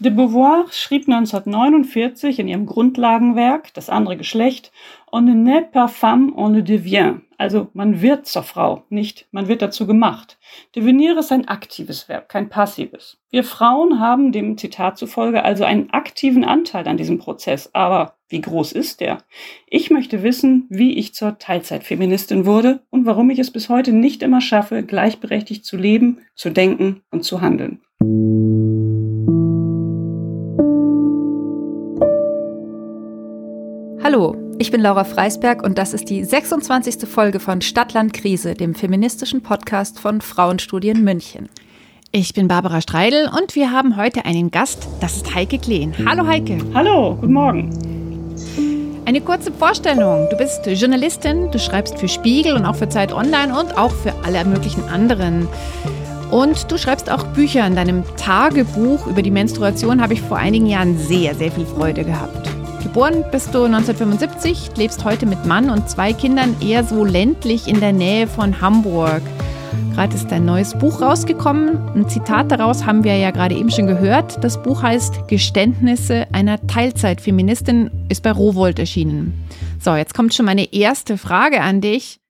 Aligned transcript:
De 0.00 0.10
Beauvoir 0.10 0.66
schrieb 0.72 1.08
1949 1.08 2.40
in 2.40 2.48
ihrem 2.48 2.66
Grundlagenwerk 2.66 3.72
Das 3.74 3.88
andere 3.88 4.16
Geschlecht 4.16 4.72
On 5.12 5.24
ne 5.24 5.34
naît 5.34 5.70
pas 5.70 5.86
femme, 5.86 6.32
on 6.34 6.48
le 6.48 6.64
devient. 6.64 7.20
Also 7.38 7.68
man 7.74 8.02
wird 8.02 8.26
zur 8.26 8.42
Frau, 8.42 8.82
nicht 8.88 9.28
man 9.30 9.46
wird 9.46 9.62
dazu 9.62 9.86
gemacht. 9.86 10.36
Devenir 10.74 11.16
ist 11.16 11.30
ein 11.30 11.46
aktives 11.46 12.08
Verb, 12.08 12.28
kein 12.28 12.48
passives. 12.48 13.18
Wir 13.30 13.44
Frauen 13.44 14.00
haben 14.00 14.32
dem 14.32 14.58
Zitat 14.58 14.98
zufolge 14.98 15.44
also 15.44 15.62
einen 15.62 15.90
aktiven 15.90 16.44
Anteil 16.44 16.88
an 16.88 16.96
diesem 16.96 17.18
Prozess. 17.18 17.70
Aber 17.72 18.16
wie 18.28 18.40
groß 18.40 18.72
ist 18.72 19.00
der? 19.00 19.18
Ich 19.68 19.90
möchte 19.90 20.24
wissen, 20.24 20.66
wie 20.70 20.98
ich 20.98 21.14
zur 21.14 21.38
Teilzeitfeministin 21.38 22.46
wurde 22.46 22.80
und 22.90 23.06
warum 23.06 23.30
ich 23.30 23.38
es 23.38 23.52
bis 23.52 23.68
heute 23.68 23.92
nicht 23.92 24.24
immer 24.24 24.40
schaffe, 24.40 24.82
gleichberechtigt 24.82 25.64
zu 25.64 25.76
leben, 25.76 26.18
zu 26.34 26.50
denken 26.50 27.02
und 27.12 27.22
zu 27.22 27.40
handeln. 27.40 27.80
Hallo, 34.14 34.36
ich 34.60 34.70
bin 34.70 34.80
Laura 34.80 35.02
Freisberg 35.02 35.64
und 35.64 35.76
das 35.76 35.92
ist 35.92 36.08
die 36.08 36.22
26. 36.22 37.08
Folge 37.08 37.40
von 37.40 37.60
Stadtland 37.60 38.12
Krise, 38.12 38.54
dem 38.54 38.76
feministischen 38.76 39.42
Podcast 39.42 39.98
von 39.98 40.20
Frauenstudien 40.20 41.02
München. 41.02 41.48
Ich 42.12 42.32
bin 42.32 42.46
Barbara 42.46 42.80
Streidel 42.80 43.28
und 43.36 43.56
wir 43.56 43.72
haben 43.72 43.96
heute 43.96 44.24
einen 44.24 44.52
Gast, 44.52 44.86
das 45.00 45.16
ist 45.16 45.34
Heike 45.34 45.58
Kleen. 45.58 45.92
Hallo 46.06 46.24
Heike. 46.24 46.58
Hallo, 46.74 47.16
guten 47.20 47.32
Morgen. 47.32 47.70
Eine 49.04 49.20
kurze 49.20 49.50
Vorstellung. 49.50 50.28
Du 50.30 50.36
bist 50.36 50.64
Journalistin, 50.64 51.50
du 51.50 51.58
schreibst 51.58 51.98
für 51.98 52.06
Spiegel 52.06 52.54
und 52.54 52.66
auch 52.66 52.76
für 52.76 52.88
Zeit 52.88 53.12
Online 53.12 53.58
und 53.58 53.76
auch 53.76 53.90
für 53.90 54.14
alle 54.24 54.44
möglichen 54.44 54.84
anderen. 54.84 55.48
Und 56.30 56.70
du 56.70 56.78
schreibst 56.78 57.10
auch 57.10 57.26
Bücher. 57.32 57.66
In 57.66 57.74
deinem 57.74 58.04
Tagebuch 58.16 59.08
über 59.08 59.22
die 59.22 59.32
Menstruation 59.32 60.00
habe 60.00 60.12
ich 60.14 60.22
vor 60.22 60.36
einigen 60.36 60.66
Jahren 60.66 60.96
sehr, 60.98 61.34
sehr 61.34 61.50
viel 61.50 61.66
Freude 61.66 62.04
gehabt. 62.04 62.43
Geboren 62.84 63.24
bist 63.32 63.54
du 63.54 63.64
1975, 63.64 64.76
lebst 64.76 65.06
heute 65.06 65.24
mit 65.24 65.46
Mann 65.46 65.70
und 65.70 65.88
zwei 65.88 66.12
Kindern 66.12 66.54
eher 66.60 66.84
so 66.84 67.02
ländlich 67.02 67.66
in 67.66 67.80
der 67.80 67.94
Nähe 67.94 68.26
von 68.26 68.60
Hamburg. 68.60 69.22
Gerade 69.94 70.14
ist 70.14 70.28
dein 70.28 70.44
neues 70.44 70.78
Buch 70.78 71.00
rausgekommen. 71.00 71.78
Ein 71.94 72.10
Zitat 72.10 72.52
daraus 72.52 72.84
haben 72.84 73.02
wir 73.02 73.16
ja 73.16 73.30
gerade 73.30 73.54
eben 73.56 73.70
schon 73.70 73.86
gehört. 73.86 74.44
Das 74.44 74.62
Buch 74.62 74.82
heißt 74.82 75.28
Geständnisse 75.28 76.26
einer 76.32 76.64
Teilzeitfeministin, 76.66 77.90
ist 78.10 78.22
bei 78.22 78.30
Rowold 78.30 78.78
erschienen. 78.78 79.32
So, 79.80 79.96
jetzt 79.96 80.12
kommt 80.12 80.34
schon 80.34 80.46
meine 80.46 80.72
erste 80.72 81.16
Frage 81.16 81.62
an 81.62 81.80
dich. 81.80 82.20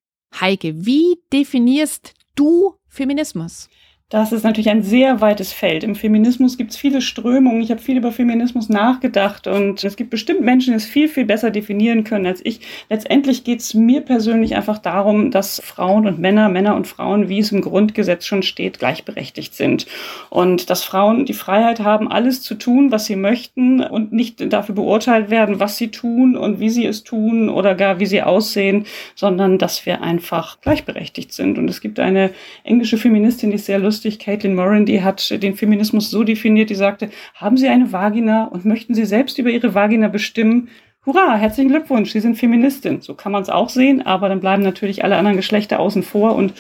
Heike, 0.41 0.87
wie 0.87 1.17
definierst 1.33 2.15
du 2.37 2.75
Feminismus? 2.89 3.69
Das 4.15 4.31
ist 4.31 4.45
natürlich 4.45 4.71
ein 4.71 4.85
sehr 4.85 5.21
weites 5.21 5.53
Feld. 5.53 5.83
Im 5.83 5.97
Feminismus 5.97 6.57
gibt 6.57 6.71
es 6.71 6.77
viele 6.77 7.03
Strömungen. 7.03 7.61
Ich 7.61 7.73
habe 7.73 7.81
viel 7.81 7.97
über 7.97 8.13
Feminismus 8.13 8.69
nachgedacht 8.69 9.49
und 9.49 9.83
es 9.83 9.97
gibt 9.97 10.11
bestimmt 10.11 10.41
Menschen, 10.43 10.71
die 10.71 10.77
es 10.77 10.85
viel, 10.85 11.09
viel 11.09 11.25
besser 11.25 11.51
definieren 11.51 12.05
können 12.05 12.25
als 12.25 12.41
ich. 12.45 12.61
Letztendlich 12.89 13.43
geht 13.43 13.59
es 13.59 13.75
mir 13.75 14.03
persönlich 14.03 14.55
einfach 14.55 14.79
darum, 14.79 15.33
dass 15.33 15.61
Frauen 15.65 16.07
und 16.07 16.21
Männer, 16.21 16.49
Männer 16.49 16.77
und 16.77 16.87
Frauen, 16.87 17.29
wie 17.29 17.41
es 17.41 17.51
im 17.51 17.61
Grundgesetz 17.61 18.25
schon 18.25 18.45
steht, 18.45 18.79
gleichberechtigt 18.79 19.53
sind. 19.53 19.87
Und 20.31 20.71
dass 20.71 20.85
Frauen 20.85 21.27
die 21.27 21.35
Freiheit 21.35 21.81
haben, 21.81 22.09
alles 22.09 22.41
zu 22.41 22.55
tun, 22.55 22.93
was 22.93 23.07
sie 23.07 23.17
möchten 23.17 23.83
und 23.83 24.13
nicht 24.13 24.53
dafür 24.53 24.77
beurteilt 24.77 25.29
werden, 25.29 25.59
was 25.59 25.77
sie 25.77 25.89
tun 25.89 26.37
und 26.37 26.61
wie 26.61 26.71
sie 26.71 26.87
es 26.87 27.03
tun 27.03 27.49
oder 27.49 27.75
gar 27.75 27.99
wie 27.99 28.07
sie 28.07 28.23
aussehen, 28.23 28.87
sondern 29.17 29.59
dass 29.59 29.85
wir 29.87 30.03
einfach 30.03 30.61
gleichberechtigt 30.61 31.33
sind. 31.33 31.59
Und 31.59 31.69
es 31.69 31.81
gibt 31.81 31.99
eine 31.99 32.31
englische 32.63 32.97
Feministin, 32.97 33.51
die 33.51 33.57
ist 33.57 33.67
sehr 33.67 33.81
lustig, 33.81 34.04
lustig, 34.05 34.19
Caitlin 34.19 34.55
Moran, 34.55 34.85
die 34.85 35.03
hat 35.03 35.31
den 35.43 35.57
Feminismus 35.57 36.11
so 36.11 36.25
definiert, 36.25 36.71
die 36.71 36.75
sagte, 36.75 37.11
haben 37.35 37.57
Sie 37.57 37.69
eine 37.69 37.93
Vagina 37.93 38.45
und 38.45 38.65
möchten 38.65 38.95
Sie 38.95 39.07
selbst 39.07 39.39
über 39.39 39.51
Ihre 39.51 39.75
Vagina 39.75 40.09
bestimmen? 40.09 40.69
Hurra, 41.07 41.37
herzlichen 41.37 41.71
Glückwunsch, 41.71 42.13
Sie 42.13 42.21
sind 42.21 42.37
Feministin. 42.37 43.01
So 43.01 43.15
kann 43.15 43.33
man 43.33 43.43
es 43.43 43.49
auch 43.49 43.69
sehen, 43.69 44.03
aber 44.03 44.29
dann 44.29 44.41
bleiben 44.41 44.63
natürlich 44.63 45.05
alle 45.05 45.17
anderen 45.17 45.37
Geschlechter 45.37 45.81
außen 45.81 46.03
vor 46.03 46.35
und 46.35 46.53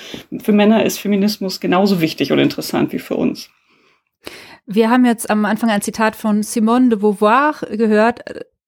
für 0.42 0.52
Männer 0.52 0.84
ist 0.84 0.98
Feminismus 0.98 1.60
genauso 1.60 2.00
wichtig 2.00 2.32
und 2.32 2.38
interessant 2.38 2.92
wie 2.92 2.98
für 2.98 3.16
uns. 3.16 3.50
Wir 4.66 4.88
haben 4.88 5.04
jetzt 5.04 5.28
am 5.28 5.44
Anfang 5.44 5.68
ein 5.68 5.82
Zitat 5.82 6.16
von 6.16 6.42
Simone 6.42 6.88
de 6.88 6.98
Beauvoir 6.98 7.54
gehört, 7.70 8.20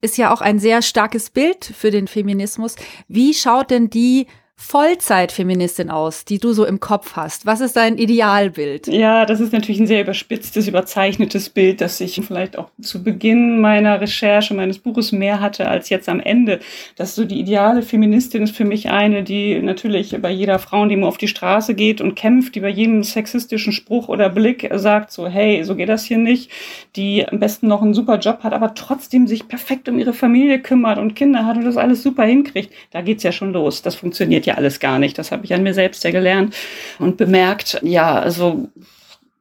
ist 0.03 0.19
ja 0.19 0.33
auch 0.33 0.43
ein 0.43 0.59
sehr 0.59 0.83
starkes 0.83 1.31
Bild 1.31 1.65
für 1.65 1.91
den 1.91 2.07
Feminismus. 2.07 2.77
Wie 3.09 3.33
schaut 3.33 3.71
denn 3.71 3.89
die 3.89 4.27
Vollzeitfeministin 4.59 5.91
aus, 5.91 6.25
die 6.25 6.39
du 6.41 6.53
so 6.53 6.65
im 6.65 6.81
Kopf 6.81 7.13
hast? 7.15 7.45
Was 7.45 7.61
ist 7.61 7.77
dein 7.77 7.99
Idealbild? 7.99 8.89
Ja, 8.89 9.27
das 9.27 9.39
ist 9.39 9.53
natürlich 9.53 9.79
ein 9.79 9.87
sehr 9.87 10.01
überspitztes, 10.01 10.67
überzeichnetes 10.67 11.51
Bild, 11.51 11.81
das 11.83 12.01
ich 12.01 12.21
vielleicht 12.27 12.59
auch 12.59 12.71
zu 12.81 13.05
Beginn 13.05 13.61
meiner 13.61 14.01
Recherche, 14.01 14.55
meines 14.55 14.79
Buches 14.79 15.13
mehr 15.13 15.41
hatte 15.41 15.69
als 15.69 15.91
jetzt 15.91 16.09
am 16.09 16.21
Ende. 16.21 16.59
Dass 16.97 17.15
so 17.15 17.25
die 17.25 17.39
ideale 17.39 17.83
Feministin 17.83 18.43
ist 18.43 18.57
für 18.57 18.65
mich 18.65 18.89
eine, 18.89 19.23
die 19.23 19.61
natürlich 19.61 20.17
bei 20.21 20.31
jeder 20.31 20.59
Frau, 20.59 20.87
die 20.87 20.97
nur 20.97 21.09
auf 21.09 21.19
die 21.19 21.29
Straße 21.29 21.75
geht 21.75 22.01
und 22.01 22.17
kämpft, 22.17 22.55
die 22.55 22.61
bei 22.61 22.71
jedem 22.71 23.05
sexistischen 23.05 23.73
Spruch 23.73 24.09
oder 24.09 24.31
Blick 24.31 24.69
sagt 24.75 25.13
so, 25.13 25.29
hey, 25.29 25.63
so 25.65 25.77
geht 25.77 25.91
das 25.91 26.05
hier 26.05 26.19
nicht, 26.19 26.51
die 26.97 27.29
am 27.29 27.39
besten 27.39 27.69
noch 27.69 27.83
einen 27.83 27.95
super 27.95 28.19
Job 28.19 28.41
hat, 28.43 28.55
aber 28.55 28.75
trotzdem 28.75 29.27
sich 29.27 29.49
perfekt 29.49 29.89
um 29.89 29.99
ihre 29.99 30.15
Familie 30.15 30.61
kümmert 30.61 30.99
und 30.99 31.15
Kinder 31.15 31.45
hat 31.45 31.59
und 31.59 31.65
das 31.65 31.77
alles 31.77 32.03
super 32.03 32.25
hinkriegt. 32.25 32.73
Da 32.91 33.03
geht's 33.03 33.23
ja 33.23 33.33
schon 33.33 33.53
los. 33.53 33.83
Das 33.83 33.95
funktioniert 33.95 34.46
ja 34.47 34.55
alles 34.55 34.81
gar 34.81 34.99
nicht. 34.99 35.19
Das 35.19 35.33
habe 35.33 35.45
ich 35.45 35.53
an 35.53 35.63
mir 35.63 35.75
selbst 35.75 36.05
ja 36.05 36.11
gelernt 36.11 36.55
und 36.99 37.17
bemerkt, 37.17 37.81
ja, 37.83 38.19
also 38.19 38.69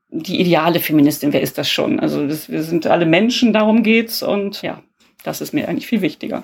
die 0.10 0.40
ideale 0.40 0.80
Feministin, 0.80 1.34
wer 1.34 1.42
ist 1.42 1.58
das 1.58 1.70
schon? 1.70 2.00
Also 2.00 2.28
das, 2.28 2.50
wir 2.50 2.64
sind 2.64 2.88
alle 2.88 3.06
Menschen, 3.06 3.54
darum 3.54 3.84
geht's 3.84 4.24
und 4.24 4.62
ja, 4.62 4.82
das 5.24 5.42
ist 5.42 5.54
mir 5.54 5.68
eigentlich 5.68 5.88
viel 5.88 6.02
wichtiger. 6.02 6.44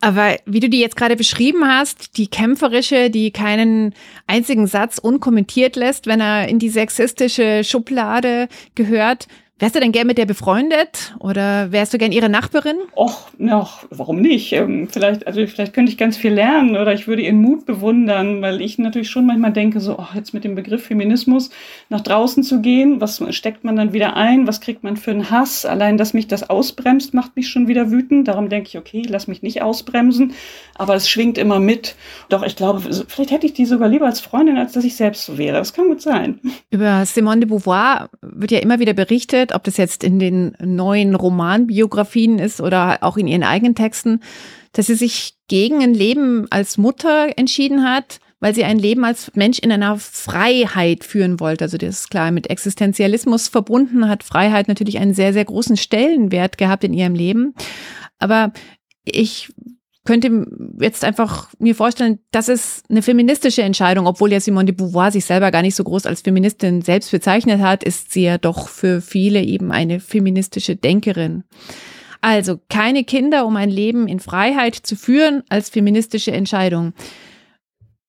Aber 0.00 0.36
wie 0.44 0.60
du 0.60 0.68
die 0.68 0.80
jetzt 0.80 0.96
gerade 0.96 1.16
beschrieben 1.16 1.66
hast, 1.66 2.18
die 2.18 2.26
kämpferische, 2.26 3.08
die 3.08 3.30
keinen 3.30 3.94
einzigen 4.26 4.66
Satz 4.66 4.98
unkommentiert 4.98 5.76
lässt, 5.76 6.06
wenn 6.06 6.20
er 6.20 6.48
in 6.48 6.58
die 6.58 6.68
sexistische 6.68 7.64
Schublade 7.64 8.48
gehört, 8.74 9.28
Wärst 9.60 9.76
du 9.76 9.80
denn 9.80 9.92
gern 9.92 10.08
mit 10.08 10.18
der 10.18 10.26
befreundet 10.26 11.14
oder 11.20 11.70
wärst 11.70 11.94
du 11.94 11.98
gern 11.98 12.10
ihre 12.10 12.28
Nachbarin? 12.28 12.76
Och, 12.96 13.28
ja, 13.38 13.68
warum 13.90 14.20
nicht? 14.20 14.52
Ähm, 14.52 14.88
vielleicht, 14.90 15.28
also 15.28 15.46
vielleicht 15.46 15.72
könnte 15.72 15.92
ich 15.92 15.96
ganz 15.96 16.16
viel 16.16 16.32
lernen 16.32 16.76
oder 16.76 16.92
ich 16.92 17.06
würde 17.06 17.22
ihren 17.22 17.40
Mut 17.40 17.64
bewundern, 17.64 18.42
weil 18.42 18.60
ich 18.60 18.78
natürlich 18.78 19.10
schon 19.10 19.26
manchmal 19.26 19.52
denke, 19.52 19.78
so, 19.78 19.96
oh, 19.96 20.08
jetzt 20.16 20.34
mit 20.34 20.42
dem 20.42 20.56
Begriff 20.56 20.86
Feminismus 20.86 21.50
nach 21.88 22.00
draußen 22.00 22.42
zu 22.42 22.62
gehen, 22.62 23.00
was 23.00 23.22
steckt 23.30 23.62
man 23.62 23.76
dann 23.76 23.92
wieder 23.92 24.16
ein? 24.16 24.48
Was 24.48 24.60
kriegt 24.60 24.82
man 24.82 24.96
für 24.96 25.12
einen 25.12 25.30
Hass? 25.30 25.64
Allein, 25.64 25.98
dass 25.98 26.14
mich 26.14 26.26
das 26.26 26.50
ausbremst, 26.50 27.14
macht 27.14 27.36
mich 27.36 27.48
schon 27.48 27.68
wieder 27.68 27.92
wütend. 27.92 28.26
Darum 28.26 28.48
denke 28.48 28.70
ich, 28.70 28.76
okay, 28.76 29.04
lass 29.06 29.28
mich 29.28 29.42
nicht 29.42 29.62
ausbremsen. 29.62 30.32
Aber 30.74 30.96
es 30.96 31.08
schwingt 31.08 31.38
immer 31.38 31.60
mit. 31.60 31.94
Doch 32.28 32.42
ich 32.42 32.56
glaube, 32.56 32.80
vielleicht 33.06 33.30
hätte 33.30 33.46
ich 33.46 33.52
die 33.52 33.66
sogar 33.66 33.88
lieber 33.88 34.06
als 34.06 34.18
Freundin, 34.18 34.56
als 34.58 34.72
dass 34.72 34.82
ich 34.82 34.96
selbst 34.96 35.26
so 35.26 35.38
wäre. 35.38 35.58
Das 35.58 35.72
kann 35.72 35.86
gut 35.86 36.02
sein. 36.02 36.40
Über 36.70 37.06
Simone 37.06 37.42
de 37.42 37.48
Beauvoir 37.48 38.10
wird 38.20 38.50
ja 38.50 38.58
immer 38.58 38.80
wieder 38.80 38.94
berichtet, 38.94 39.43
findet, 39.44 39.54
ob 39.54 39.64
das 39.64 39.76
jetzt 39.76 40.04
in 40.04 40.18
den 40.18 40.56
neuen 40.60 41.14
Romanbiografien 41.14 42.38
ist 42.38 42.60
oder 42.60 43.02
auch 43.02 43.16
in 43.16 43.26
ihren 43.26 43.42
eigenen 43.42 43.74
Texten, 43.74 44.20
dass 44.72 44.86
sie 44.86 44.94
sich 44.94 45.34
gegen 45.48 45.82
ein 45.82 45.94
Leben 45.94 46.46
als 46.50 46.78
Mutter 46.78 47.28
entschieden 47.36 47.84
hat, 47.84 48.20
weil 48.40 48.54
sie 48.54 48.64
ein 48.64 48.78
Leben 48.78 49.04
als 49.04 49.30
Mensch 49.34 49.58
in 49.58 49.72
einer 49.72 49.96
Freiheit 49.98 51.04
führen 51.04 51.40
wollte. 51.40 51.64
Also 51.64 51.78
das 51.78 52.00
ist 52.00 52.10
klar 52.10 52.30
mit 52.30 52.50
Existenzialismus 52.50 53.48
verbunden, 53.48 54.08
hat 54.08 54.22
Freiheit 54.22 54.68
natürlich 54.68 54.98
einen 54.98 55.14
sehr, 55.14 55.32
sehr 55.32 55.44
großen 55.44 55.76
Stellenwert 55.76 56.58
gehabt 56.58 56.84
in 56.84 56.92
ihrem 56.92 57.14
Leben. 57.14 57.54
Aber 58.18 58.52
ich 59.04 59.52
könnte 60.04 60.46
jetzt 60.80 61.02
einfach 61.02 61.48
mir 61.58 61.74
vorstellen, 61.74 62.18
das 62.30 62.48
ist 62.48 62.84
eine 62.90 63.02
feministische 63.02 63.62
Entscheidung, 63.62 64.06
obwohl 64.06 64.32
ja 64.32 64.40
Simone 64.40 64.66
de 64.66 64.74
Beauvoir 64.74 65.10
sich 65.10 65.24
selber 65.24 65.50
gar 65.50 65.62
nicht 65.62 65.74
so 65.74 65.84
groß 65.84 66.04
als 66.06 66.20
Feministin 66.20 66.82
selbst 66.82 67.10
bezeichnet 67.10 67.60
hat, 67.60 67.82
ist 67.82 68.12
sie 68.12 68.24
ja 68.24 68.36
doch 68.36 68.68
für 68.68 69.00
viele 69.00 69.42
eben 69.42 69.72
eine 69.72 70.00
feministische 70.00 70.76
Denkerin. 70.76 71.44
Also 72.20 72.58
keine 72.68 73.04
Kinder, 73.04 73.46
um 73.46 73.56
ein 73.56 73.70
Leben 73.70 74.06
in 74.06 74.20
Freiheit 74.20 74.74
zu 74.74 74.96
führen, 74.96 75.42
als 75.48 75.70
feministische 75.70 76.32
Entscheidung. 76.32 76.92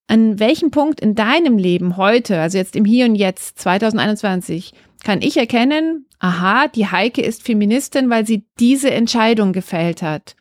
An 0.08 0.40
welchem 0.40 0.72
Punkt 0.72 1.00
in 1.00 1.16
deinem 1.16 1.58
Leben 1.58 1.98
heute, 1.98 2.40
also 2.40 2.58
jetzt 2.58 2.76
im 2.76 2.86
Hier 2.86 3.06
und 3.06 3.16
Jetzt 3.16 3.60
2021, 3.60 4.74
kann 5.04 5.22
ich 5.22 5.38
erkennen, 5.38 6.06
aha, 6.20 6.68
die 6.68 6.88
Heike 6.88 7.22
ist 7.22 7.44
Feministin, 7.44 8.10
weil 8.10 8.26
sie 8.26 8.46
diese 8.60 8.92
Entscheidung 8.92 9.54
gefällt 9.54 10.02
hat? 10.02 10.36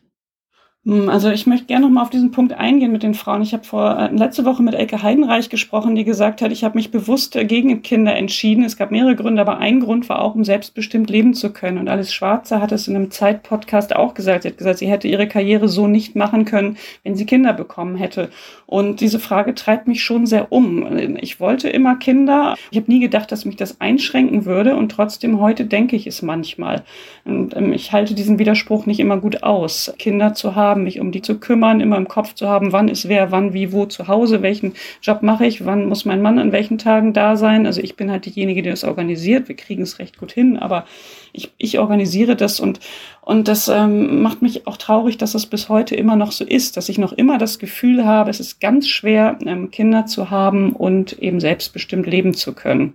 Hm, 0.85 1.09
also 1.09 1.31
ich 1.31 1.47
möchte 1.47 1.65
gerne 1.65 1.87
noch 1.87 1.91
mal 1.91 2.03
auf 2.03 2.11
diesen 2.11 2.29
Punkt 2.29 2.53
eingehen 2.53 2.91
mit 2.91 3.01
den 3.01 3.15
Frauen. 3.15 3.41
Ich 3.41 3.53
habe 3.53 3.63
vor 3.63 3.97
äh, 3.99 4.15
letzte 4.15 4.45
Woche 4.45 4.61
mit 4.61 4.75
Elke 4.75 5.01
Heidenreich 5.01 5.49
gesprochen, 5.49 5.95
die 5.95 6.03
gesagt 6.03 6.43
hat, 6.43 6.51
ich 6.51 6.63
habe 6.63 6.77
mich 6.77 6.91
bewusst 6.91 7.33
gegen 7.33 7.81
Kinder 7.81 8.15
entschieden. 8.15 8.63
Es 8.63 8.77
gab 8.77 8.91
mehrere 8.91 9.15
Gründe, 9.15 9.41
aber 9.41 9.57
ein 9.57 9.79
Grund 9.79 10.07
war 10.09 10.21
auch, 10.21 10.35
um 10.35 10.43
selbstbestimmt 10.43 11.09
leben 11.09 11.33
zu 11.33 11.51
können. 11.51 11.79
Und 11.79 11.89
Alice 11.89 12.13
Schwarzer 12.13 12.61
hat 12.61 12.71
es 12.71 12.87
in 12.87 12.95
einem 12.95 13.09
Zeit-Podcast 13.09 13.95
auch 13.95 14.13
gesagt. 14.13 14.43
Sie 14.43 14.49
hat 14.49 14.59
gesagt, 14.59 14.77
sie 14.77 14.87
hätte 14.87 15.07
ihre 15.07 15.27
Karriere 15.27 15.69
so 15.69 15.87
nicht 15.87 16.15
machen 16.15 16.45
können, 16.45 16.77
wenn 17.03 17.15
sie 17.15 17.25
Kinder 17.25 17.53
bekommen 17.53 17.95
hätte. 17.95 18.29
Und 18.67 19.01
diese 19.01 19.19
Frage 19.19 19.55
treibt 19.55 19.87
mich 19.87 20.03
schon 20.03 20.27
sehr 20.27 20.51
um. 20.51 21.17
Ich 21.19 21.39
wollte 21.39 21.67
immer 21.67 21.95
Kinder. 21.95 22.55
Ich 22.69 22.77
habe 22.77 22.91
nie 22.91 22.99
gedacht, 22.99 23.31
dass 23.31 23.45
mich 23.45 23.55
das 23.55 23.81
einschränken 23.81 24.45
würde. 24.45 24.75
Und 24.75 24.91
trotzdem 24.91 25.39
heute 25.39 25.65
denke 25.65 25.95
ich 25.95 26.05
es 26.05 26.21
manchmal. 26.21 26.83
Und 27.23 27.55
ähm, 27.55 27.73
ich 27.73 27.91
halte 27.91 28.13
diesen 28.13 28.37
Widerspruch 28.37 28.85
nicht 28.85 28.99
immer 28.99 29.17
gut 29.17 29.41
aus, 29.41 29.91
Kinder 29.97 30.35
zu 30.35 30.53
haben 30.53 30.74
haben, 30.75 30.83
mich 30.83 30.99
um 30.99 31.11
die 31.11 31.21
zu 31.21 31.39
kümmern, 31.39 31.79
immer 31.79 31.97
im 31.97 32.07
Kopf 32.07 32.33
zu 32.33 32.47
haben, 32.47 32.71
wann 32.71 32.89
ist 32.89 33.07
wer, 33.07 33.31
wann, 33.31 33.53
wie, 33.53 33.71
wo 33.71 33.85
zu 33.85 34.07
Hause, 34.07 34.41
welchen 34.41 34.73
Job 35.01 35.23
mache 35.23 35.45
ich, 35.45 35.65
wann 35.65 35.87
muss 35.87 36.05
mein 36.05 36.21
Mann 36.21 36.37
an 36.37 36.51
welchen 36.51 36.77
Tagen 36.77 37.13
da 37.13 37.37
sein. 37.37 37.65
Also 37.65 37.81
ich 37.81 37.95
bin 37.95 38.11
halt 38.11 38.25
diejenige, 38.25 38.61
die 38.61 38.69
das 38.69 38.83
organisiert. 38.83 39.47
Wir 39.47 39.55
kriegen 39.55 39.81
es 39.81 39.99
recht 39.99 40.17
gut 40.17 40.31
hin, 40.31 40.57
aber 40.57 40.85
ich, 41.31 41.51
ich 41.57 41.79
organisiere 41.79 42.35
das 42.35 42.59
und, 42.59 42.79
und 43.21 43.47
das 43.47 43.67
ähm, 43.67 44.21
macht 44.21 44.41
mich 44.41 44.67
auch 44.67 44.77
traurig, 44.77 45.17
dass 45.17 45.33
es 45.33 45.45
bis 45.45 45.69
heute 45.69 45.95
immer 45.95 46.15
noch 46.15 46.31
so 46.31 46.43
ist, 46.43 46.77
dass 46.77 46.89
ich 46.89 46.97
noch 46.97 47.13
immer 47.13 47.37
das 47.37 47.59
Gefühl 47.59 48.05
habe, 48.05 48.29
es 48.29 48.39
ist 48.39 48.59
ganz 48.59 48.87
schwer, 48.87 49.37
ähm, 49.45 49.71
Kinder 49.71 50.05
zu 50.05 50.29
haben 50.29 50.73
und 50.73 51.13
eben 51.19 51.39
selbstbestimmt 51.39 52.05
leben 52.05 52.33
zu 52.33 52.53
können. 52.53 52.93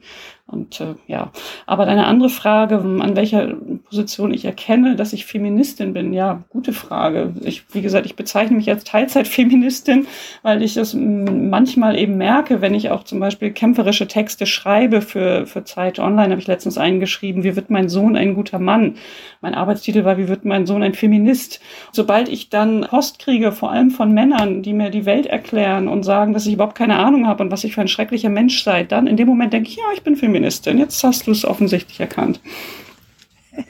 Und 0.51 0.81
äh, 0.81 0.95
ja, 1.07 1.31
aber 1.67 1.87
deine 1.87 2.07
andere 2.07 2.29
Frage, 2.29 2.77
an 2.79 3.17
welcher 3.17 3.55
Position 3.89 4.35
ich 4.35 4.45
erkenne, 4.45 4.97
dass 4.97 5.13
ich 5.13 5.27
Feministin 5.27 5.93
bin, 5.93 6.13
ja, 6.13 6.43
gute 6.49 6.73
Frage. 6.73 7.33
Ich, 7.43 7.65
wie 7.73 7.83
gesagt, 7.83 8.07
ich 8.07 8.17
bezeichne 8.17 8.57
mich 8.57 8.69
als 8.69 8.85
Teilzeitfeministin, 8.85 10.07
weil 10.43 10.63
ich 10.63 10.75
das 10.75 10.95
manchmal 10.95 11.99
eben 11.99 12.17
merke, 12.17 12.61
wenn 12.61 12.75
ich 12.75 12.91
auch 12.91 13.05
zum 13.05 13.21
Beispiel 13.21 13.53
kämpferische 13.53 14.09
Texte 14.09 14.47
schreibe 14.47 15.03
für, 15.03 15.47
für 15.47 15.65
Zeit 15.65 15.99
Online, 15.99 16.31
habe 16.31 16.41
ich 16.41 16.47
letztens 16.47 16.79
eingeschrieben, 16.79 17.45
wie 17.45 17.55
wird 17.55 17.71
mein 17.71 17.89
Sohn 17.89 18.17
ein 18.17 18.35
guter 18.35 18.59
Mann? 18.59 18.97
Mein 19.41 19.55
Arbeitstitel 19.55 20.05
war, 20.05 20.19
wie 20.19 20.29
wird 20.29 20.45
mein 20.45 20.67
Sohn 20.67 20.83
ein 20.83 20.95
Feminist? 20.95 21.61
Sobald 21.93 22.29
ich 22.29 22.51
dann 22.51 22.87
Post 22.91 23.21
kriege, 23.21 23.53
vor 23.53 23.71
allem 23.71 23.91
von 23.91 24.13
Männern, 24.13 24.63
die 24.63 24.73
mir 24.73 24.91
die 24.91 25.07
Welt 25.07 25.27
erklären 25.27 25.87
und 25.87 26.03
sagen, 26.03 26.33
dass 26.33 26.47
ich 26.47 26.55
überhaupt 26.55 26.77
keine 26.77 26.99
Ahnung 26.99 27.27
habe 27.27 27.45
und 27.45 27.51
was 27.51 27.65
ich 27.65 27.75
für 27.75 27.81
ein 27.81 27.89
schrecklicher 27.89 28.29
Mensch 28.29 28.63
sei, 28.63 28.83
dann 28.83 29.07
in 29.07 29.17
dem 29.17 29.29
Moment 29.29 29.53
denke 29.53 29.69
ich, 29.69 29.77
ja, 29.77 29.85
ich 29.95 30.03
bin 30.03 30.17
Feministin. 30.17 30.40
Feministin. 30.41 30.79
Jetzt 30.79 31.05
hast 31.05 31.27
du 31.27 31.33
es 31.33 31.45
offensichtlich 31.45 32.01
erkannt. 32.01 32.41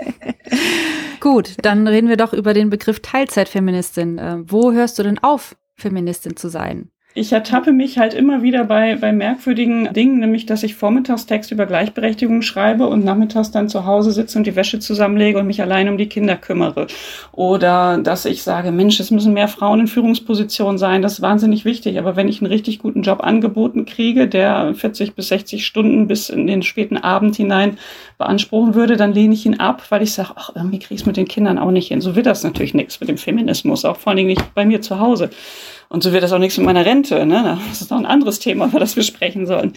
Gut, 1.21 1.57
dann 1.63 1.87
reden 1.87 2.09
wir 2.09 2.17
doch 2.17 2.33
über 2.33 2.55
den 2.55 2.71
Begriff 2.71 3.01
Teilzeitfeministin. 3.01 4.19
Äh, 4.19 4.39
wo 4.45 4.73
hörst 4.73 4.99
du 4.99 5.03
denn 5.03 5.19
auf, 5.19 5.57
Feministin 5.77 6.37
zu 6.37 6.49
sein? 6.49 6.91
Ich 7.13 7.33
ertappe 7.33 7.73
mich 7.73 7.99
halt 7.99 8.15
immer 8.15 8.43
wieder 8.43 8.63
bei, 8.63 8.95
bei 8.95 9.11
merkwürdigen 9.11 9.93
Dingen, 9.93 10.21
nämlich 10.21 10.47
dass 10.47 10.63
ich 10.63 10.77
vormittags 10.77 11.27
Text 11.27 11.51
über 11.51 11.67
Gleichberechtigung 11.67 12.41
schreibe 12.41 12.87
und 12.87 13.05
nachmittags 13.05 13.51
dann 13.51 13.69
zu 13.69 13.85
Hause 13.85 14.13
sitze 14.13 14.39
und 14.39 14.47
die 14.47 14.55
Wäsche 14.55 14.79
zusammenlege 14.79 15.41
und 15.41 15.49
mich 15.49 15.61
allein 15.61 15.89
um 15.89 15.99
die 15.99 16.09
Kinder 16.09 16.37
kümmere. 16.37 16.87
Oder 17.33 17.99
dass 17.99 18.27
ich 18.27 18.45
sage, 18.45 18.71
Mensch, 18.71 19.01
es 19.01 19.11
müssen 19.11 19.35
mehr 19.35 19.49
Frauen 19.49 19.81
in 19.81 19.87
Führungspositionen 19.89 20.79
sein, 20.79 21.03
das 21.03 21.15
ist 21.15 21.21
wahnsinnig 21.21 21.65
wichtig. 21.65 21.99
Aber 21.99 22.15
wenn 22.15 22.29
ich 22.29 22.41
einen 22.43 22.53
richtig 22.53 22.79
guten 22.79 23.03
Job 23.03 23.25
angeboten 23.25 23.87
kriege, 23.87 24.29
der 24.29 24.73
40 24.77 25.17
bis 25.17 25.29
60 25.29 25.67
Stunden 25.67 26.07
bis 26.07 26.29
in 26.29 26.47
den 26.47 26.63
späten 26.63 26.97
Abend 26.97 27.35
hinein 27.35 27.77
beanspruchen 28.19 28.77
würde, 28.77 28.97
dann 28.97 29.13
lehne 29.13 29.35
ich 29.35 29.45
ihn 29.47 29.59
ab, 29.59 29.83
weil 29.89 30.03
ich 30.03 30.13
sage, 30.13 30.31
ach, 30.37 30.53
irgendwie 30.55 30.79
kriege 30.79 30.95
ich 30.95 31.01
es 31.01 31.07
mit 31.07 31.17
den 31.17 31.27
Kindern 31.27 31.59
auch 31.59 31.73
nicht 31.73 31.89
hin. 31.89 32.01
So 32.01 32.15
wird 32.15 32.27
das 32.27 32.45
natürlich 32.45 32.73
nichts 32.73 33.01
mit 33.01 33.09
dem 33.09 33.19
Feminismus, 33.19 33.85
auch 33.85 33.97
vor 33.97 34.11
allen 34.11 34.19
Dingen 34.19 34.29
nicht 34.29 34.55
bei 34.55 34.65
mir 34.65 34.81
zu 34.81 35.01
Hause. 35.01 35.31
Und 35.93 36.05
so 36.05 36.13
wird 36.13 36.23
das 36.23 36.33
auch 36.33 36.39
nichts 36.39 36.57
mit 36.57 36.67
meiner 36.67 36.87
Rente. 36.87 37.27
Ne? 37.27 37.59
Das 37.69 37.81
ist 37.81 37.91
noch 37.91 37.99
ein 37.99 38.07
anderes 38.07 38.39
Thema, 38.39 38.67
über 38.67 38.79
das 38.79 38.95
wir 38.95 39.03
sprechen 39.03 39.45
sollen. 39.45 39.73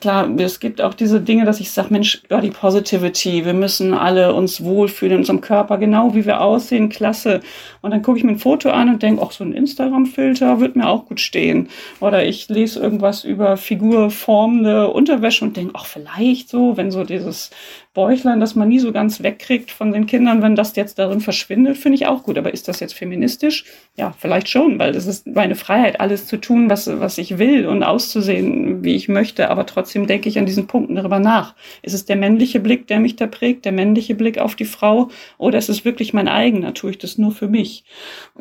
Klar, 0.00 0.26
es 0.38 0.60
gibt 0.60 0.80
auch 0.80 0.94
diese 0.94 1.20
Dinge, 1.20 1.44
dass 1.44 1.60
ich 1.60 1.70
sage, 1.70 1.88
Mensch, 1.90 2.22
Body 2.26 2.48
Positivity, 2.48 3.44
wir 3.44 3.52
müssen 3.52 3.92
alle 3.92 4.32
uns 4.32 4.64
wohlfühlen 4.64 5.12
in 5.12 5.18
unserem 5.18 5.42
Körper, 5.42 5.76
genau 5.76 6.14
wie 6.14 6.24
wir 6.24 6.40
aussehen, 6.40 6.88
klasse. 6.88 7.40
Und 7.82 7.90
dann 7.90 8.00
gucke 8.00 8.16
ich 8.16 8.24
mir 8.24 8.30
ein 8.30 8.38
Foto 8.38 8.70
an 8.70 8.88
und 8.88 9.02
denke, 9.02 9.20
auch 9.20 9.30
so 9.30 9.44
ein 9.44 9.52
Instagram-Filter 9.52 10.58
wird 10.58 10.74
mir 10.74 10.88
auch 10.88 11.04
gut 11.04 11.20
stehen. 11.20 11.68
Oder 12.00 12.24
ich 12.24 12.48
lese 12.48 12.80
irgendwas 12.80 13.24
über 13.24 13.58
figurformende 13.58 14.88
Unterwäsche 14.88 15.44
und 15.44 15.54
denke, 15.58 15.74
ach, 15.76 15.84
vielleicht 15.84 16.48
so, 16.48 16.78
wenn 16.78 16.90
so 16.90 17.04
dieses 17.04 17.50
Bäuchlein, 17.94 18.38
das 18.38 18.54
man 18.54 18.68
nie 18.68 18.78
so 18.78 18.92
ganz 18.92 19.22
wegkriegt 19.22 19.70
von 19.70 19.92
den 19.92 20.06
Kindern, 20.06 20.42
wenn 20.42 20.54
das 20.54 20.76
jetzt 20.76 20.98
darin 20.98 21.20
verschwindet, 21.20 21.76
finde 21.78 21.96
ich 21.96 22.06
auch 22.06 22.22
gut. 22.22 22.38
Aber 22.38 22.52
ist 22.52 22.68
das 22.68 22.80
jetzt 22.80 22.94
feministisch? 22.94 23.64
Ja, 23.96 24.14
vielleicht 24.18 24.48
schon, 24.48 24.78
weil 24.78 24.92
das 24.92 25.06
ist 25.06 25.26
meine 25.26 25.56
Freiheit, 25.56 26.00
alles 26.00 26.26
zu 26.26 26.36
tun, 26.36 26.70
was, 26.70 26.86
was 27.00 27.18
ich 27.18 27.38
will 27.38 27.66
und 27.66 27.82
auszusehen, 27.82 28.84
wie 28.84 28.94
ich 28.94 29.08
möchte. 29.08 29.50
Aber 29.50 29.66
trotzdem 29.66 30.06
denke 30.06 30.28
ich 30.28 30.38
an 30.38 30.46
diesen 30.46 30.66
Punkten 30.66 30.94
darüber 30.94 31.18
nach. 31.18 31.54
Ist 31.82 31.94
es 31.94 32.04
der 32.04 32.16
männliche 32.16 32.60
Blick, 32.60 32.86
der 32.86 33.00
mich 33.00 33.16
da 33.16 33.26
prägt, 33.26 33.64
der 33.64 33.72
männliche 33.72 34.14
Blick 34.14 34.38
auf 34.38 34.54
die 34.54 34.64
Frau? 34.64 35.08
Oder 35.38 35.58
ist 35.58 35.68
es 35.68 35.84
wirklich 35.84 36.12
mein 36.12 36.28
eigener? 36.28 36.74
Tue 36.74 36.92
ich 36.92 36.98
das 36.98 37.18
nur 37.18 37.32
für 37.32 37.48
mich? 37.48 37.84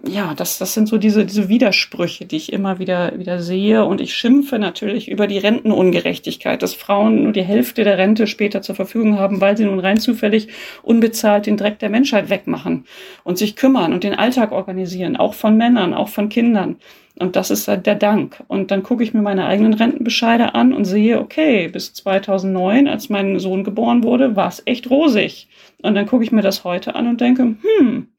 Ja, 0.07 0.33
das, 0.35 0.57
das 0.59 0.73
sind 0.73 0.87
so 0.87 0.97
diese, 0.97 1.25
diese 1.25 1.49
Widersprüche, 1.49 2.25
die 2.25 2.37
ich 2.37 2.53
immer 2.53 2.79
wieder, 2.79 3.17
wieder 3.17 3.39
sehe. 3.39 3.85
Und 3.85 4.01
ich 4.01 4.13
schimpfe 4.13 4.59
natürlich 4.59 5.09
über 5.09 5.25
die 5.25 5.39
Rentenungerechtigkeit, 5.39 6.61
dass 6.61 6.73
Frauen 6.73 7.23
nur 7.23 7.31
die 7.31 7.43
Hälfte 7.43 7.83
der 7.83 7.97
Rente 7.97 8.27
später 8.27 8.61
zur 8.61 8.75
Verfügung 8.75 9.17
haben, 9.17 9.36
weil 9.41 9.57
sie 9.57 9.65
nun 9.65 9.79
rein 9.79 9.99
zufällig 9.99 10.49
unbezahlt 10.83 11.45
den 11.45 11.57
Dreck 11.57 11.79
der 11.79 11.89
Menschheit 11.89 12.29
wegmachen 12.29 12.85
und 13.23 13.37
sich 13.37 13.55
kümmern 13.55 13.93
und 13.93 14.03
den 14.03 14.13
Alltag 14.13 14.51
organisieren, 14.51 15.17
auch 15.17 15.33
von 15.33 15.57
Männern, 15.57 15.93
auch 15.93 16.09
von 16.09 16.29
Kindern. 16.29 16.77
Und 17.19 17.35
das 17.35 17.49
ist 17.49 17.67
der 17.67 17.77
Dank. 17.77 18.43
Und 18.47 18.69
dann 18.69 18.83
gucke 18.83 19.03
ich 19.03 19.13
mir 19.13 19.23
meine 19.23 19.47
eigenen 19.47 19.73
Rentenbescheide 19.73 20.53
an 20.53 20.71
und 20.71 20.85
sehe, 20.85 21.19
okay, 21.19 21.67
bis 21.67 21.93
2009, 21.93 22.87
als 22.87 23.09
mein 23.09 23.39
Sohn 23.39 23.63
geboren 23.63 24.03
wurde, 24.03 24.35
war 24.35 24.47
es 24.47 24.61
echt 24.65 24.89
rosig. 24.89 25.47
Und 25.81 25.95
dann 25.95 26.05
gucke 26.05 26.23
ich 26.23 26.31
mir 26.31 26.43
das 26.43 26.63
heute 26.63 26.93
an 26.95 27.07
und 27.07 27.19
denke, 27.19 27.41
hm, 27.43 28.09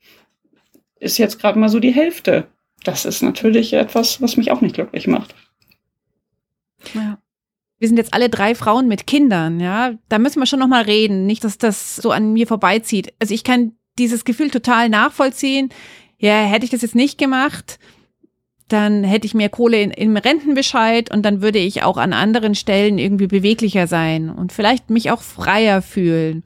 ist 0.99 1.19
jetzt 1.19 1.41
gerade 1.41 1.59
mal 1.59 1.69
so 1.69 1.79
die 1.79 1.95
Hälfte. 1.95 2.49
Das 2.83 3.05
ist 3.05 3.23
natürlich 3.23 3.73
etwas, 3.73 4.21
was 4.21 4.37
mich 4.37 4.51
auch 4.51 4.61
nicht 4.61 4.75
glücklich 4.75 5.07
macht. 5.07 5.35
Ja 6.95 7.19
wir 7.79 7.89
sind 7.89 7.97
jetzt 7.97 8.15
alle 8.15 8.29
drei 8.29 8.55
Frauen 8.55 8.89
mit 8.89 9.07
Kindern, 9.07 9.61
ja, 9.61 9.93
da 10.09 10.19
müssen 10.19 10.41
wir 10.41 10.47
schon 10.47 10.59
noch 10.59 10.67
mal 10.69 10.83
reden, 10.83 11.27
nicht, 11.27 11.45
dass 11.45 11.59
das 11.59 11.97
so 11.97 12.11
an 12.11 12.33
mir 12.33 12.47
vorbeizieht. 12.47 13.15
Also 13.21 13.35
ich 13.35 13.45
kann 13.45 13.73
dieses 13.99 14.25
Gefühl 14.25 14.51
total 14.51 14.89
nachvollziehen. 14.89 15.71
Ja, 16.19 16.43
hätte 16.43 16.65
ich 16.65 16.71
das 16.71 16.83
jetzt 16.83 16.97
nicht 16.97 17.19
gemacht, 17.19 17.79
dann 18.69 19.05
hätte 19.05 19.27
ich 19.27 19.35
mehr 19.35 19.49
Kohle 19.49 19.81
in, 19.81 19.91
im 19.91 20.17
Rentenbescheid 20.17 21.11
und 21.13 21.23
dann 21.23 21.43
würde 21.43 21.59
ich 21.59 21.83
auch 21.83 21.97
an 21.97 22.13
anderen 22.13 22.55
Stellen 22.55 22.99
irgendwie 22.99 23.27
beweglicher 23.27 23.87
sein 23.87 24.31
und 24.31 24.53
vielleicht 24.53 24.91
mich 24.91 25.11
auch 25.11 25.23
freier 25.23 25.81
fühlen. 25.81 26.45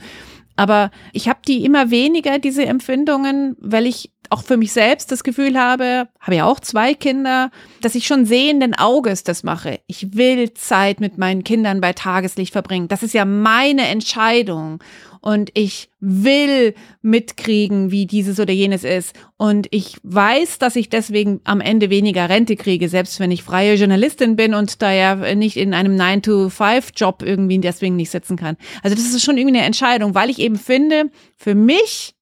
Aber 0.63 0.93
ich 1.13 1.29
habe 1.29 1.41
die 1.45 1.65
immer 1.65 1.91
weniger, 1.91 2.39
diese 2.39 2.65
Empfindungen, 2.65 3.57
weil 3.59 3.85
ich 3.85 4.13
auch 4.31 4.45
für 4.45 4.57
mich 4.57 4.73
selbst 4.73 5.11
das 5.11 5.25
Gefühl 5.25 5.59
habe, 5.59 6.07
habe 6.21 6.37
ja 6.37 6.45
auch 6.45 6.61
zwei 6.61 6.95
Kinder, 6.95 7.51
dass 7.81 7.97
ich 7.97 8.07
schon 8.07 8.27
sehenden 8.27 8.73
Auges 8.73 9.25
das 9.25 9.43
mache. 9.43 9.81
Ich 9.89 10.17
will 10.17 10.55
Zeit 10.55 11.01
mit 11.01 11.19
meinen 11.19 11.43
Kindern 11.43 11.81
bei 11.81 11.93
Tageslicht 11.93 12.53
verbringen. 12.53 12.87
Das 12.87 13.03
ist 13.03 13.13
ja 13.13 13.25
meine 13.25 13.89
Entscheidung. 13.89 14.79
Und 15.23 15.51
ich 15.55 15.89
will 16.01 16.75
mitkriegen, 17.01 17.93
wie 17.93 18.07
dieses 18.07 18.41
oder 18.41 18.53
jenes 18.53 18.83
ist. 18.83 19.15
Und 19.37 19.69
ich 19.71 19.97
weiß, 20.03 20.59
dass 20.59 20.75
ich 20.75 20.89
deswegen 20.89 21.41
am 21.45 21.61
Ende 21.61 21.91
weniger 21.91 22.29
Rente 22.29 22.57
kriege, 22.57 22.89
selbst 22.89 23.21
wenn 23.21 23.31
ich 23.31 23.45
freie 23.45 23.75
Journalistin 23.75 24.35
bin 24.35 24.53
und 24.53 24.83
da 24.83 24.93
ja 24.93 25.35
nicht 25.37 25.57
in 25.57 25.75
einem 25.75 25.97
9-to-5-Job 25.97 27.23
irgendwie 27.23 27.59
deswegen 27.61 27.95
nicht 27.95 28.11
sitzen 28.11 28.37
kann. 28.37 28.57
Also 28.83 28.97
das 28.97 29.07
ist 29.07 29.23
schon 29.23 29.39
irgendwie 29.39 29.57
eine 29.57 29.67
Entscheidung, 29.67 30.17
weil 30.17 30.29
ich 30.29 30.41
eben 30.41 30.57
finde, 30.57 31.11
für 31.37 31.55
mich 31.55 32.15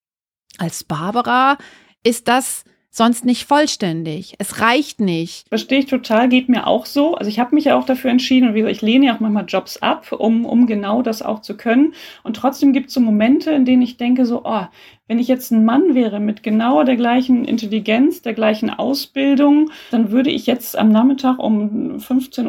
als 0.58 0.84
Barbara 0.84 1.56
ist 2.04 2.28
das 2.28 2.64
sonst 2.90 3.24
nicht 3.24 3.46
vollständig. 3.46 4.34
Es 4.38 4.60
reicht 4.60 5.00
nicht. 5.00 5.48
Verstehe 5.48 5.78
ich 5.78 5.86
total, 5.86 6.28
geht 6.28 6.48
mir 6.48 6.66
auch 6.66 6.86
so. 6.86 7.14
Also 7.14 7.30
ich 7.30 7.38
habe 7.38 7.54
mich 7.54 7.64
ja 7.64 7.78
auch 7.78 7.84
dafür 7.84 8.10
entschieden 8.10 8.48
und 8.48 8.54
wie 8.54 8.60
gesagt, 8.60 8.76
ich 8.76 8.82
lehne 8.82 9.06
ja 9.06 9.14
auch 9.14 9.20
manchmal 9.20 9.46
Jobs 9.46 9.76
ab, 9.78 10.10
um, 10.12 10.44
um 10.44 10.66
genau 10.66 11.00
das 11.00 11.22
auch 11.22 11.40
zu 11.40 11.56
können. 11.56 11.94
Und 12.24 12.36
trotzdem 12.36 12.72
gibt 12.72 12.88
es 12.88 12.94
so 12.94 13.00
Momente, 13.00 13.52
in 13.52 13.64
denen 13.64 13.82
ich 13.82 13.96
denke 13.96 14.26
so, 14.26 14.42
oh, 14.44 14.66
wenn 15.10 15.18
ich 15.18 15.26
jetzt 15.26 15.50
ein 15.50 15.64
Mann 15.64 15.96
wäre 15.96 16.20
mit 16.20 16.44
genau 16.44 16.84
der 16.84 16.94
gleichen 16.94 17.44
Intelligenz, 17.44 18.22
der 18.22 18.32
gleichen 18.32 18.70
Ausbildung, 18.70 19.72
dann 19.90 20.12
würde 20.12 20.30
ich 20.30 20.46
jetzt 20.46 20.78
am 20.78 20.92
Nachmittag 20.92 21.40
um 21.40 21.96
15.30 21.96 22.46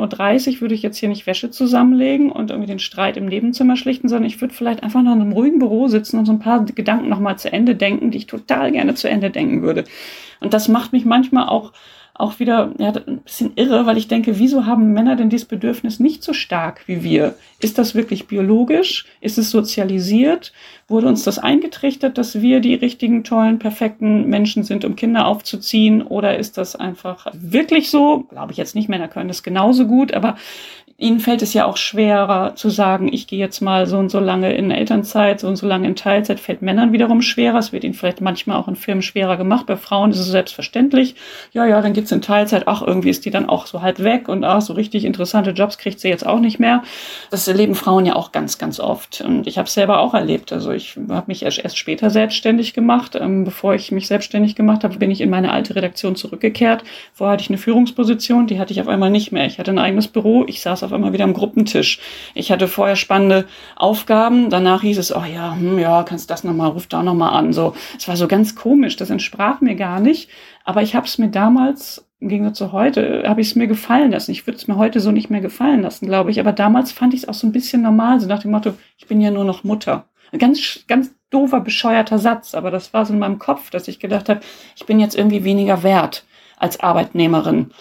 Uhr 0.54 0.62
würde 0.62 0.76
ich 0.76 0.84
jetzt 0.84 0.98
hier 0.98 1.10
nicht 1.10 1.26
Wäsche 1.26 1.50
zusammenlegen 1.50 2.32
und 2.32 2.52
irgendwie 2.52 2.68
den 2.68 2.78
Streit 2.78 3.18
im 3.18 3.26
Nebenzimmer 3.26 3.78
schlichten, 3.78 4.10
sondern 4.10 4.28
ich 4.28 4.40
würde 4.42 4.54
vielleicht 4.54 4.84
einfach 4.84 5.02
noch 5.02 5.16
in 5.16 5.22
einem 5.22 5.32
ruhigen 5.32 5.58
Büro 5.58 5.88
sitzen 5.88 6.20
und 6.20 6.28
so 6.28 6.34
ein 6.34 6.38
paar 6.38 6.64
Gedanken 6.64 7.10
nochmal 7.10 7.40
zu 7.40 7.52
Ende 7.52 7.74
denken, 7.74 8.12
die 8.12 8.20
ich 8.20 8.28
total 8.28 8.72
gerne 8.72 8.94
zu 8.94 9.10
Ende 9.10 9.32
denken 9.32 9.64
würde. 9.64 9.86
Und 10.40 10.54
das 10.54 10.68
macht 10.68 10.94
mich 10.94 11.04
manchmal 11.04 11.50
auch 11.50 11.74
auch 12.22 12.40
wieder 12.40 12.72
ja, 12.78 12.94
ein 12.94 13.20
bisschen 13.20 13.52
irre, 13.56 13.86
weil 13.86 13.98
ich 13.98 14.08
denke, 14.08 14.40
wieso 14.40 14.66
haben 14.66 14.94
Männer 14.94 15.16
denn 15.16 15.30
dieses 15.30 15.48
Bedürfnis 15.48 16.00
nicht 16.00 16.24
so 16.24 16.34
stark 16.34 16.88
wie 16.88 17.04
wir? 17.04 17.36
Ist 17.60 17.78
das 17.78 17.96
wirklich 17.96 18.28
biologisch? 18.28 19.06
Ist 19.20 19.38
es 19.38 19.50
sozialisiert? 19.50 20.54
Wurde 20.88 21.08
uns 21.08 21.24
das 21.24 21.40
eingetrichtert, 21.40 22.18
dass 22.18 22.42
wir 22.42 22.60
die 22.60 22.76
richtigen, 22.76 23.24
tollen, 23.24 23.60
perfekten 23.60 24.28
Menschen 24.30 24.64
sind, 24.64 24.86
um 24.86 24.96
Kinder 24.96 25.26
aufzuziehen? 25.26 26.02
Oder 26.02 26.38
ist 26.38 26.58
das 26.58 26.76
einfach 26.76 27.28
wirklich 27.34 27.90
so? 27.90 28.26
Glaube 28.30 28.52
ich 28.52 28.58
jetzt 28.58 28.76
nicht, 28.76 28.90
Männer 28.90 29.08
können 29.08 29.28
das 29.28 29.44
genauso 29.44 29.88
gut, 29.88 30.14
aber 30.14 30.36
ihnen 31.02 31.20
fällt 31.20 31.42
es 31.42 31.54
ja 31.54 31.66
auch 31.66 31.78
schwerer 31.78 32.56
zu 32.56 32.70
sagen, 32.70 33.12
ich 33.12 33.26
gehe 33.26 33.40
jetzt 33.40 33.60
mal 33.60 33.88
so 33.88 33.98
und 33.98 34.10
so 34.10 34.20
lange 34.20 34.54
in 34.54 34.70
Elternzeit, 34.70 35.40
so 35.40 35.48
und 35.48 35.56
so 35.56 35.66
lange 35.66 35.88
in 35.88 35.96
Teilzeit, 35.96 36.40
fällt 36.40 36.62
Männern 36.62 36.92
wiederum 36.92 37.24
schwerer. 37.24 37.58
Es 37.58 37.74
wird 37.74 37.84
ihnen 37.84 37.96
vielleicht 37.96 38.22
manchmal 38.22 38.58
auch 38.58 38.68
in 38.68 38.76
Firmen 38.76 39.02
schwerer 39.02 39.36
gemacht. 39.36 39.66
Bei 39.66 39.78
Frauen 39.78 40.12
ist 40.12 40.20
es 40.20 40.28
selbstverständlich. 40.28 41.16
Ja, 41.54 41.66
ja, 41.66 41.82
dann 41.82 41.94
geht's 41.94 42.12
in 42.12 42.22
Teilzeit. 42.22 42.68
Ach, 42.68 42.84
irgendwie 42.84 43.10
ist 43.10 43.26
die 43.26 43.32
dann 43.32 43.50
auch 43.50 43.66
so 43.66 43.82
halb 43.82 44.00
weg 44.04 44.30
und 44.30 44.44
ach, 44.44 44.62
so 44.62 44.74
richtig 44.74 45.04
interessante 45.04 45.52
Jobs 45.52 45.80
kriegt 45.80 46.00
sie 46.00 46.08
jetzt 46.08 46.26
auch 46.26 46.40
nicht 46.40 46.60
mehr. 46.60 46.84
Das 47.32 47.48
erleben 47.48 47.74
Frauen 47.74 48.06
ja 48.06 48.16
auch 48.16 48.32
ganz, 48.32 48.60
ganz 48.60 48.80
oft. 48.80 49.22
Und 49.22 49.48
ich 49.48 49.58
habe 49.58 49.68
es 49.68 49.74
selber 49.74 50.02
auch 50.02 50.14
erlebt. 50.14 50.54
Also 50.54 50.70
ich 50.72 50.98
habe 51.10 51.26
mich 51.28 51.42
erst, 51.42 51.58
erst 51.58 51.80
später 51.80 52.12
selbstständig 52.12 52.76
gemacht. 52.76 53.18
Ähm, 53.20 53.44
bevor 53.44 53.74
ich 53.74 53.92
mich 53.92 54.06
selbstständig 54.06 54.56
gemacht 54.56 54.84
habe, 54.84 54.98
bin 54.98 55.10
ich 55.10 55.22
in 55.22 55.32
meine 55.32 55.52
alte 55.52 55.76
Redaktion 55.76 56.16
zurückgekehrt. 56.16 56.84
Vorher 57.12 57.34
hatte 57.34 57.44
ich 57.44 57.50
eine 57.50 57.58
Führungsposition, 57.58 58.46
die 58.46 58.60
hatte 58.60 58.72
ich 58.72 58.82
auf 58.82 58.88
einmal 58.88 59.10
nicht 59.10 59.32
mehr. 59.32 59.48
Ich 59.48 59.58
hatte 59.58 59.72
ein 59.72 59.80
eigenes 59.80 60.08
Büro, 60.08 60.46
ich 60.48 60.62
saß 60.62 60.84
auf 60.84 60.91
auf 60.92 60.96
einmal 60.96 61.14
wieder 61.14 61.24
am 61.24 61.34
Gruppentisch. 61.34 62.00
Ich 62.34 62.52
hatte 62.52 62.68
vorher 62.68 62.96
spannende 62.96 63.46
Aufgaben, 63.76 64.50
danach 64.50 64.82
hieß 64.82 64.98
es, 64.98 65.16
oh 65.16 65.24
ja, 65.24 65.56
hm, 65.56 65.80
ja, 65.80 66.04
kannst 66.04 66.30
das 66.30 66.44
nochmal, 66.44 66.70
ruf 66.70 66.88
da 66.88 67.02
nochmal 67.02 67.34
an. 67.34 67.54
So, 67.54 67.74
es 67.98 68.08
war 68.08 68.18
so 68.18 68.28
ganz 68.28 68.56
komisch, 68.56 68.98
das 68.98 69.10
entsprach 69.10 69.62
mir 69.62 69.76
gar 69.76 70.00
nicht. 70.00 70.30
Aber 70.64 70.82
ich 70.82 70.96
habe 70.96 71.08
es 71.08 71.18
mir 71.18 71.30
damals 71.30 72.06
im 72.20 72.30
Gegensatz 72.30 72.60
zu 72.60 72.72
heute 72.72 73.24
habe 73.26 73.42
ich 73.42 73.48
es 73.48 73.56
mir 73.56 73.66
gefallen 73.66 74.12
lassen. 74.12 74.32
Ich 74.32 74.46
würde 74.46 74.58
es 74.58 74.68
mir 74.68 74.78
heute 74.78 75.00
so 75.00 75.12
nicht 75.12 75.32
mehr 75.32 75.42
gefallen 75.42 75.82
lassen, 75.82 76.06
glaube 76.06 76.30
ich. 76.30 76.40
Aber 76.40 76.52
damals 76.52 76.92
fand 76.92 77.16
ich 77.16 77.22
es 77.22 77.28
auch 77.28 77.34
so 77.34 77.48
ein 77.48 77.52
bisschen 77.52 77.82
normal, 77.82 78.20
so 78.20 78.28
nach 78.28 78.44
dem 78.44 78.52
Motto, 78.52 78.74
ich 78.98 79.08
bin 79.08 79.22
ja 79.22 79.32
nur 79.32 79.44
noch 79.44 79.64
Mutter. 79.64 80.06
Ganz, 80.38 80.86
ganz 80.88 81.12
doofer, 81.32 81.62
bescheuerter 81.62 82.20
Satz, 82.20 82.54
aber 82.54 82.70
das 82.70 82.94
war 82.94 83.06
so 83.06 83.14
in 83.14 83.20
meinem 83.20 83.40
Kopf, 83.40 83.72
dass 83.72 83.88
ich 83.88 84.00
gedacht 84.00 84.30
habe, 84.30 84.42
ich 84.76 84.86
bin 84.86 85.00
jetzt 85.00 85.16
irgendwie 85.16 85.44
weniger 85.44 85.82
wert 85.82 86.26
als 86.58 86.80
Arbeitnehmerin 86.80 87.72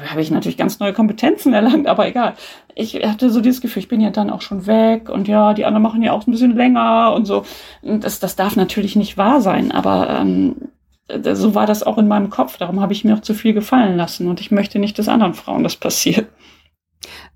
da 0.00 0.10
habe 0.10 0.20
ich 0.20 0.30
natürlich 0.30 0.56
ganz 0.56 0.80
neue 0.80 0.92
Kompetenzen 0.92 1.52
erlangt, 1.52 1.86
aber 1.86 2.06
egal. 2.06 2.34
Ich 2.74 2.94
hatte 2.94 3.30
so 3.30 3.40
dieses 3.40 3.60
Gefühl, 3.60 3.80
ich 3.80 3.88
bin 3.88 4.00
ja 4.00 4.10
dann 4.10 4.30
auch 4.30 4.42
schon 4.42 4.66
weg 4.66 5.08
und 5.08 5.28
ja, 5.28 5.54
die 5.54 5.64
anderen 5.64 5.82
machen 5.82 6.02
ja 6.02 6.12
auch 6.12 6.26
ein 6.26 6.30
bisschen 6.30 6.56
länger 6.56 7.12
und 7.14 7.26
so. 7.26 7.44
Das, 7.82 8.20
das 8.20 8.36
darf 8.36 8.56
natürlich 8.56 8.96
nicht 8.96 9.16
wahr 9.16 9.40
sein, 9.40 9.72
aber 9.72 10.10
ähm, 10.10 10.56
so 11.08 11.54
war 11.54 11.66
das 11.66 11.82
auch 11.82 11.98
in 11.98 12.08
meinem 12.08 12.30
Kopf. 12.30 12.56
Darum 12.56 12.80
habe 12.80 12.92
ich 12.92 13.04
mir 13.04 13.14
auch 13.14 13.20
zu 13.20 13.34
viel 13.34 13.52
gefallen 13.54 13.96
lassen 13.96 14.28
und 14.28 14.40
ich 14.40 14.50
möchte 14.50 14.78
nicht, 14.78 14.98
dass 14.98 15.08
anderen 15.08 15.34
Frauen 15.34 15.62
das 15.62 15.76
passiert. 15.76 16.26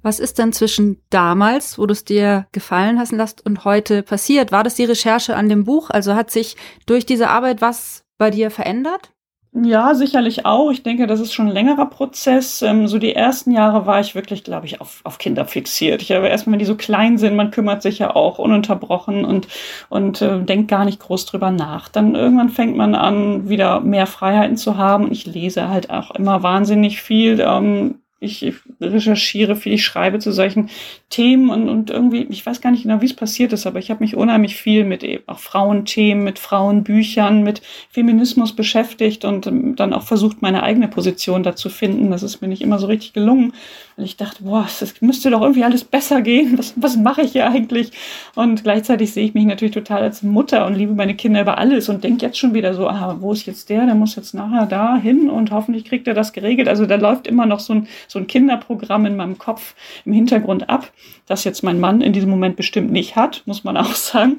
Was 0.02 0.18
ist 0.18 0.38
denn 0.38 0.52
zwischen 0.52 1.02
damals, 1.10 1.78
wo 1.78 1.86
du 1.86 1.92
es 1.92 2.04
dir 2.04 2.46
gefallen 2.52 2.96
lassen 2.96 3.16
lässt, 3.16 3.44
und 3.44 3.64
heute 3.64 4.02
passiert? 4.02 4.52
War 4.52 4.64
das 4.64 4.74
die 4.74 4.84
Recherche 4.84 5.36
an 5.36 5.48
dem 5.48 5.64
Buch? 5.64 5.90
Also 5.90 6.14
hat 6.14 6.30
sich 6.30 6.56
durch 6.86 7.04
diese 7.04 7.28
Arbeit 7.28 7.60
was 7.60 8.04
bei 8.16 8.30
dir 8.30 8.50
verändert? 8.50 9.12
Ja, 9.52 9.94
sicherlich 9.94 10.44
auch. 10.44 10.70
Ich 10.70 10.82
denke, 10.82 11.06
das 11.06 11.20
ist 11.20 11.32
schon 11.32 11.48
ein 11.48 11.52
längerer 11.54 11.86
Prozess. 11.86 12.60
Ähm, 12.62 12.86
so 12.86 12.98
die 12.98 13.14
ersten 13.14 13.50
Jahre 13.50 13.86
war 13.86 13.98
ich 13.98 14.14
wirklich, 14.14 14.44
glaube 14.44 14.66
ich, 14.66 14.80
auf, 14.80 15.00
auf 15.04 15.18
Kinder 15.18 15.46
fixiert. 15.46 16.02
Ich 16.02 16.12
habe 16.12 16.28
erstmal, 16.28 16.52
wenn 16.52 16.58
die 16.58 16.64
so 16.66 16.76
klein 16.76 17.16
sind, 17.18 17.34
man 17.34 17.50
kümmert 17.50 17.82
sich 17.82 17.98
ja 17.98 18.14
auch 18.14 18.38
ununterbrochen 18.38 19.24
und, 19.24 19.48
und 19.88 20.20
äh, 20.20 20.40
denkt 20.40 20.68
gar 20.68 20.84
nicht 20.84 21.00
groß 21.00 21.26
drüber 21.26 21.50
nach. 21.50 21.88
Dann 21.88 22.14
irgendwann 22.14 22.50
fängt 22.50 22.76
man 22.76 22.94
an, 22.94 23.48
wieder 23.48 23.80
mehr 23.80 24.06
Freiheiten 24.06 24.58
zu 24.58 24.76
haben. 24.76 25.10
Ich 25.10 25.24
lese 25.26 25.68
halt 25.68 25.90
auch 25.90 26.10
immer 26.12 26.42
wahnsinnig 26.42 27.00
viel. 27.00 27.40
Ähm, 27.40 28.02
ich 28.20 28.52
recherchiere 28.80 29.54
viel, 29.54 29.74
ich 29.74 29.84
schreibe 29.84 30.18
zu 30.18 30.32
solchen 30.32 30.70
Themen 31.08 31.50
und, 31.50 31.68
und 31.68 31.90
irgendwie, 31.90 32.26
ich 32.30 32.44
weiß 32.44 32.60
gar 32.60 32.70
nicht 32.70 32.82
genau, 32.82 33.00
wie 33.00 33.06
es 33.06 33.14
passiert 33.14 33.52
ist, 33.52 33.66
aber 33.66 33.78
ich 33.78 33.90
habe 33.90 34.02
mich 34.02 34.16
unheimlich 34.16 34.56
viel 34.56 34.84
mit 34.84 35.04
eben 35.04 35.22
auch 35.26 35.38
Frauenthemen, 35.38 36.24
mit 36.24 36.40
Frauenbüchern, 36.40 37.44
mit 37.44 37.62
Feminismus 37.90 38.54
beschäftigt 38.54 39.24
und 39.24 39.46
ähm, 39.46 39.76
dann 39.76 39.92
auch 39.92 40.02
versucht, 40.02 40.42
meine 40.42 40.64
eigene 40.64 40.88
Position 40.88 41.44
da 41.44 41.54
zu 41.54 41.68
finden. 41.68 42.10
Das 42.10 42.24
ist 42.24 42.40
mir 42.40 42.48
nicht 42.48 42.62
immer 42.62 42.80
so 42.80 42.88
richtig 42.88 43.12
gelungen. 43.12 43.52
Und 43.96 44.04
ich 44.04 44.16
dachte, 44.16 44.44
boah, 44.44 44.64
es 44.64 45.00
müsste 45.00 45.30
doch 45.30 45.42
irgendwie 45.42 45.64
alles 45.64 45.82
besser 45.82 46.22
gehen. 46.22 46.56
Was, 46.56 46.72
was 46.76 46.96
mache 46.96 47.22
ich 47.22 47.32
hier 47.32 47.50
eigentlich? 47.50 47.90
Und 48.36 48.62
gleichzeitig 48.62 49.12
sehe 49.12 49.24
ich 49.24 49.34
mich 49.34 49.44
natürlich 49.44 49.74
total 49.74 50.02
als 50.02 50.22
Mutter 50.22 50.66
und 50.66 50.74
liebe 50.74 50.94
meine 50.94 51.16
Kinder 51.16 51.40
über 51.40 51.58
alles 51.58 51.88
und 51.88 52.04
denke 52.04 52.24
jetzt 52.24 52.38
schon 52.38 52.54
wieder 52.54 52.74
so, 52.74 52.88
ah, 52.88 53.16
wo 53.18 53.32
ist 53.32 53.46
jetzt 53.46 53.68
der? 53.70 53.86
Der 53.86 53.96
muss 53.96 54.14
jetzt 54.14 54.34
nachher 54.34 54.66
da 54.66 54.96
hin 54.96 55.28
und 55.28 55.50
hoffentlich 55.50 55.84
kriegt 55.84 56.06
er 56.06 56.14
das 56.14 56.32
geregelt. 56.32 56.68
Also 56.68 56.86
da 56.86 56.94
läuft 56.94 57.26
immer 57.26 57.46
noch 57.46 57.58
so 57.58 57.72
ein, 57.72 57.88
so 58.08 58.18
ein 58.18 58.26
Kinderprogramm 58.26 59.06
in 59.06 59.16
meinem 59.16 59.38
Kopf 59.38 59.74
im 60.04 60.12
Hintergrund 60.12 60.68
ab 60.68 60.92
das 61.28 61.44
jetzt 61.44 61.62
mein 61.62 61.78
Mann 61.78 62.00
in 62.00 62.12
diesem 62.12 62.30
Moment 62.30 62.56
bestimmt 62.56 62.90
nicht 62.90 63.14
hat, 63.16 63.42
muss 63.46 63.64
man 63.64 63.76
auch 63.76 63.94
sagen. 63.94 64.38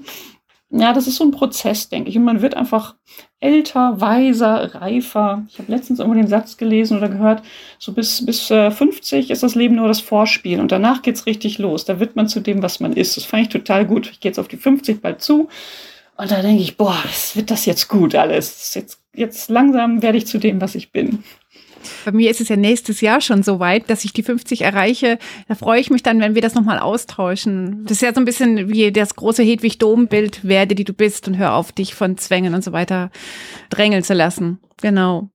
Ja, 0.72 0.94
das 0.94 1.08
ist 1.08 1.16
so 1.16 1.24
ein 1.24 1.32
Prozess, 1.32 1.90
denke 1.90 2.12
ich. 2.12 2.18
Und 2.18 2.26
man 2.26 2.44
wird 2.44 2.54
einfach 2.54 2.94
älter, 3.40 4.00
weiser, 4.02 4.76
reifer. 4.76 5.44
Ich 5.50 5.58
habe 5.58 5.72
letztens 5.72 5.98
irgendwo 5.98 6.20
den 6.20 6.28
Satz 6.28 6.58
gelesen 6.58 6.96
oder 6.96 7.10
gehört, 7.10 7.42
so 7.80 7.92
bis, 7.92 8.24
bis 8.24 8.52
äh, 8.52 8.70
50 8.70 9.32
ist 9.32 9.42
das 9.42 9.56
Leben 9.56 9.78
nur 9.78 9.88
das 9.88 10.00
Vorspiel 10.00 10.60
und 10.60 10.72
danach 10.72 11.02
geht's 11.02 11.26
richtig 11.26 11.58
los. 11.58 11.86
Da 11.86 12.00
wird 12.00 12.16
man 12.16 12.28
zu 12.28 12.40
dem, 12.40 12.62
was 12.62 12.80
man 12.80 12.94
ist. 12.94 13.18
Das 13.18 13.24
fand 13.24 13.44
ich 13.44 13.50
total 13.50 13.88
gut. 13.88 14.12
Ich 14.12 14.20
gehe 14.20 14.30
jetzt 14.30 14.38
auf 14.38 14.48
die 14.48 14.58
50 14.58 15.02
bald 15.02 15.24
zu 15.24 15.48
und 16.18 16.30
da 16.30 16.44
denke 16.44 16.62
ich, 16.62 16.78
boah, 16.78 16.98
wird 17.34 17.50
das 17.50 17.66
jetzt 17.66 17.88
gut 17.88 18.14
alles. 18.14 18.76
Jetzt, 18.76 19.02
jetzt 19.16 19.50
langsam 19.50 20.04
werde 20.04 20.20
ich 20.20 20.28
zu 20.28 20.38
dem, 20.38 20.62
was 20.62 20.76
ich 20.76 20.92
bin. 20.92 21.24
Bei 22.06 22.12
mir 22.12 22.30
ist 22.30 22.42
es 22.42 22.50
ja 22.50 22.56
nächstes 22.56 23.02
Jahr 23.02 23.22
schon 23.22 23.44
so 23.44 23.60
weit, 23.60 23.90
dass 23.90 24.06
ich 24.06 24.14
die 24.14 24.24
50 24.24 24.62
erreiche. 24.62 25.20
Da 25.48 25.56
freue 25.56 25.80
ich 25.80 25.90
mich 25.90 26.04
dann, 26.04 26.20
wenn 26.20 26.36
wir 26.36 26.42
das 26.42 26.56
nochmal 26.56 26.80
austauschen. 26.80 27.84
Das 27.86 27.94
ist 27.94 28.02
ja 28.02 28.14
so 28.14 28.20
ein 28.20 28.26
bisschen 28.26 28.70
wie 28.70 28.92
das 28.92 29.16
große 29.16 29.44
Hedwig 29.44 29.78
Dom-Bild, 29.80 30.44
werde, 30.44 30.76
die 30.76 30.84
du 30.84 30.94
bist 30.94 31.28
und 31.28 31.38
hör 31.38 31.54
auf, 31.54 31.72
dich 31.72 31.96
von 31.96 32.18
Zwängen 32.18 32.54
und 32.54 32.64
so 32.64 32.72
weiter 32.72 33.12
drängeln 33.70 34.04
zu 34.04 34.14
lassen. 34.14 34.60
Genau. 34.82 35.30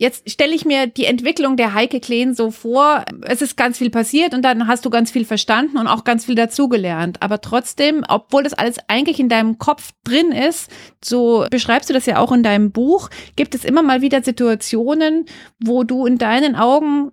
Jetzt 0.00 0.30
stelle 0.30 0.54
ich 0.54 0.64
mir 0.64 0.86
die 0.86 1.04
Entwicklung 1.04 1.58
der 1.58 1.74
Heike 1.74 2.00
Kleen 2.00 2.34
so 2.34 2.50
vor. 2.50 3.04
Es 3.20 3.42
ist 3.42 3.58
ganz 3.58 3.76
viel 3.76 3.90
passiert 3.90 4.32
und 4.32 4.40
dann 4.40 4.66
hast 4.66 4.86
du 4.86 4.88
ganz 4.88 5.10
viel 5.10 5.26
verstanden 5.26 5.76
und 5.76 5.88
auch 5.88 6.04
ganz 6.04 6.24
viel 6.24 6.34
dazugelernt. 6.34 7.18
Aber 7.20 7.42
trotzdem, 7.42 8.02
obwohl 8.08 8.42
das 8.42 8.54
alles 8.54 8.78
eigentlich 8.88 9.20
in 9.20 9.28
deinem 9.28 9.58
Kopf 9.58 9.90
drin 10.02 10.32
ist, 10.32 10.70
so 11.04 11.44
beschreibst 11.50 11.90
du 11.90 11.92
das 11.92 12.06
ja 12.06 12.16
auch 12.16 12.32
in 12.32 12.42
deinem 12.42 12.72
Buch, 12.72 13.10
gibt 13.36 13.54
es 13.54 13.62
immer 13.62 13.82
mal 13.82 14.00
wieder 14.00 14.22
Situationen, 14.22 15.26
wo 15.62 15.84
du 15.84 16.06
in 16.06 16.16
deinen 16.16 16.56
Augen 16.56 17.12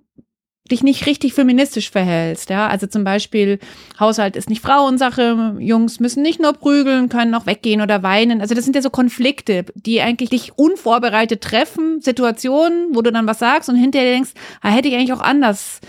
dich 0.67 0.83
nicht 0.83 1.05
richtig 1.05 1.33
feministisch 1.33 1.89
verhältst, 1.89 2.50
ja. 2.50 2.67
Also 2.67 2.88
zum 2.88 3.03
Beispiel, 3.03 3.59
Haushalt 4.00 4.36
ist 4.36 4.50
nicht 4.50 4.62
Frauensache, 4.62 5.55
Jungs 5.59 6.00
müssen 6.00 6.24
nicht 6.24 6.39
nur 6.39 6.53
prügeln, 6.53 7.09
können 7.09 7.36
auch 7.36 7.45
weggehen 7.45 7.81
oder 7.81 8.03
weinen. 8.03 8.41
Also 8.41 8.55
das 8.55 8.63
sind 8.63 8.75
ja 8.75 8.81
so 8.81 8.89
Konflikte, 8.89 9.65
die 9.75 10.01
eigentlich 10.01 10.29
dich 10.29 10.57
unvorbereitet 10.57 11.41
treffen, 11.41 12.01
Situationen, 12.01 12.95
wo 12.95 13.01
du 13.01 13.12
dann 13.12 13.27
was 13.27 13.39
sagst 13.39 13.69
und 13.69 13.75
hinterher 13.75 14.12
denkst, 14.12 14.31
ah, 14.62 14.69
hätte 14.69 14.88
ich 14.88 14.95
eigentlich 14.95 15.13
auch 15.13 15.21
anders 15.21 15.79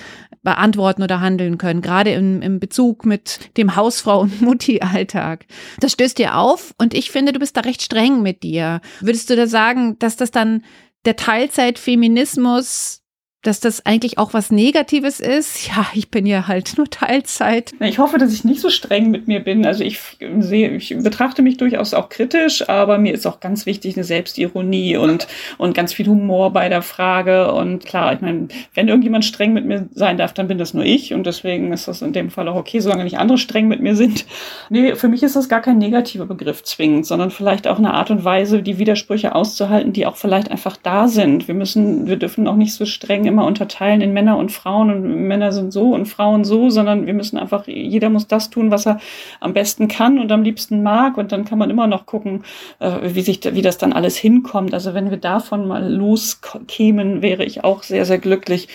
beantworten 0.43 1.03
oder 1.03 1.21
handeln 1.21 1.59
können, 1.59 1.83
gerade 1.83 2.13
im, 2.13 2.41
im 2.43 2.61
Bezug 2.61 3.05
mit 3.05 3.57
dem 3.57 3.77
Hausfrau- 3.77 4.21
und 4.21 4.41
Mutti-Alltag. 4.41 5.47
Das 5.81 5.93
stößt 5.93 6.19
dir 6.19 6.37
auf 6.37 6.75
und 6.79 6.95
ich 6.95 7.11
finde, 7.11 7.33
du 7.33 7.39
bist 7.39 7.57
da 7.57 7.61
recht 7.61 7.83
streng 7.83 8.23
mit 8.23 8.43
dir. 8.43 8.81
Würdest 9.01 9.29
du 9.31 9.37
da 9.37 9.47
sagen, 9.47 9.99
dass 9.99 10.17
das 10.17 10.31
dann 10.31 10.65
der 11.05 11.17
Teilzeitfeminismus 11.17 13.03
dass 13.43 13.61
das 13.61 13.87
eigentlich 13.87 14.19
auch 14.19 14.35
was 14.35 14.51
Negatives 14.51 15.21
ist. 15.21 15.69
Ja, 15.79 15.87
ich 15.93 16.11
bin 16.11 16.25
ja 16.25 16.49
halt 16.49 16.79
nur 16.79 16.89
Teilzeit. 16.89 17.73
Ich 17.81 17.99
hoffe, 17.99 18.17
dass 18.17 18.33
ich 18.33 18.43
nicht 18.43 18.61
so 18.61 18.71
streng 18.71 19.11
mit 19.11 19.29
mir 19.29 19.41
bin. 19.41 19.67
Also 19.67 19.85
ich 19.85 20.01
sehe, 20.39 20.71
ich 20.71 20.97
betrachte 20.97 21.43
mich 21.43 21.59
durchaus 21.59 21.93
auch 21.93 22.09
kritisch, 22.09 22.67
aber 22.69 22.97
mir 22.97 23.13
ist 23.13 23.27
auch 23.27 23.39
ganz 23.41 23.67
wichtig 23.67 23.97
eine 23.97 24.05
Selbstironie 24.05 24.97
und, 24.97 25.29
und 25.59 25.75
ganz 25.75 25.93
viel 25.93 26.07
Humor 26.07 26.55
bei 26.55 26.71
der 26.71 26.81
Frage. 26.81 27.53
Und 27.53 27.85
klar, 27.85 28.15
ich 28.15 28.23
meine, 28.23 28.49
wenn 28.73 28.89
irgendjemand 28.89 29.27
streng 29.27 29.53
mit 29.53 29.67
mir 29.67 29.89
sein 29.93 30.17
darf, 30.17 30.33
dann 30.33 30.49
bin 30.49 30.57
das 30.57 30.73
nur 30.73 30.85
ich. 30.85 31.13
Und 31.13 31.27
deswegen 31.27 31.71
ist 31.73 31.87
das 31.87 32.01
in 32.01 32.15
dem 32.15 32.31
Fall 32.31 32.49
auch 32.49 32.57
okay, 32.57 32.81
solange 32.81 33.05
nicht 33.05 33.19
andere 33.19 33.37
streng 33.37 33.69
mit 33.69 33.83
mir 33.83 33.95
sind. 33.95 34.25
Nee, 34.71 34.95
für 34.95 35.09
mich 35.09 35.23
ist 35.23 35.37
das 35.37 35.51
gar 35.51 35.61
kein 35.61 35.77
negativer 35.77 36.27
Begriff 36.27 36.63
zwingend, 36.63 37.05
sondern 37.05 37.31
vielleicht 37.31 37.69
auch 37.69 37.79
eine 37.79 37.93
Art 37.93 38.11
und 38.11 38.25
Weise, 38.25 38.63
die 38.63 38.79
Widersprüche 38.79 39.35
auszuhalten, 39.35 39.93
die 39.93 40.07
auch 40.07 40.17
vielleicht 40.17 40.51
einfach 40.51 40.79
da 40.79 41.09
sind. 41.09 41.47
Wir 41.47 41.55
müssen, 41.55 42.07
wir 42.07 42.17
dürfen 42.17 42.49
auch 42.49 42.57
nicht 42.57 42.73
so 42.73 42.87
streng 42.87 43.28
immer 43.29 43.47
unterteilen 43.47 44.01
in 44.01 44.13
Männer 44.13 44.37
und 44.37 44.51
Frauen 44.51 44.91
und 44.91 45.29
Männer 45.29 45.53
sind 45.53 45.73
so 45.73 45.95
und 45.95 46.07
Frauen 46.07 46.45
so, 46.45 46.71
sondern 46.71 47.07
wir 47.07 47.15
müssen 47.15 47.39
einfach, 47.39 47.67
jeder 47.67 48.11
muss 48.11 48.27
das 48.27 48.51
tun, 48.51 48.71
was 48.71 48.87
er 48.87 48.99
am 49.41 49.53
besten 49.53 49.89
kann 49.89 50.19
und 50.19 50.33
am 50.33 50.43
liebsten 50.43 50.83
mag 50.83 51.17
und 51.17 51.31
dann 51.31 51.45
kann 51.45 51.59
man 51.59 51.71
immer 51.71 51.87
noch 51.87 52.07
gucken, 52.07 52.45
äh, 52.81 52.91
wie 53.03 53.23
sich, 53.23 53.41
wie 53.53 53.63
das 53.63 53.79
dann 53.79 53.93
alles 53.93 54.17
hinkommt. 54.17 54.75
Also 54.75 54.95
wenn 54.95 55.11
wir 55.11 55.19
davon 55.19 55.69
mal 55.69 55.87
loskämen, 55.93 57.23
wäre 57.23 57.45
ich 57.45 57.65
auch 57.65 57.83
sehr, 57.83 58.05
sehr 58.05 58.19
glücklich. 58.19 58.69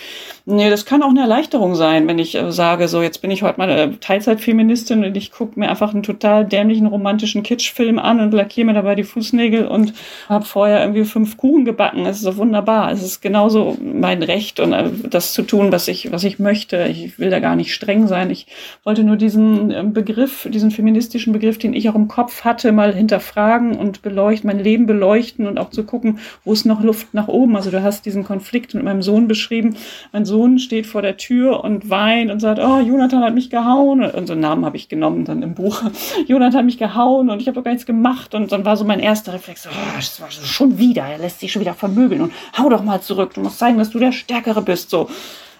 Nee, 0.46 0.70
das 0.70 0.84
kann 0.84 1.02
auch 1.04 1.10
eine 1.10 1.22
Erleichterung 1.22 1.74
sein, 1.74 2.06
wenn 2.10 2.20
ich 2.20 2.36
äh, 2.36 2.52
sage, 2.52 2.90
so 2.90 3.02
jetzt 3.02 3.22
bin 3.22 3.32
ich 3.32 3.44
heute 3.44 3.58
mal 3.60 3.70
äh, 3.70 3.92
Teilzeitfeministin 4.02 5.06
und 5.06 5.16
ich 5.16 5.32
gucke 5.32 5.58
mir 5.58 5.70
einfach 5.70 5.94
einen 5.94 6.04
total 6.04 6.46
dämlichen 6.46 6.86
romantischen 6.86 7.44
Kitschfilm 7.44 7.98
an 7.98 8.20
und 8.20 8.34
lackiere 8.34 8.66
mir 8.66 8.74
dabei 8.74 8.96
die 8.96 9.06
Fußnägel 9.06 9.66
und 9.66 9.94
habe 10.28 10.44
vorher 10.44 10.82
irgendwie 10.82 11.06
fünf 11.06 11.38
Kuchen 11.38 11.64
gebacken. 11.64 12.06
Es 12.06 12.18
ist 12.18 12.24
so 12.24 12.36
wunderbar. 12.36 12.92
Es 12.92 13.02
ist 13.02 13.22
genauso 13.22 13.78
mein 13.82 14.22
Recht 14.22 14.60
und 14.60 14.74
äh, 14.74 14.90
das 15.10 15.32
zu 15.32 15.44
tun, 15.44 15.72
was 15.72 15.88
ich, 15.88 16.12
was 16.12 16.26
ich 16.26 16.40
möchte. 16.40 16.88
Ich 16.90 17.18
will 17.18 17.30
da 17.30 17.40
gar 17.40 17.56
nicht 17.56 17.74
streng 17.74 18.08
sein. 18.08 18.30
Ich 18.30 18.48
wollte 18.84 19.06
nur 19.06 19.16
diesen 19.16 19.72
äh, 19.72 19.84
Begriff, 19.86 20.46
diesen 20.52 20.72
feministischen 20.72 21.32
Begriff, 21.32 21.58
den 21.58 21.74
ich 21.74 21.88
auch 21.90 21.96
im 21.96 22.10
Kopf 22.10 22.44
hatte, 22.44 22.74
mal 22.74 22.94
hinterfragen 22.94 23.78
und 23.78 24.02
beleuchten, 24.02 24.50
mein 24.50 24.60
Leben 24.60 24.88
beleuchten 24.88 25.48
und 25.48 25.58
auch 25.58 25.70
zu 25.70 25.86
gucken, 25.86 26.20
wo 26.44 26.52
ist 26.52 26.66
noch 26.66 26.84
Luft 26.84 27.14
nach 27.14 27.30
oben. 27.30 27.56
Also 27.56 27.72
du 27.72 27.82
hast 27.82 28.06
diesen 28.06 28.26
Konflikt 28.26 28.74
mit 28.74 28.84
meinem 28.84 29.02
Sohn 29.02 29.30
beschrieben. 29.30 29.78
Mein 30.12 30.26
Sohn 30.26 30.33
steht 30.60 30.86
vor 30.86 31.02
der 31.02 31.18
Tür 31.18 31.64
und 31.64 31.90
weint 31.90 32.32
und 32.32 32.40
sagt, 32.40 32.60
oh, 32.60 32.80
Jonathan 32.80 33.24
hat 33.24 33.34
mich 33.34 33.50
gehauen. 33.50 34.04
Und 34.04 34.28
so 34.28 34.34
einen 34.34 34.42
Namen 34.42 34.66
habe 34.66 34.78
ich 34.78 34.90
genommen 34.90 35.26
dann 35.26 35.42
im 35.42 35.54
Buch. 35.54 35.82
Jonathan 36.28 36.60
hat 36.60 36.66
mich 36.66 36.78
gehauen 36.78 37.30
und 37.30 37.42
ich 37.42 37.48
habe 37.48 37.56
doch 37.56 37.64
gar 37.64 37.72
nichts 37.72 37.86
gemacht. 37.86 38.36
Und 38.36 38.52
dann 38.52 38.66
war 38.66 38.78
so 38.78 38.86
mein 38.86 39.00
erster 39.00 39.34
Reflex, 39.34 39.68
oh, 39.68 39.96
das 39.96 40.20
war 40.22 40.32
schon 40.32 40.78
wieder, 40.78 41.04
er 41.04 41.18
lässt 41.18 41.40
sich 41.40 41.52
schon 41.52 41.62
wieder 41.62 41.74
vermöbeln 41.74 42.22
und 42.22 42.34
hau 42.58 42.70
doch 42.70 42.84
mal 42.84 43.02
zurück. 43.02 43.34
Du 43.34 43.42
musst 43.42 43.60
zeigen, 43.60 43.78
dass 43.78 43.92
du 43.92 44.00
der 44.00 44.12
Stärkere 44.12 44.62
bist. 44.62 44.90
So. 44.90 45.10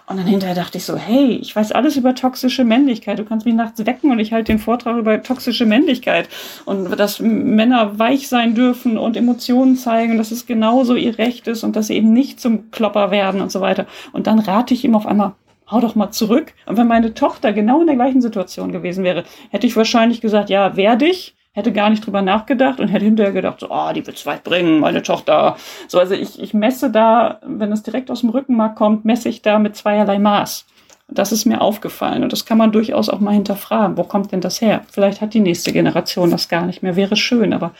Und 0.06 0.18
dann 0.18 0.26
hinterher 0.26 0.54
dachte 0.54 0.76
ich 0.76 0.84
so, 0.84 0.96
hey, 0.96 1.38
ich 1.40 1.56
weiß 1.56 1.72
alles 1.72 1.96
über 1.96 2.14
toxische 2.14 2.64
Männlichkeit. 2.64 3.18
Du 3.18 3.24
kannst 3.24 3.46
mich 3.46 3.54
nachts 3.54 3.86
wecken 3.86 4.10
und 4.10 4.18
ich 4.18 4.34
halte 4.34 4.52
den 4.52 4.58
Vortrag 4.58 4.98
über 4.98 5.22
toxische 5.22 5.64
Männlichkeit. 5.64 6.28
Und 6.66 6.98
dass 6.98 7.20
Männer 7.20 7.98
weich 7.98 8.28
sein 8.28 8.54
dürfen 8.54 8.98
und 8.98 9.16
Emotionen 9.16 9.76
zeigen, 9.76 10.18
dass 10.18 10.30
es 10.30 10.44
genauso 10.44 10.94
ihr 10.94 11.16
Recht 11.16 11.48
ist 11.48 11.64
und 11.64 11.74
dass 11.74 11.86
sie 11.86 11.96
eben 11.96 12.12
nicht 12.12 12.38
zum 12.38 12.70
Klopper 12.70 13.10
werden 13.10 13.40
und 13.40 13.50
so 13.50 13.62
weiter. 13.62 13.86
Und 14.12 14.26
dann 14.26 14.40
rate 14.40 14.74
ich 14.74 14.84
ihm 14.84 14.94
auf 14.94 15.06
einmal, 15.06 15.32
hau 15.70 15.80
doch 15.80 15.94
mal 15.94 16.10
zurück. 16.10 16.52
Und 16.66 16.76
wenn 16.76 16.86
meine 16.86 17.14
Tochter 17.14 17.54
genau 17.54 17.80
in 17.80 17.86
der 17.86 17.96
gleichen 17.96 18.20
Situation 18.20 18.72
gewesen 18.72 19.04
wäre, 19.04 19.24
hätte 19.50 19.66
ich 19.66 19.74
wahrscheinlich 19.74 20.20
gesagt, 20.20 20.50
ja, 20.50 20.76
werde 20.76 21.06
ich 21.06 21.34
hätte 21.54 21.72
gar 21.72 21.88
nicht 21.88 22.04
drüber 22.04 22.20
nachgedacht 22.20 22.80
und 22.80 22.88
hätte 22.88 23.04
hinterher 23.04 23.32
gedacht, 23.32 23.60
so, 23.60 23.68
oh, 23.70 23.92
die 23.94 24.06
wird's 24.06 24.26
weit 24.26 24.42
bringen, 24.42 24.80
meine 24.80 25.02
Tochter. 25.02 25.56
So, 25.86 26.00
also 26.00 26.14
ich, 26.14 26.40
ich 26.40 26.52
messe 26.52 26.90
da, 26.90 27.38
wenn 27.46 27.72
es 27.72 27.84
direkt 27.84 28.10
aus 28.10 28.20
dem 28.20 28.30
Rückenmark 28.30 28.74
kommt, 28.74 29.04
messe 29.04 29.28
ich 29.28 29.40
da 29.40 29.60
mit 29.60 29.76
zweierlei 29.76 30.18
Maß. 30.18 30.66
Das 31.08 31.30
ist 31.30 31.44
mir 31.44 31.60
aufgefallen 31.60 32.24
und 32.24 32.32
das 32.32 32.44
kann 32.44 32.58
man 32.58 32.72
durchaus 32.72 33.08
auch 33.08 33.20
mal 33.20 33.34
hinterfragen. 33.34 33.96
Wo 33.96 34.02
kommt 34.02 34.32
denn 34.32 34.40
das 34.40 34.60
her? 34.60 34.82
Vielleicht 34.90 35.20
hat 35.20 35.32
die 35.32 35.40
nächste 35.40 35.72
Generation 35.72 36.30
das 36.30 36.48
gar 36.48 36.66
nicht 36.66 36.82
mehr. 36.82 36.96
Wäre 36.96 37.14
schön, 37.14 37.52
aber 37.52 37.72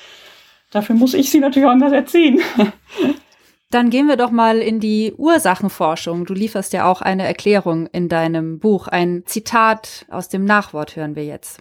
dafür 0.71 0.95
muss 0.95 1.15
ich 1.15 1.31
sie 1.31 1.41
natürlich 1.41 1.67
auch 1.67 1.73
anders 1.73 1.93
erziehen. 1.93 2.41
Dann 3.71 3.91
gehen 3.91 4.07
wir 4.07 4.17
doch 4.17 4.31
mal 4.31 4.59
in 4.59 4.79
die 4.79 5.15
Ursachenforschung. 5.17 6.27
Du 6.27 6.35
lieferst 6.35 6.73
ja 6.73 6.85
auch 6.85 7.01
eine 7.01 7.27
Erklärung 7.27 7.89
in 7.89 8.09
deinem 8.09 8.61
Buch. 8.61 8.87
Ein 8.87 9.25
Zitat 9.27 10.07
aus 10.11 10.29
dem 10.29 10.45
Nachwort 10.45 10.95
hören 10.95 11.17
wir 11.17 11.25
jetzt. 11.25 11.61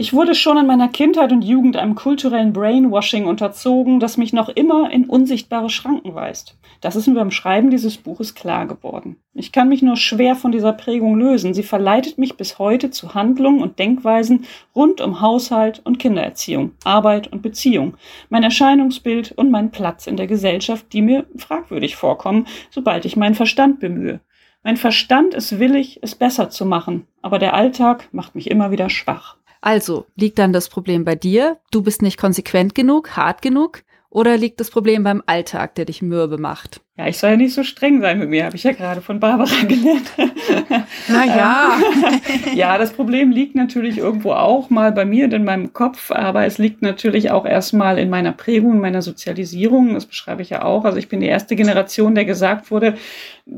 Ich 0.00 0.14
wurde 0.14 0.34
schon 0.34 0.56
in 0.56 0.66
meiner 0.66 0.88
Kindheit 0.88 1.30
und 1.30 1.42
Jugend 1.42 1.76
einem 1.76 1.94
kulturellen 1.94 2.54
Brainwashing 2.54 3.26
unterzogen, 3.26 4.00
das 4.00 4.16
mich 4.16 4.32
noch 4.32 4.48
immer 4.48 4.90
in 4.90 5.04
unsichtbare 5.04 5.68
Schranken 5.68 6.14
weist. 6.14 6.56
Das 6.80 6.96
ist 6.96 7.06
mir 7.06 7.16
beim 7.16 7.30
Schreiben 7.30 7.68
dieses 7.68 7.98
Buches 7.98 8.34
klar 8.34 8.66
geworden. 8.66 9.16
Ich 9.34 9.52
kann 9.52 9.68
mich 9.68 9.82
nur 9.82 9.96
schwer 9.96 10.36
von 10.36 10.52
dieser 10.52 10.72
Prägung 10.72 11.18
lösen. 11.18 11.52
Sie 11.52 11.62
verleitet 11.62 12.16
mich 12.16 12.38
bis 12.38 12.58
heute 12.58 12.90
zu 12.90 13.12
Handlungen 13.12 13.60
und 13.60 13.78
Denkweisen 13.78 14.46
rund 14.74 15.02
um 15.02 15.20
Haushalt 15.20 15.82
und 15.84 15.98
Kindererziehung, 15.98 16.70
Arbeit 16.82 17.30
und 17.30 17.42
Beziehung, 17.42 17.98
mein 18.30 18.42
Erscheinungsbild 18.42 19.32
und 19.32 19.50
meinen 19.50 19.70
Platz 19.70 20.06
in 20.06 20.16
der 20.16 20.26
Gesellschaft, 20.26 20.94
die 20.94 21.02
mir 21.02 21.26
fragwürdig 21.36 21.96
vorkommen, 21.96 22.46
sobald 22.70 23.04
ich 23.04 23.18
meinen 23.18 23.34
Verstand 23.34 23.80
bemühe. 23.80 24.20
Mein 24.62 24.78
Verstand 24.78 25.34
ist 25.34 25.58
willig, 25.58 25.98
es 26.00 26.14
besser 26.14 26.48
zu 26.48 26.64
machen, 26.64 27.06
aber 27.20 27.38
der 27.38 27.52
Alltag 27.52 28.08
macht 28.12 28.34
mich 28.34 28.50
immer 28.50 28.70
wieder 28.70 28.88
schwach. 28.88 29.36
Also, 29.60 30.06
liegt 30.16 30.38
dann 30.38 30.52
das 30.52 30.68
Problem 30.68 31.04
bei 31.04 31.14
dir? 31.14 31.58
Du 31.70 31.82
bist 31.82 32.02
nicht 32.02 32.18
konsequent 32.18 32.74
genug, 32.74 33.16
hart 33.16 33.42
genug? 33.42 33.82
Oder 34.08 34.36
liegt 34.36 34.58
das 34.58 34.70
Problem 34.70 35.04
beim 35.04 35.22
Alltag, 35.26 35.74
der 35.74 35.84
dich 35.84 36.02
mürbe 36.02 36.38
macht? 36.38 36.80
Ja, 37.00 37.06
ich 37.06 37.16
soll 37.16 37.30
ja 37.30 37.36
nicht 37.38 37.54
so 37.54 37.62
streng 37.62 38.02
sein 38.02 38.18
mit 38.18 38.28
mir, 38.28 38.44
habe 38.44 38.56
ich 38.56 38.64
ja 38.64 38.72
gerade 38.72 39.00
von 39.00 39.20
Barbara 39.20 39.48
gelernt. 39.66 40.12
Naja. 41.08 41.78
ja, 42.54 42.76
das 42.76 42.92
Problem 42.92 43.30
liegt 43.30 43.54
natürlich 43.54 43.96
irgendwo 43.96 44.32
auch 44.32 44.68
mal 44.68 44.92
bei 44.92 45.06
mir 45.06 45.32
in 45.32 45.44
meinem 45.44 45.72
Kopf, 45.72 46.10
aber 46.10 46.44
es 46.44 46.58
liegt 46.58 46.82
natürlich 46.82 47.30
auch 47.30 47.46
erstmal 47.46 47.98
in 47.98 48.10
meiner 48.10 48.32
Prägung, 48.32 48.80
meiner 48.80 49.00
Sozialisierung. 49.00 49.94
Das 49.94 50.04
beschreibe 50.04 50.42
ich 50.42 50.50
ja 50.50 50.62
auch. 50.62 50.84
Also 50.84 50.98
ich 50.98 51.08
bin 51.08 51.20
die 51.20 51.26
erste 51.26 51.56
Generation, 51.56 52.14
der 52.14 52.26
gesagt 52.26 52.70
wurde, 52.70 52.96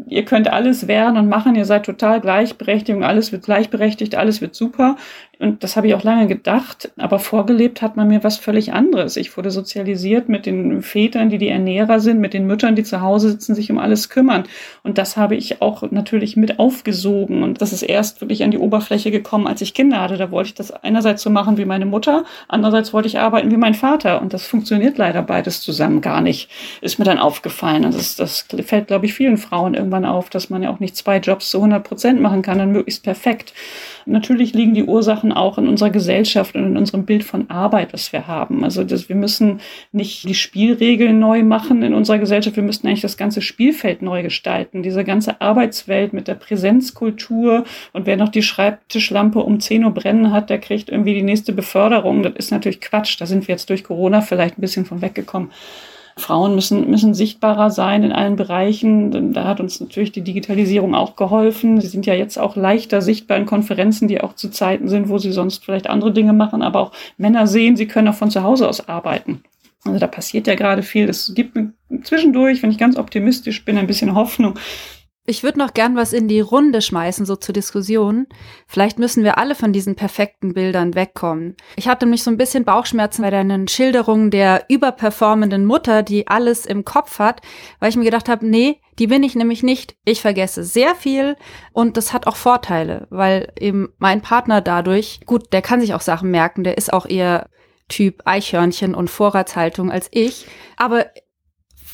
ihr 0.06 0.24
könnt 0.24 0.46
alles 0.46 0.86
werden 0.86 1.16
und 1.16 1.28
machen, 1.28 1.56
ihr 1.56 1.64
seid 1.64 1.84
total 1.84 2.20
gleichberechtigt, 2.20 3.02
alles 3.02 3.32
wird 3.32 3.44
gleichberechtigt, 3.44 4.14
alles 4.14 4.40
wird 4.40 4.54
super. 4.54 4.96
Und 5.42 5.64
das 5.64 5.76
habe 5.76 5.88
ich 5.88 5.94
auch 5.94 6.04
lange 6.04 6.28
gedacht, 6.28 6.92
aber 6.96 7.18
vorgelebt 7.18 7.82
hat 7.82 7.96
man 7.96 8.06
mir 8.06 8.22
was 8.22 8.36
völlig 8.36 8.72
anderes. 8.72 9.16
Ich 9.16 9.36
wurde 9.36 9.50
sozialisiert 9.50 10.28
mit 10.28 10.46
den 10.46 10.82
Vätern, 10.82 11.30
die 11.30 11.38
die 11.38 11.48
Ernährer 11.48 11.98
sind, 11.98 12.20
mit 12.20 12.32
den 12.32 12.46
Müttern, 12.46 12.76
die 12.76 12.84
zu 12.84 13.00
Hause 13.00 13.31
sitzen, 13.32 13.54
sich 13.54 13.70
um 13.70 13.78
alles 13.78 14.08
kümmern. 14.08 14.44
Und 14.82 14.98
das 14.98 15.16
habe 15.16 15.34
ich 15.34 15.60
auch 15.60 15.90
natürlich 15.90 16.36
mit 16.36 16.58
aufgesogen. 16.58 17.42
Und 17.42 17.60
das 17.60 17.72
ist 17.72 17.82
erst 17.82 18.20
wirklich 18.20 18.44
an 18.44 18.50
die 18.50 18.58
Oberfläche 18.58 19.10
gekommen, 19.10 19.46
als 19.46 19.60
ich 19.60 19.74
Kinder 19.74 20.00
hatte. 20.00 20.16
Da 20.16 20.30
wollte 20.30 20.48
ich 20.48 20.54
das 20.54 20.70
einerseits 20.70 21.22
so 21.22 21.30
machen 21.30 21.58
wie 21.58 21.64
meine 21.64 21.86
Mutter, 21.86 22.24
andererseits 22.48 22.92
wollte 22.92 23.08
ich 23.08 23.18
arbeiten 23.18 23.50
wie 23.50 23.56
mein 23.56 23.74
Vater. 23.74 24.22
Und 24.22 24.32
das 24.32 24.46
funktioniert 24.46 24.98
leider 24.98 25.22
beides 25.22 25.60
zusammen 25.60 26.00
gar 26.00 26.20
nicht. 26.20 26.50
Ist 26.80 26.98
mir 26.98 27.04
dann 27.04 27.18
aufgefallen. 27.18 27.84
Und 27.84 27.94
das, 27.94 28.16
das 28.16 28.46
fällt, 28.64 28.86
glaube 28.86 29.06
ich, 29.06 29.14
vielen 29.14 29.36
Frauen 29.36 29.74
irgendwann 29.74 30.04
auf, 30.04 30.30
dass 30.30 30.50
man 30.50 30.62
ja 30.62 30.70
auch 30.70 30.80
nicht 30.80 30.96
zwei 30.96 31.18
Jobs 31.18 31.50
zu 31.50 31.58
100 31.58 31.82
Prozent 31.82 32.20
machen 32.20 32.42
kann 32.42 32.60
und 32.60 32.72
möglichst 32.72 33.02
perfekt. 33.02 33.52
Natürlich 34.06 34.54
liegen 34.54 34.74
die 34.74 34.84
Ursachen 34.84 35.32
auch 35.32 35.58
in 35.58 35.68
unserer 35.68 35.90
Gesellschaft 35.90 36.54
und 36.54 36.64
in 36.64 36.76
unserem 36.76 37.04
Bild 37.04 37.24
von 37.24 37.50
Arbeit, 37.50 37.92
was 37.92 38.12
wir 38.12 38.26
haben. 38.26 38.64
Also 38.64 38.84
das, 38.84 39.08
wir 39.08 39.16
müssen 39.16 39.60
nicht 39.92 40.28
die 40.28 40.34
Spielregeln 40.34 41.18
neu 41.18 41.42
machen 41.42 41.82
in 41.82 41.94
unserer 41.94 42.18
Gesellschaft, 42.18 42.56
wir 42.56 42.62
müssten 42.62 42.86
eigentlich 42.86 43.00
das 43.00 43.16
ganze 43.16 43.42
Spielfeld 43.42 44.02
neu 44.02 44.22
gestalten. 44.22 44.82
Diese 44.82 45.04
ganze 45.04 45.40
Arbeitswelt 45.40 46.12
mit 46.12 46.28
der 46.28 46.34
Präsenzkultur 46.34 47.64
und 47.92 48.06
wer 48.06 48.16
noch 48.16 48.28
die 48.28 48.42
Schreibtischlampe 48.42 49.38
um 49.38 49.60
10 49.60 49.84
Uhr 49.84 49.92
brennen 49.92 50.32
hat, 50.32 50.50
der 50.50 50.58
kriegt 50.58 50.88
irgendwie 50.88 51.14
die 51.14 51.22
nächste 51.22 51.52
Beförderung. 51.52 52.22
Das 52.22 52.34
ist 52.34 52.50
natürlich 52.50 52.80
Quatsch. 52.80 53.20
Da 53.20 53.26
sind 53.26 53.46
wir 53.48 53.54
jetzt 53.54 53.70
durch 53.70 53.84
Corona 53.84 54.20
vielleicht 54.20 54.58
ein 54.58 54.60
bisschen 54.60 54.84
von 54.84 55.02
weggekommen. 55.02 55.50
Frauen 56.16 56.54
müssen, 56.54 56.90
müssen 56.90 57.14
sichtbarer 57.14 57.70
sein 57.70 58.02
in 58.02 58.12
allen 58.12 58.36
Bereichen. 58.36 59.32
Da 59.32 59.44
hat 59.44 59.60
uns 59.60 59.80
natürlich 59.80 60.12
die 60.12 60.22
Digitalisierung 60.22 60.94
auch 60.94 61.16
geholfen. 61.16 61.80
Sie 61.80 61.88
sind 61.88 62.06
ja 62.06 62.14
jetzt 62.14 62.38
auch 62.38 62.56
leichter 62.56 63.02
sichtbar 63.02 63.38
in 63.38 63.46
Konferenzen, 63.46 64.08
die 64.08 64.20
auch 64.20 64.34
zu 64.34 64.50
Zeiten 64.50 64.88
sind, 64.88 65.08
wo 65.08 65.18
sie 65.18 65.32
sonst 65.32 65.64
vielleicht 65.64 65.88
andere 65.88 66.12
Dinge 66.12 66.32
machen. 66.32 66.62
Aber 66.62 66.80
auch 66.80 66.92
Männer 67.16 67.46
sehen, 67.46 67.76
sie 67.76 67.86
können 67.86 68.08
auch 68.08 68.14
von 68.14 68.30
zu 68.30 68.42
Hause 68.42 68.68
aus 68.68 68.88
arbeiten. 68.88 69.42
Also 69.84 69.98
da 69.98 70.06
passiert 70.06 70.46
ja 70.46 70.54
gerade 70.54 70.82
viel. 70.82 71.08
Es 71.08 71.34
gibt 71.34 71.58
zwischendurch, 72.04 72.62
wenn 72.62 72.70
ich 72.70 72.78
ganz 72.78 72.96
optimistisch 72.96 73.64
bin, 73.64 73.78
ein 73.78 73.88
bisschen 73.88 74.14
Hoffnung, 74.14 74.58
ich 75.24 75.44
würde 75.44 75.60
noch 75.60 75.72
gern 75.72 75.94
was 75.94 76.12
in 76.12 76.26
die 76.26 76.40
Runde 76.40 76.82
schmeißen, 76.82 77.24
so 77.24 77.36
zur 77.36 77.52
Diskussion. 77.52 78.26
Vielleicht 78.66 78.98
müssen 78.98 79.22
wir 79.22 79.38
alle 79.38 79.54
von 79.54 79.72
diesen 79.72 79.94
perfekten 79.94 80.52
Bildern 80.52 80.94
wegkommen. 80.94 81.56
Ich 81.76 81.86
hatte 81.86 82.06
nämlich 82.06 82.24
so 82.24 82.30
ein 82.30 82.36
bisschen 82.36 82.64
Bauchschmerzen 82.64 83.22
bei 83.22 83.30
deinen 83.30 83.68
Schilderungen 83.68 84.32
der 84.32 84.64
überperformenden 84.68 85.64
Mutter, 85.64 86.02
die 86.02 86.26
alles 86.26 86.66
im 86.66 86.84
Kopf 86.84 87.20
hat, 87.20 87.40
weil 87.78 87.90
ich 87.90 87.96
mir 87.96 88.04
gedacht 88.04 88.28
habe, 88.28 88.44
nee, 88.44 88.80
die 88.98 89.06
bin 89.06 89.22
ich 89.22 89.36
nämlich 89.36 89.62
nicht. 89.62 89.94
Ich 90.04 90.20
vergesse 90.20 90.64
sehr 90.64 90.96
viel 90.96 91.36
und 91.72 91.96
das 91.96 92.12
hat 92.12 92.26
auch 92.26 92.36
Vorteile, 92.36 93.06
weil 93.10 93.52
eben 93.58 93.90
mein 93.98 94.22
Partner 94.22 94.60
dadurch, 94.60 95.20
gut, 95.24 95.52
der 95.52 95.62
kann 95.62 95.80
sich 95.80 95.94
auch 95.94 96.00
Sachen 96.00 96.32
merken, 96.32 96.64
der 96.64 96.76
ist 96.76 96.92
auch 96.92 97.06
eher 97.06 97.48
Typ 97.88 98.22
Eichhörnchen 98.24 98.94
und 98.94 99.08
Vorratshaltung 99.08 99.90
als 99.90 100.08
ich, 100.10 100.46
aber 100.76 101.06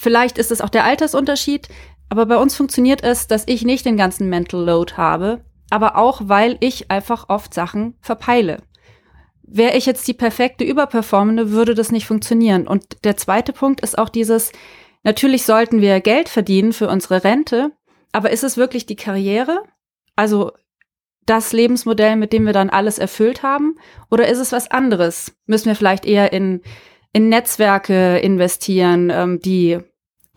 Vielleicht 0.01 0.39
ist 0.39 0.53
es 0.53 0.61
auch 0.61 0.69
der 0.69 0.85
Altersunterschied. 0.85 1.69
Aber 2.09 2.27
bei 2.27 2.37
uns 2.37 2.57
funktioniert 2.57 3.03
es, 3.03 3.27
dass 3.27 3.45
ich 3.47 3.65
nicht 3.65 3.85
den 3.85 3.97
ganzen 3.97 4.29
Mental 4.29 4.65
Load 4.65 4.95
habe, 4.97 5.45
aber 5.71 5.97
auch, 5.97 6.23
weil 6.25 6.57
ich 6.61 6.91
einfach 6.91 7.29
oft 7.29 7.53
Sachen 7.53 7.95
verpeile. 8.01 8.63
Wäre 9.43 9.77
ich 9.77 9.87
jetzt 9.87 10.07
die 10.09 10.15
perfekte 10.15 10.65
Überperformende, 10.65 11.51
würde 11.51 11.75
das 11.75 11.93
nicht 11.93 12.07
funktionieren. 12.07 12.67
Und 12.67 13.05
der 13.05 13.17
zweite 13.17 13.53
Punkt 13.53 13.81
ist 13.81 13.99
auch 13.99 14.09
dieses, 14.09 14.53
natürlich 15.05 15.45
sollten 15.45 15.81
wir 15.81 16.01
Geld 16.01 16.29
verdienen 16.29 16.73
für 16.73 16.89
unsere 16.89 17.25
Rente, 17.25 17.73
aber 18.13 18.31
ist 18.31 18.45
es 18.45 18.57
wirklich 18.57 18.87
die 18.87 18.97
Karriere? 18.97 19.63
Also 20.17 20.53
das 21.29 21.53
Lebensmodell, 21.53 22.17
mit 22.17 22.33
dem 22.33 22.47
wir 22.47 22.53
dann 22.53 22.71
alles 22.71 22.99
erfüllt 22.99 23.43
haben? 23.43 23.77
Oder 24.11 24.29
ist 24.29 24.39
es 24.39 24.53
was 24.53 24.71
anderes? 24.71 25.37
Müssen 25.47 25.67
wir 25.67 25.77
vielleicht 25.77 26.07
eher 26.07 26.33
in, 26.33 26.63
in 27.13 27.29
Netzwerke 27.29 28.19
investieren, 28.19 29.11
ähm, 29.11 29.41
die 29.41 29.79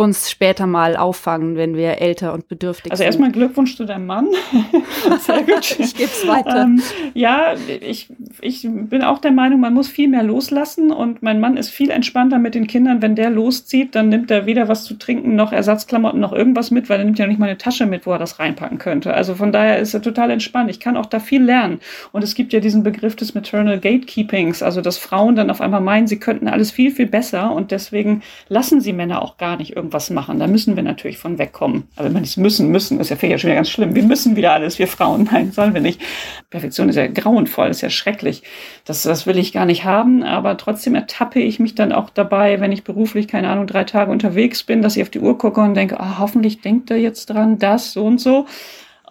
uns 0.01 0.31
später 0.31 0.65
mal 0.65 0.97
auffangen, 0.97 1.55
wenn 1.55 1.75
wir 1.75 2.01
älter 2.01 2.33
und 2.33 2.47
bedürftig 2.47 2.91
also 2.91 3.01
sind. 3.01 3.07
Also 3.07 3.19
erstmal 3.19 3.31
Glückwunsch 3.31 3.77
zu 3.77 3.85
deinem 3.85 4.07
Mann. 4.07 4.27
Sehr 5.19 5.43
gut. 5.43 5.79
ich 5.79 5.95
gebe 5.95 6.09
es 6.09 6.27
weiter. 6.27 6.63
Ähm, 6.63 6.81
ja, 7.13 7.53
ich, 7.67 8.09
ich 8.41 8.67
bin 8.67 9.03
auch 9.03 9.19
der 9.19 9.31
Meinung, 9.31 9.59
man 9.59 9.73
muss 9.73 9.87
viel 9.87 10.07
mehr 10.07 10.23
loslassen 10.23 10.91
und 10.91 11.21
mein 11.21 11.39
Mann 11.39 11.55
ist 11.55 11.69
viel 11.69 11.91
entspannter 11.91 12.39
mit 12.39 12.55
den 12.55 12.65
Kindern. 12.65 13.01
Wenn 13.03 13.15
der 13.15 13.29
loszieht, 13.29 13.93
dann 13.93 14.09
nimmt 14.09 14.31
er 14.31 14.47
weder 14.47 14.67
was 14.67 14.83
zu 14.85 14.95
trinken 14.95 15.35
noch 15.35 15.51
Ersatzklamotten 15.51 16.19
noch 16.19 16.33
irgendwas 16.33 16.71
mit, 16.71 16.89
weil 16.89 16.99
er 16.99 17.05
nimmt 17.05 17.19
ja 17.19 17.27
nicht 17.27 17.39
mal 17.39 17.45
eine 17.45 17.57
Tasche 17.57 17.85
mit, 17.85 18.07
wo 18.07 18.11
er 18.11 18.19
das 18.19 18.39
reinpacken 18.39 18.79
könnte. 18.79 19.13
Also 19.13 19.35
von 19.35 19.51
daher 19.51 19.77
ist 19.77 19.93
er 19.93 20.01
total 20.01 20.31
entspannt. 20.31 20.71
Ich 20.71 20.79
kann 20.79 20.97
auch 20.97 21.05
da 21.05 21.19
viel 21.19 21.43
lernen. 21.43 21.79
Und 22.11 22.23
es 22.23 22.33
gibt 22.33 22.53
ja 22.53 22.59
diesen 22.59 22.81
Begriff 22.81 23.15
des 23.15 23.35
Maternal 23.35 23.79
Gatekeepings, 23.79 24.63
also 24.63 24.81
dass 24.81 24.97
Frauen 24.97 25.35
dann 25.35 25.51
auf 25.51 25.61
einmal 25.61 25.81
meinen, 25.81 26.07
sie 26.07 26.19
könnten 26.19 26.47
alles 26.47 26.71
viel, 26.71 26.89
viel 26.89 27.07
besser 27.07 27.51
und 27.53 27.69
deswegen 27.69 28.23
lassen 28.49 28.81
sie 28.81 28.93
Männer 28.93 29.21
auch 29.21 29.37
gar 29.37 29.57
nicht 29.57 29.75
irgendwas 29.75 29.90
machen. 30.09 30.39
Da 30.39 30.47
müssen 30.47 30.75
wir 30.75 30.83
natürlich 30.83 31.17
von 31.17 31.37
wegkommen. 31.37 31.83
Aber 31.95 32.05
wenn 32.05 32.13
wir 32.13 32.21
nicht 32.21 32.37
müssen, 32.37 32.69
müssen, 32.69 32.99
ist 32.99 33.09
ja 33.09 33.15
vielleicht 33.15 33.31
ja 33.31 33.37
schon 33.37 33.47
wieder 33.49 33.55
ganz 33.55 33.69
schlimm. 33.69 33.93
Wir 33.95 34.03
müssen 34.03 34.35
wieder 34.35 34.53
alles, 34.53 34.79
wir 34.79 34.87
Frauen. 34.87 35.29
Nein, 35.31 35.51
sollen 35.51 35.73
wir 35.73 35.81
nicht. 35.81 36.01
Perfektion 36.49 36.89
ist 36.89 36.95
ja 36.95 37.07
grauenvoll, 37.07 37.69
ist 37.69 37.81
ja 37.81 37.89
schrecklich. 37.89 38.43
Das, 38.85 39.03
das 39.03 39.27
will 39.27 39.37
ich 39.37 39.53
gar 39.53 39.65
nicht 39.65 39.83
haben. 39.83 40.23
Aber 40.23 40.57
trotzdem 40.57 40.95
ertappe 40.95 41.39
ich 41.39 41.59
mich 41.59 41.75
dann 41.75 41.91
auch 41.91 42.09
dabei, 42.09 42.59
wenn 42.59 42.71
ich 42.71 42.83
beruflich, 42.83 43.27
keine 43.27 43.49
Ahnung, 43.49 43.67
drei 43.67 43.83
Tage 43.83 44.11
unterwegs 44.11 44.63
bin, 44.63 44.81
dass 44.81 44.95
ich 44.95 45.03
auf 45.03 45.09
die 45.09 45.19
Uhr 45.19 45.37
gucke 45.37 45.61
und 45.61 45.75
denke, 45.75 45.97
oh, 45.99 46.19
hoffentlich 46.19 46.61
denkt 46.61 46.89
er 46.91 46.97
jetzt 46.97 47.27
dran, 47.27 47.59
das, 47.59 47.93
so 47.93 48.05
und 48.05 48.19
so. 48.19 48.45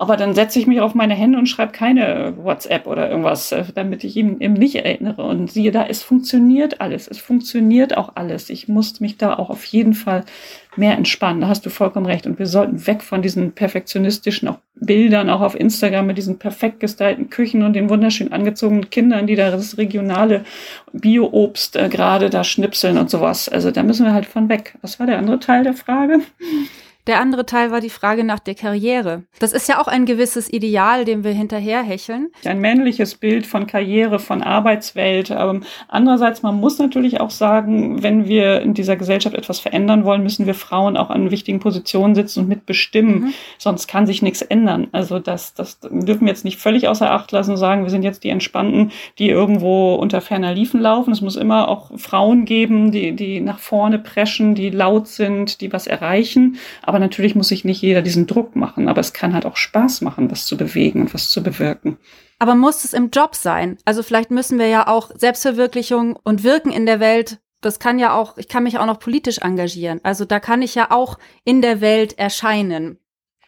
Aber 0.01 0.17
dann 0.17 0.33
setze 0.33 0.59
ich 0.59 0.67
mich 0.67 0.81
auf 0.81 0.95
meine 0.95 1.13
Hände 1.13 1.37
und 1.37 1.47
schreibe 1.47 1.73
keine 1.73 2.33
WhatsApp 2.39 2.87
oder 2.87 3.11
irgendwas, 3.11 3.53
äh, 3.53 3.65
damit 3.75 4.03
ich 4.03 4.17
ihm 4.17 4.41
eben 4.41 4.55
nicht 4.55 4.77
erinnere. 4.77 5.23
Und 5.23 5.53
siehe 5.53 5.73
da, 5.73 5.85
es 5.85 6.03
funktioniert 6.03 6.81
alles. 6.81 7.07
Es 7.07 7.19
funktioniert 7.19 7.99
auch 7.99 8.13
alles. 8.15 8.49
Ich 8.49 8.67
muss 8.67 9.01
mich 9.01 9.19
da 9.19 9.35
auch 9.35 9.51
auf 9.51 9.63
jeden 9.67 9.93
Fall 9.93 10.25
mehr 10.75 10.97
entspannen. 10.97 11.43
Da 11.43 11.49
hast 11.49 11.67
du 11.67 11.69
vollkommen 11.69 12.07
recht. 12.07 12.27
Und 12.27 12.39
wir 12.39 12.47
sollten 12.47 12.87
weg 12.87 13.03
von 13.03 13.21
diesen 13.21 13.53
perfektionistischen 13.53 14.49
auch 14.49 14.57
Bildern, 14.77 15.29
auch 15.29 15.43
auf 15.43 15.55
Instagram 15.55 16.07
mit 16.07 16.17
diesen 16.17 16.39
perfekt 16.39 16.81
gestylten 16.81 17.29
Küchen 17.29 17.63
und 17.63 17.75
den 17.75 17.91
wunderschön 17.91 18.33
angezogenen 18.33 18.89
Kindern, 18.89 19.27
die 19.27 19.37
da 19.37 19.51
das 19.51 19.77
regionale 19.77 20.47
Bio-Obst 20.95 21.77
äh, 21.77 21.91
gerade 21.91 22.31
da 22.31 22.43
schnipseln 22.43 22.97
und 22.97 23.11
sowas. 23.11 23.51
Also 23.51 23.71
da 23.71 23.83
müssen 23.83 24.07
wir 24.07 24.15
halt 24.15 24.25
von 24.25 24.49
weg. 24.49 24.79
Was 24.81 24.99
war 24.99 25.07
der 25.07 25.19
andere 25.19 25.41
Teil 25.41 25.63
der 25.63 25.75
Frage? 25.75 26.21
Der 27.11 27.19
andere 27.19 27.45
Teil 27.45 27.73
war 27.73 27.81
die 27.81 27.91
Frage 27.91 28.23
nach 28.23 28.39
der 28.39 28.55
Karriere. 28.55 29.25
Das 29.41 29.53
ist 29.53 29.69
ja 29.69 29.81
auch 29.83 29.89
ein 29.89 30.07
gewisses 30.07 30.49
Ideal, 30.49 31.05
dem 31.05 31.25
wir 31.25 31.33
hinterherhecheln. 31.33 32.29
Ein 32.45 32.61
männliches 32.61 33.17
Bild 33.17 33.49
von 33.49 33.67
Karriere, 33.67 34.21
von 34.21 34.45
Arbeitswelt. 34.45 35.33
Aber 35.33 35.59
andererseits, 35.89 36.45
man 36.45 36.61
muss 36.61 36.79
natürlich 36.79 37.19
auch 37.19 37.31
sagen, 37.31 38.01
wenn 38.05 38.29
wir 38.29 38.61
in 38.61 38.75
dieser 38.75 38.95
Gesellschaft 38.95 39.35
etwas 39.35 39.59
verändern 39.59 40.05
wollen, 40.05 40.23
müssen 40.23 40.47
wir 40.47 40.55
Frauen 40.55 40.97
auch 40.97 41.11
an 41.11 41.33
wichtigen 41.33 41.59
Positionen 41.59 42.15
sitzen 42.15 42.43
und 42.43 42.49
mitbestimmen. 42.49 43.15
Mhm. 43.23 43.35
Sonst 43.59 43.89
kann 43.89 44.07
sich 44.07 44.23
nichts 44.23 44.43
ändern. 44.43 44.87
Also 44.93 45.19
das, 45.19 45.53
das 45.55 45.81
dürfen 45.81 46.27
wir 46.27 46.29
jetzt 46.29 46.45
nicht 46.45 46.61
völlig 46.61 46.87
außer 46.87 47.11
Acht 47.11 47.33
lassen 47.33 47.51
und 47.51 47.57
sagen, 47.57 47.83
wir 47.83 47.91
sind 47.91 48.05
jetzt 48.05 48.23
die 48.23 48.29
Entspannten, 48.29 48.93
die 49.19 49.31
irgendwo 49.31 49.97
unter 49.97 50.21
ferner 50.21 50.55
Liefen 50.55 50.81
laufen. 50.81 51.13
Es 51.13 51.23
muss 51.23 51.35
immer 51.35 51.69
auch 51.69 51.91
Frauen 51.99 52.45
geben, 52.45 52.93
die, 52.93 53.17
die 53.17 53.41
nach 53.41 53.59
vorne 53.59 53.99
preschen, 53.99 54.55
die 54.55 54.71
laut 54.71 55.09
sind, 55.09 55.61
die 55.61 55.73
was 55.73 55.89
erreichen. 55.89 56.57
Aber 56.83 57.00
natürlich 57.01 57.35
muss 57.35 57.49
sich 57.49 57.65
nicht 57.65 57.83
jeder 57.83 58.03
diesen 58.03 58.27
Druck 58.27 58.55
machen, 58.55 58.89
aber 58.89 59.01
es 59.01 59.13
kann 59.13 59.35
halt 59.35 59.47
auch 59.47 59.57
Spaß 59.57 60.01
machen, 60.03 60.31
was 60.31 60.47
zu 60.47 60.57
bewegen 60.57 61.03
und 61.03 61.15
was 61.15 61.31
zu 61.31 61.43
bewirken. 61.43 61.99
Aber 62.39 62.55
muss 62.55 62.85
es 62.85 62.93
im 62.93 63.11
Job 63.11 63.35
sein? 63.35 63.79
Also 63.85 64.03
vielleicht 64.03 64.31
müssen 64.31 64.59
wir 64.59 64.69
ja 64.69 64.87
auch 64.87 65.11
Selbstverwirklichung 65.15 66.17
und 66.23 66.45
Wirken 66.45 66.71
in 66.71 66.87
der 66.87 67.01
Welt 67.01 67.41
das 67.61 67.79
kann 67.79 67.99
ja 67.99 68.15
auch, 68.15 68.39
ich 68.39 68.49
kann 68.49 68.63
mich 68.63 68.79
auch 68.79 68.87
noch 68.87 68.99
politisch 68.99 69.39
engagieren. 69.39 70.01
Also 70.03 70.25
da 70.25 70.41
kann 70.41 70.63
ich 70.63 70.75
ja 70.75 70.91
auch 70.91 71.19
in 71.45 71.63
der 71.63 71.81
Welt 71.81 72.19
erscheinen. 72.19 72.99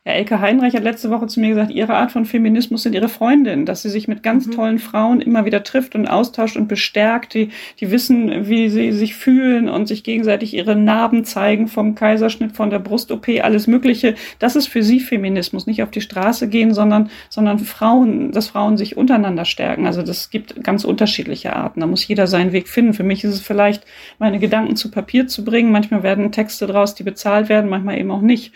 Ja, 0.04 0.14
Elke 0.14 0.40
Heinreich 0.40 0.74
hat 0.74 0.82
letzte 0.82 1.10
Woche 1.10 1.28
zu 1.28 1.38
mir 1.38 1.50
gesagt, 1.50 1.70
ihre 1.70 1.94
Art 1.94 2.10
von 2.10 2.24
Feminismus 2.24 2.82
sind 2.82 2.92
ihre 2.92 3.08
Freundinnen, 3.08 3.66
dass 3.66 3.82
sie 3.82 3.88
sich 3.88 4.08
mit 4.08 4.24
ganz 4.24 4.48
mhm. 4.48 4.50
tollen 4.50 4.78
Frauen 4.80 5.20
immer 5.20 5.44
wieder 5.44 5.62
trifft 5.62 5.94
und 5.94 6.08
austauscht 6.08 6.56
und 6.56 6.66
bestärkt, 6.66 7.34
die, 7.34 7.50
die 7.78 7.92
wissen, 7.92 8.48
wie 8.48 8.68
sie 8.68 8.90
sich 8.90 9.14
fühlen 9.14 9.68
und 9.68 9.86
sich 9.86 10.02
gegenseitig 10.02 10.54
ihre 10.54 10.74
Narben 10.74 11.24
zeigen 11.24 11.68
vom 11.68 11.94
Kaiserschnitt, 11.94 12.56
von 12.56 12.68
der 12.68 12.80
Brust-OP, 12.80 13.28
alles 13.42 13.68
Mögliche. 13.68 14.16
Das 14.40 14.56
ist 14.56 14.66
für 14.66 14.82
sie 14.82 14.98
Feminismus, 14.98 15.68
nicht 15.68 15.84
auf 15.84 15.92
die 15.92 16.00
Straße 16.00 16.48
gehen, 16.48 16.74
sondern, 16.74 17.08
sondern 17.28 17.60
Frauen, 17.60 18.32
dass 18.32 18.48
Frauen 18.48 18.76
sich 18.76 18.96
untereinander 18.96 19.44
stärken. 19.44 19.86
Also 19.86 20.02
das 20.02 20.30
gibt 20.30 20.64
ganz 20.64 20.82
unterschiedliche 20.82 21.54
Arten. 21.54 21.78
Da 21.78 21.86
muss 21.86 22.08
jeder 22.08 22.26
seinen 22.26 22.50
Weg 22.50 22.66
finden. 22.66 22.94
Für 22.94 23.04
mich 23.04 23.22
ist 23.22 23.34
es 23.34 23.40
vielleicht, 23.40 23.84
meine 24.18 24.40
Gedanken 24.40 24.74
zu 24.74 24.90
Papier 24.90 25.28
zu 25.28 25.44
bringen. 25.44 25.70
Manchmal 25.70 26.02
werden 26.02 26.32
Texte 26.32 26.66
draus, 26.66 26.96
die 26.96 27.04
bezahlt 27.04 27.48
werden, 27.48 27.70
manchmal 27.70 27.98
eben 27.98 28.10
auch 28.10 28.20
nicht. 28.20 28.52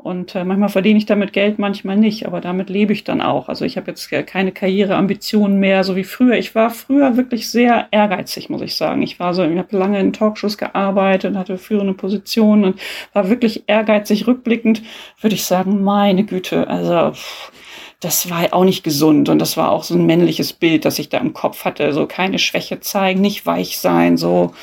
Und 0.00 0.36
äh, 0.36 0.44
manchmal 0.44 0.68
verdiene 0.68 0.96
ich 0.96 1.06
damit 1.06 1.32
Geld, 1.32 1.58
manchmal 1.58 1.96
nicht, 1.96 2.24
aber 2.24 2.40
damit 2.40 2.70
lebe 2.70 2.92
ich 2.92 3.02
dann 3.02 3.20
auch. 3.20 3.48
Also 3.48 3.64
ich 3.64 3.76
habe 3.76 3.90
jetzt 3.90 4.08
keine 4.28 4.52
Karriereambitionen 4.52 5.58
mehr, 5.58 5.82
so 5.82 5.96
wie 5.96 6.04
früher. 6.04 6.34
Ich 6.38 6.54
war 6.54 6.70
früher 6.70 7.16
wirklich 7.16 7.50
sehr 7.50 7.88
ehrgeizig, 7.90 8.48
muss 8.48 8.62
ich 8.62 8.76
sagen. 8.76 9.02
Ich 9.02 9.18
war 9.18 9.34
so, 9.34 9.42
ich 9.42 9.58
habe 9.58 9.76
lange 9.76 9.98
in 9.98 10.12
Talkshows 10.12 10.56
gearbeitet, 10.56 11.36
hatte 11.36 11.58
führende 11.58 11.94
Positionen 11.94 12.62
und 12.64 12.80
war 13.12 13.28
wirklich 13.28 13.64
ehrgeizig. 13.66 14.28
Rückblickend 14.28 14.82
würde 15.20 15.34
ich 15.34 15.44
sagen, 15.44 15.82
meine 15.82 16.24
Güte, 16.24 16.68
also 16.68 17.12
pff, 17.12 17.50
das 17.98 18.30
war 18.30 18.54
auch 18.54 18.64
nicht 18.64 18.84
gesund 18.84 19.28
und 19.28 19.40
das 19.40 19.56
war 19.56 19.72
auch 19.72 19.82
so 19.82 19.94
ein 19.94 20.06
männliches 20.06 20.52
Bild, 20.52 20.84
das 20.84 21.00
ich 21.00 21.08
da 21.08 21.18
im 21.18 21.32
Kopf 21.32 21.64
hatte. 21.64 21.92
So 21.92 22.06
keine 22.06 22.38
Schwäche 22.38 22.78
zeigen, 22.78 23.20
nicht 23.20 23.46
weich 23.46 23.78
sein, 23.78 24.16
so 24.16 24.54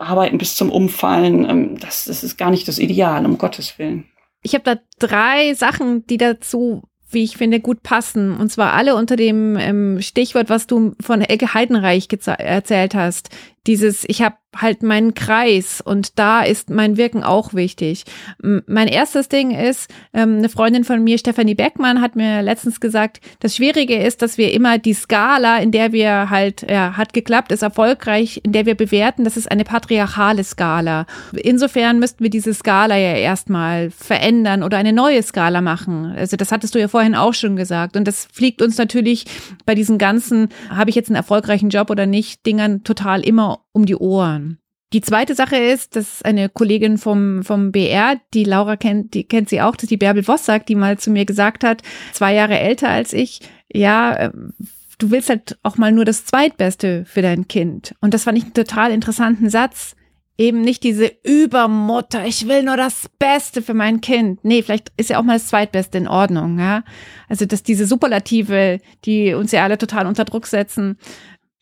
arbeiten 0.00 0.38
bis 0.38 0.56
zum 0.56 0.70
Umfallen. 0.72 1.48
Ähm, 1.48 1.78
das, 1.78 2.06
das 2.06 2.24
ist 2.24 2.36
gar 2.36 2.50
nicht 2.50 2.66
das 2.66 2.80
Ideal, 2.80 3.24
um 3.24 3.38
Gottes 3.38 3.78
Willen. 3.78 4.06
Ich 4.42 4.54
habe 4.54 4.64
da 4.64 4.76
drei 4.98 5.54
Sachen, 5.54 6.06
die 6.06 6.16
dazu, 6.16 6.82
wie 7.10 7.24
ich 7.24 7.36
finde, 7.36 7.60
gut 7.60 7.82
passen. 7.82 8.36
Und 8.36 8.50
zwar 8.50 8.72
alle 8.72 8.94
unter 8.94 9.16
dem 9.16 9.56
ähm, 9.56 10.00
Stichwort, 10.00 10.48
was 10.48 10.66
du 10.66 10.94
von 11.00 11.20
Elke 11.20 11.54
Heidenreich 11.54 12.08
erzählt 12.26 12.94
hast. 12.94 13.30
Dieses, 13.66 14.04
ich 14.08 14.22
habe 14.22 14.36
halt 14.56 14.82
meinen 14.82 15.14
Kreis 15.14 15.80
und 15.80 16.18
da 16.18 16.42
ist 16.42 16.70
mein 16.70 16.96
Wirken 16.96 17.22
auch 17.22 17.54
wichtig. 17.54 18.04
Mein 18.40 18.88
erstes 18.88 19.28
Ding 19.28 19.52
ist, 19.52 19.88
ähm, 20.12 20.38
eine 20.38 20.48
Freundin 20.48 20.82
von 20.82 21.04
mir, 21.04 21.18
Stefanie 21.18 21.54
Beckmann, 21.54 22.00
hat 22.00 22.16
mir 22.16 22.42
letztens 22.42 22.80
gesagt, 22.80 23.20
das 23.38 23.56
Schwierige 23.56 23.96
ist, 23.96 24.22
dass 24.22 24.38
wir 24.38 24.52
immer 24.52 24.78
die 24.78 24.94
Skala, 24.94 25.58
in 25.58 25.70
der 25.70 25.92
wir 25.92 26.30
halt, 26.30 26.66
ja, 26.68 26.96
hat 26.96 27.12
geklappt, 27.12 27.52
ist 27.52 27.62
erfolgreich, 27.62 28.40
in 28.42 28.52
der 28.52 28.66
wir 28.66 28.74
bewerten, 28.74 29.24
das 29.24 29.36
ist 29.36 29.50
eine 29.50 29.64
patriarchale 29.64 30.42
Skala. 30.42 31.06
Insofern 31.32 32.00
müssten 32.00 32.24
wir 32.24 32.30
diese 32.30 32.52
Skala 32.52 32.96
ja 32.96 33.14
erstmal 33.14 33.90
verändern 33.90 34.62
oder 34.64 34.78
eine 34.78 34.92
neue 34.92 35.22
Skala 35.22 35.60
machen. 35.60 36.12
Also 36.16 36.36
das 36.36 36.50
hattest 36.50 36.74
du 36.74 36.80
ja 36.80 36.88
vorhin 36.88 37.14
auch 37.14 37.34
schon 37.34 37.54
gesagt. 37.54 37.96
Und 37.96 38.06
das 38.08 38.26
fliegt 38.32 38.62
uns 38.62 38.78
natürlich 38.78 39.26
bei 39.64 39.76
diesen 39.76 39.98
ganzen, 39.98 40.48
habe 40.70 40.90
ich 40.90 40.96
jetzt 40.96 41.08
einen 41.08 41.16
erfolgreichen 41.16 41.70
Job 41.70 41.90
oder 41.90 42.06
nicht, 42.06 42.44
Dingern 42.46 42.82
total 42.82 43.24
immer 43.24 43.49
um 43.72 43.86
die 43.86 43.96
Ohren. 43.96 44.58
Die 44.92 45.00
zweite 45.00 45.36
Sache 45.36 45.56
ist, 45.56 45.94
dass 45.94 46.22
eine 46.22 46.48
Kollegin 46.48 46.98
vom, 46.98 47.44
vom 47.44 47.70
BR, 47.70 48.16
die 48.34 48.42
Laura 48.42 48.76
kennt, 48.76 49.14
die 49.14 49.22
kennt 49.22 49.48
sie 49.48 49.60
auch, 49.60 49.76
das 49.76 49.84
ist 49.84 49.90
die 49.90 49.96
Bärbel 49.96 50.26
Wossack, 50.26 50.66
die 50.66 50.74
mal 50.74 50.98
zu 50.98 51.10
mir 51.10 51.24
gesagt 51.24 51.62
hat, 51.62 51.82
zwei 52.12 52.34
Jahre 52.34 52.58
älter 52.58 52.88
als 52.88 53.12
ich, 53.12 53.40
ja, 53.72 54.18
ähm, 54.18 54.52
du 54.98 55.10
willst 55.10 55.28
halt 55.28 55.58
auch 55.62 55.76
mal 55.76 55.92
nur 55.92 56.04
das 56.04 56.26
Zweitbeste 56.26 57.04
für 57.06 57.22
dein 57.22 57.46
Kind. 57.48 57.94
Und 58.00 58.14
das 58.14 58.24
fand 58.24 58.38
ich 58.38 58.44
einen 58.44 58.54
total 58.54 58.90
interessanten 58.90 59.48
Satz. 59.48 59.94
Eben 60.36 60.62
nicht 60.62 60.82
diese 60.84 61.12
Übermutter, 61.22 62.24
ich 62.24 62.48
will 62.48 62.62
nur 62.62 62.78
das 62.78 63.10
Beste 63.18 63.60
für 63.60 63.74
mein 63.74 64.00
Kind. 64.00 64.42
Nee, 64.42 64.62
vielleicht 64.62 64.90
ist 64.96 65.10
ja 65.10 65.18
auch 65.18 65.22
mal 65.22 65.34
das 65.34 65.48
Zweitbeste 65.48 65.98
in 65.98 66.08
Ordnung, 66.08 66.58
ja. 66.58 66.82
Also, 67.28 67.44
dass 67.44 67.62
diese 67.62 67.84
Superlative, 67.84 68.80
die 69.04 69.34
uns 69.34 69.52
ja 69.52 69.64
alle 69.64 69.76
total 69.76 70.06
unter 70.06 70.24
Druck 70.24 70.46
setzen, 70.46 70.96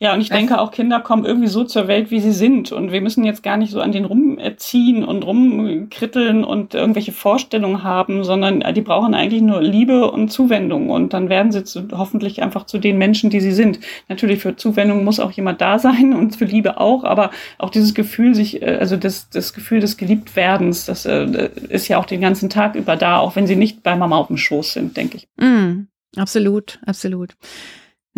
ja, 0.01 0.15
und 0.15 0.21
ich 0.21 0.29
denke 0.29 0.61
auch, 0.61 0.71
Kinder 0.71 1.01
kommen 1.01 1.25
irgendwie 1.25 1.49
so 1.49 1.65
zur 1.65 1.89
Welt, 1.89 2.13
wie 2.13 2.21
sie 2.21 2.31
sind. 2.31 2.71
Und 2.71 2.93
wir 2.93 3.01
müssen 3.01 3.25
jetzt 3.25 3.43
gar 3.43 3.57
nicht 3.57 3.73
so 3.73 3.81
an 3.81 3.91
den 3.91 4.05
rumziehen 4.05 5.03
und 5.03 5.27
rumkritteln 5.27 6.45
und 6.45 6.75
irgendwelche 6.75 7.11
Vorstellungen 7.11 7.83
haben, 7.83 8.23
sondern 8.23 8.63
die 8.75 8.81
brauchen 8.81 9.13
eigentlich 9.15 9.43
nur 9.43 9.61
Liebe 9.61 10.09
und 10.09 10.29
Zuwendung. 10.29 10.91
Und 10.91 11.15
dann 11.15 11.29
werden 11.29 11.51
sie 11.51 11.65
zu, 11.65 11.89
hoffentlich 11.91 12.43
einfach 12.45 12.65
zu 12.65 12.79
den 12.79 12.97
Menschen, 12.97 13.29
die 13.29 13.41
sie 13.41 13.51
sind. 13.51 13.81
Natürlich 14.09 14.41
für 14.41 14.55
Zuwendung 14.55 15.03
muss 15.03 15.19
auch 15.19 15.33
jemand 15.33 15.61
da 15.61 15.81
sein 15.81 16.15
und 16.15 16.37
für 16.37 16.45
Liebe 16.45 16.79
auch, 16.79 17.03
aber 17.03 17.33
auch 17.59 17.71
dieses 17.71 17.93
Gefühl, 17.93 18.37
sich, 18.37 18.63
äh, 18.63 18.77
also 18.79 18.97
das, 18.97 19.31
das 19.31 19.53
Gefühl 19.53 19.81
des 19.81 19.97
Geliebtwerdens, 19.97 20.87
das 20.87 21.07
äh, 21.07 21.51
ist 21.71 21.89
ja 21.89 21.99
auch 21.99 22.07
den 22.07 22.21
ganzen 22.21 22.51
Tag 22.51 22.77
über 22.77 22.95
da, 22.95 23.19
auch 23.19 23.35
wenn 23.35 23.49
sie 23.49 23.57
nicht 23.57 23.83
bei 23.83 23.97
Mama 23.97 24.17
auf 24.17 24.29
dem 24.29 24.37
Schoß 24.37 24.75
sind, 24.75 24.97
denke 24.97 25.17
ich. 25.17 25.29
Mm, 25.39 25.89
absolut, 26.17 26.79
absolut. 26.87 27.35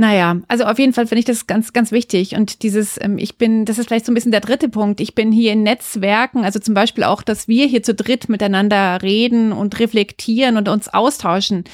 Naja, 0.00 0.38
also 0.48 0.64
auf 0.64 0.78
jeden 0.78 0.94
Fall 0.94 1.06
finde 1.06 1.18
ich 1.18 1.26
das 1.26 1.46
ganz, 1.46 1.74
ganz 1.74 1.92
wichtig. 1.92 2.34
Und 2.34 2.62
dieses, 2.62 2.98
ähm, 3.02 3.18
ich 3.18 3.36
bin, 3.36 3.66
das 3.66 3.76
ist 3.76 3.88
vielleicht 3.88 4.06
so 4.06 4.12
ein 4.12 4.14
bisschen 4.14 4.32
der 4.32 4.40
dritte 4.40 4.70
Punkt. 4.70 4.98
Ich 4.98 5.14
bin 5.14 5.30
hier 5.30 5.52
in 5.52 5.62
Netzwerken, 5.62 6.42
also 6.42 6.58
zum 6.58 6.72
Beispiel 6.72 7.04
auch, 7.04 7.20
dass 7.20 7.48
wir 7.48 7.66
hier 7.66 7.82
zu 7.82 7.92
dritt 7.92 8.30
miteinander 8.30 9.02
reden 9.02 9.52
und 9.52 9.78
reflektieren 9.78 10.56
und 10.56 10.70
uns 10.70 10.88
austauschen. 10.88 11.64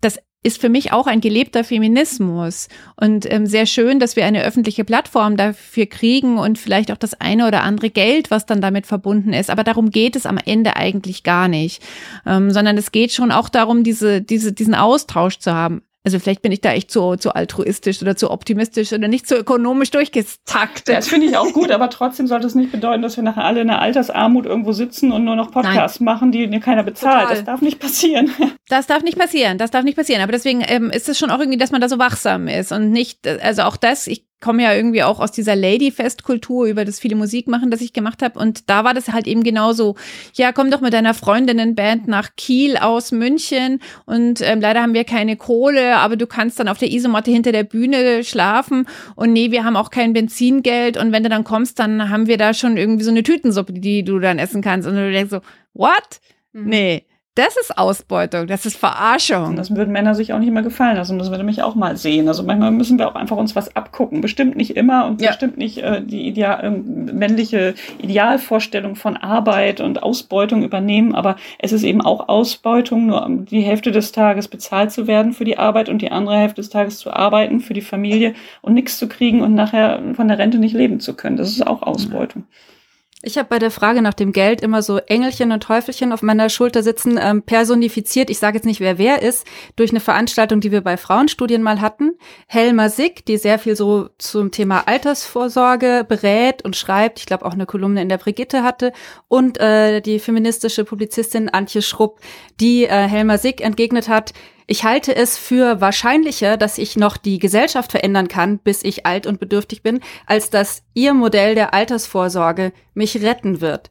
Das 0.00 0.18
ist 0.42 0.60
für 0.60 0.68
mich 0.68 0.90
auch 0.90 1.06
ein 1.06 1.20
gelebter 1.20 1.62
Feminismus 1.62 2.66
und 2.96 3.32
ähm, 3.32 3.46
sehr 3.46 3.66
schön, 3.66 4.00
dass 4.00 4.16
wir 4.16 4.26
eine 4.26 4.42
öffentliche 4.42 4.84
Plattform 4.84 5.36
dafür 5.36 5.86
kriegen 5.86 6.36
und 6.36 6.58
vielleicht 6.58 6.90
auch 6.90 6.96
das 6.96 7.20
eine 7.20 7.46
oder 7.46 7.62
andere 7.62 7.90
Geld, 7.90 8.32
was 8.32 8.44
dann 8.44 8.60
damit 8.60 8.86
verbunden 8.86 9.32
ist. 9.32 9.50
Aber 9.50 9.62
darum 9.62 9.90
geht 9.90 10.16
es 10.16 10.26
am 10.26 10.38
Ende 10.44 10.74
eigentlich 10.74 11.22
gar 11.22 11.46
nicht, 11.46 11.80
ähm, 12.26 12.50
sondern 12.50 12.76
es 12.76 12.90
geht 12.90 13.12
schon 13.12 13.30
auch 13.30 13.48
darum, 13.48 13.84
diese, 13.84 14.20
diese, 14.20 14.52
diesen 14.52 14.74
Austausch 14.74 15.38
zu 15.38 15.54
haben. 15.54 15.82
Also 16.04 16.18
vielleicht 16.18 16.42
bin 16.42 16.52
ich 16.52 16.60
da 16.60 16.72
echt 16.72 16.90
zu, 16.90 17.16
zu 17.16 17.34
altruistisch 17.34 18.00
oder 18.00 18.16
zu 18.16 18.30
optimistisch 18.30 18.92
oder 18.92 19.08
nicht 19.08 19.26
so 19.26 19.34
ökonomisch 19.34 19.90
durchgetaktet. 19.90 20.96
Das 20.96 21.08
finde 21.08 21.26
ich 21.26 21.36
auch 21.36 21.52
gut, 21.52 21.70
aber 21.70 21.90
trotzdem 21.90 22.26
sollte 22.26 22.46
es 22.46 22.54
nicht 22.54 22.72
bedeuten, 22.72 23.02
dass 23.02 23.16
wir 23.16 23.24
nachher 23.24 23.44
alle 23.44 23.60
in 23.60 23.66
der 23.66 23.82
Altersarmut 23.82 24.46
irgendwo 24.46 24.72
sitzen 24.72 25.12
und 25.12 25.24
nur 25.24 25.36
noch 25.36 25.50
Podcasts 25.50 26.00
Nein. 26.00 26.04
machen, 26.04 26.32
die 26.32 26.48
keiner 26.60 26.82
bezahlt. 26.82 27.22
Total. 27.22 27.36
Das 27.36 27.44
darf 27.44 27.60
nicht 27.60 27.78
passieren. 27.78 28.30
Das 28.70 28.86
darf 28.86 29.02
nicht 29.02 29.18
passieren, 29.18 29.56
das 29.56 29.70
darf 29.70 29.82
nicht 29.82 29.96
passieren. 29.96 30.20
Aber 30.20 30.30
deswegen 30.30 30.62
ähm, 30.66 30.90
ist 30.90 31.08
es 31.08 31.18
schon 31.18 31.30
auch 31.30 31.38
irgendwie, 31.38 31.56
dass 31.56 31.70
man 31.70 31.80
da 31.80 31.88
so 31.88 31.98
wachsam 31.98 32.48
ist 32.48 32.70
und 32.70 32.90
nicht, 32.90 33.26
also 33.26 33.62
auch 33.62 33.78
das, 33.78 34.06
ich 34.06 34.27
komme 34.40 34.62
ja 34.62 34.74
irgendwie 34.74 35.02
auch 35.02 35.18
aus 35.18 35.32
dieser 35.32 35.56
Ladyfest-Kultur 35.56 36.66
über 36.66 36.84
das 36.84 37.00
viele 37.00 37.16
Musik 37.16 37.48
machen, 37.48 37.70
das 37.70 37.80
ich 37.80 37.92
gemacht 37.92 38.22
habe. 38.22 38.38
Und 38.38 38.70
da 38.70 38.84
war 38.84 38.94
das 38.94 39.08
halt 39.08 39.26
eben 39.26 39.42
genauso. 39.42 39.96
Ja, 40.34 40.52
komm 40.52 40.70
doch 40.70 40.80
mit 40.80 40.92
deiner 40.92 41.14
Freundinnenband 41.14 42.06
nach 42.06 42.30
Kiel 42.36 42.76
aus 42.76 43.10
München. 43.10 43.80
Und 44.06 44.40
ähm, 44.40 44.60
leider 44.60 44.82
haben 44.82 44.94
wir 44.94 45.04
keine 45.04 45.36
Kohle, 45.36 45.96
aber 45.96 46.16
du 46.16 46.26
kannst 46.26 46.60
dann 46.60 46.68
auf 46.68 46.78
der 46.78 46.92
Isomatte 46.92 47.30
hinter 47.30 47.52
der 47.52 47.64
Bühne 47.64 48.22
schlafen. 48.22 48.86
Und 49.16 49.32
nee, 49.32 49.50
wir 49.50 49.64
haben 49.64 49.76
auch 49.76 49.90
kein 49.90 50.12
Benzingeld. 50.12 50.96
Und 50.96 51.10
wenn 51.10 51.24
du 51.24 51.28
dann 51.28 51.44
kommst, 51.44 51.78
dann 51.78 52.08
haben 52.08 52.26
wir 52.26 52.38
da 52.38 52.54
schon 52.54 52.76
irgendwie 52.76 53.04
so 53.04 53.10
eine 53.10 53.24
Tütensuppe, 53.24 53.72
die 53.72 54.04
du 54.04 54.20
dann 54.20 54.38
essen 54.38 54.62
kannst. 54.62 54.86
Und 54.86 54.94
du 54.94 55.10
denkst 55.10 55.30
so, 55.30 55.40
what? 55.74 56.20
Mhm. 56.52 56.68
Nee. 56.68 57.04
Das 57.38 57.56
ist 57.56 57.78
Ausbeutung, 57.78 58.48
das 58.48 58.66
ist 58.66 58.76
Verarschung. 58.76 59.54
Das 59.54 59.72
würden 59.72 59.92
Männer 59.92 60.16
sich 60.16 60.32
auch 60.32 60.40
nicht 60.40 60.50
mehr 60.50 60.64
gefallen 60.64 60.96
lassen. 60.96 61.20
Das 61.20 61.30
würde 61.30 61.44
mich 61.44 61.62
auch 61.62 61.76
mal 61.76 61.96
sehen. 61.96 62.26
Also 62.26 62.42
manchmal 62.42 62.72
müssen 62.72 62.98
wir 62.98 63.06
auch 63.06 63.14
einfach 63.14 63.36
uns 63.36 63.54
was 63.54 63.76
abgucken. 63.76 64.20
Bestimmt 64.20 64.56
nicht 64.56 64.76
immer 64.76 65.06
und 65.06 65.22
ja. 65.22 65.28
bestimmt 65.28 65.56
nicht 65.56 65.78
äh, 65.78 66.02
die 66.02 66.26
Ideal, 66.26 66.64
äh, 66.64 66.70
männliche 66.70 67.76
Idealvorstellung 67.98 68.96
von 68.96 69.16
Arbeit 69.16 69.80
und 69.80 70.02
Ausbeutung 70.02 70.64
übernehmen. 70.64 71.14
Aber 71.14 71.36
es 71.60 71.70
ist 71.70 71.84
eben 71.84 72.00
auch 72.00 72.28
Ausbeutung, 72.28 73.06
nur 73.06 73.24
die 73.28 73.60
Hälfte 73.60 73.92
des 73.92 74.10
Tages 74.10 74.48
bezahlt 74.48 74.90
zu 74.90 75.06
werden 75.06 75.32
für 75.32 75.44
die 75.44 75.58
Arbeit 75.58 75.88
und 75.88 76.02
die 76.02 76.10
andere 76.10 76.38
Hälfte 76.38 76.60
des 76.60 76.70
Tages 76.70 76.98
zu 76.98 77.12
arbeiten 77.12 77.60
für 77.60 77.72
die 77.72 77.82
Familie 77.82 78.34
und 78.62 78.74
nichts 78.74 78.98
zu 78.98 79.06
kriegen 79.06 79.42
und 79.42 79.54
nachher 79.54 80.02
von 80.14 80.26
der 80.26 80.38
Rente 80.38 80.58
nicht 80.58 80.74
leben 80.74 80.98
zu 80.98 81.14
können. 81.14 81.36
Das 81.36 81.50
ist 81.50 81.64
auch 81.64 81.82
Ausbeutung. 81.82 82.42
Mhm. 82.42 82.77
Ich 83.20 83.36
habe 83.36 83.48
bei 83.48 83.58
der 83.58 83.72
Frage 83.72 84.00
nach 84.00 84.14
dem 84.14 84.32
Geld 84.32 84.60
immer 84.60 84.80
so 84.80 84.98
Engelchen 84.98 85.50
und 85.50 85.64
Teufelchen 85.64 86.12
auf 86.12 86.22
meiner 86.22 86.48
Schulter 86.48 86.84
sitzen, 86.84 87.18
ähm, 87.20 87.42
personifiziert, 87.42 88.30
ich 88.30 88.38
sage 88.38 88.58
jetzt 88.58 88.64
nicht, 88.64 88.78
wer 88.78 88.96
wer 88.96 89.22
ist, 89.22 89.44
durch 89.74 89.90
eine 89.90 89.98
Veranstaltung, 89.98 90.60
die 90.60 90.70
wir 90.70 90.82
bei 90.82 90.96
Frauenstudien 90.96 91.60
mal 91.60 91.80
hatten. 91.80 92.12
Helma 92.46 92.88
Sick, 92.88 93.26
die 93.26 93.36
sehr 93.36 93.58
viel 93.58 93.74
so 93.74 94.08
zum 94.18 94.52
Thema 94.52 94.86
Altersvorsorge 94.86 96.06
berät 96.08 96.64
und 96.64 96.76
schreibt, 96.76 97.18
ich 97.18 97.26
glaube 97.26 97.44
auch 97.44 97.54
eine 97.54 97.66
Kolumne 97.66 98.02
in 98.02 98.08
der 98.08 98.18
Brigitte 98.18 98.62
hatte, 98.62 98.92
und 99.26 99.58
äh, 99.58 100.00
die 100.00 100.20
feministische 100.20 100.84
Publizistin 100.84 101.48
Antje 101.48 101.82
Schrupp, 101.82 102.20
die 102.60 102.84
äh, 102.84 103.08
Helma 103.08 103.36
Sick 103.36 103.60
entgegnet 103.60 104.08
hat, 104.08 104.32
ich 104.70 104.84
halte 104.84 105.16
es 105.16 105.38
für 105.38 105.80
wahrscheinlicher, 105.80 106.58
dass 106.58 106.76
ich 106.76 106.94
noch 106.94 107.16
die 107.16 107.38
Gesellschaft 107.38 107.90
verändern 107.90 108.28
kann, 108.28 108.58
bis 108.58 108.84
ich 108.84 109.06
alt 109.06 109.26
und 109.26 109.40
bedürftig 109.40 109.82
bin, 109.82 110.00
als 110.26 110.50
dass 110.50 110.82
Ihr 110.92 111.14
Modell 111.14 111.54
der 111.54 111.72
Altersvorsorge 111.72 112.72
mich 112.92 113.22
retten 113.22 113.62
wird. 113.62 113.90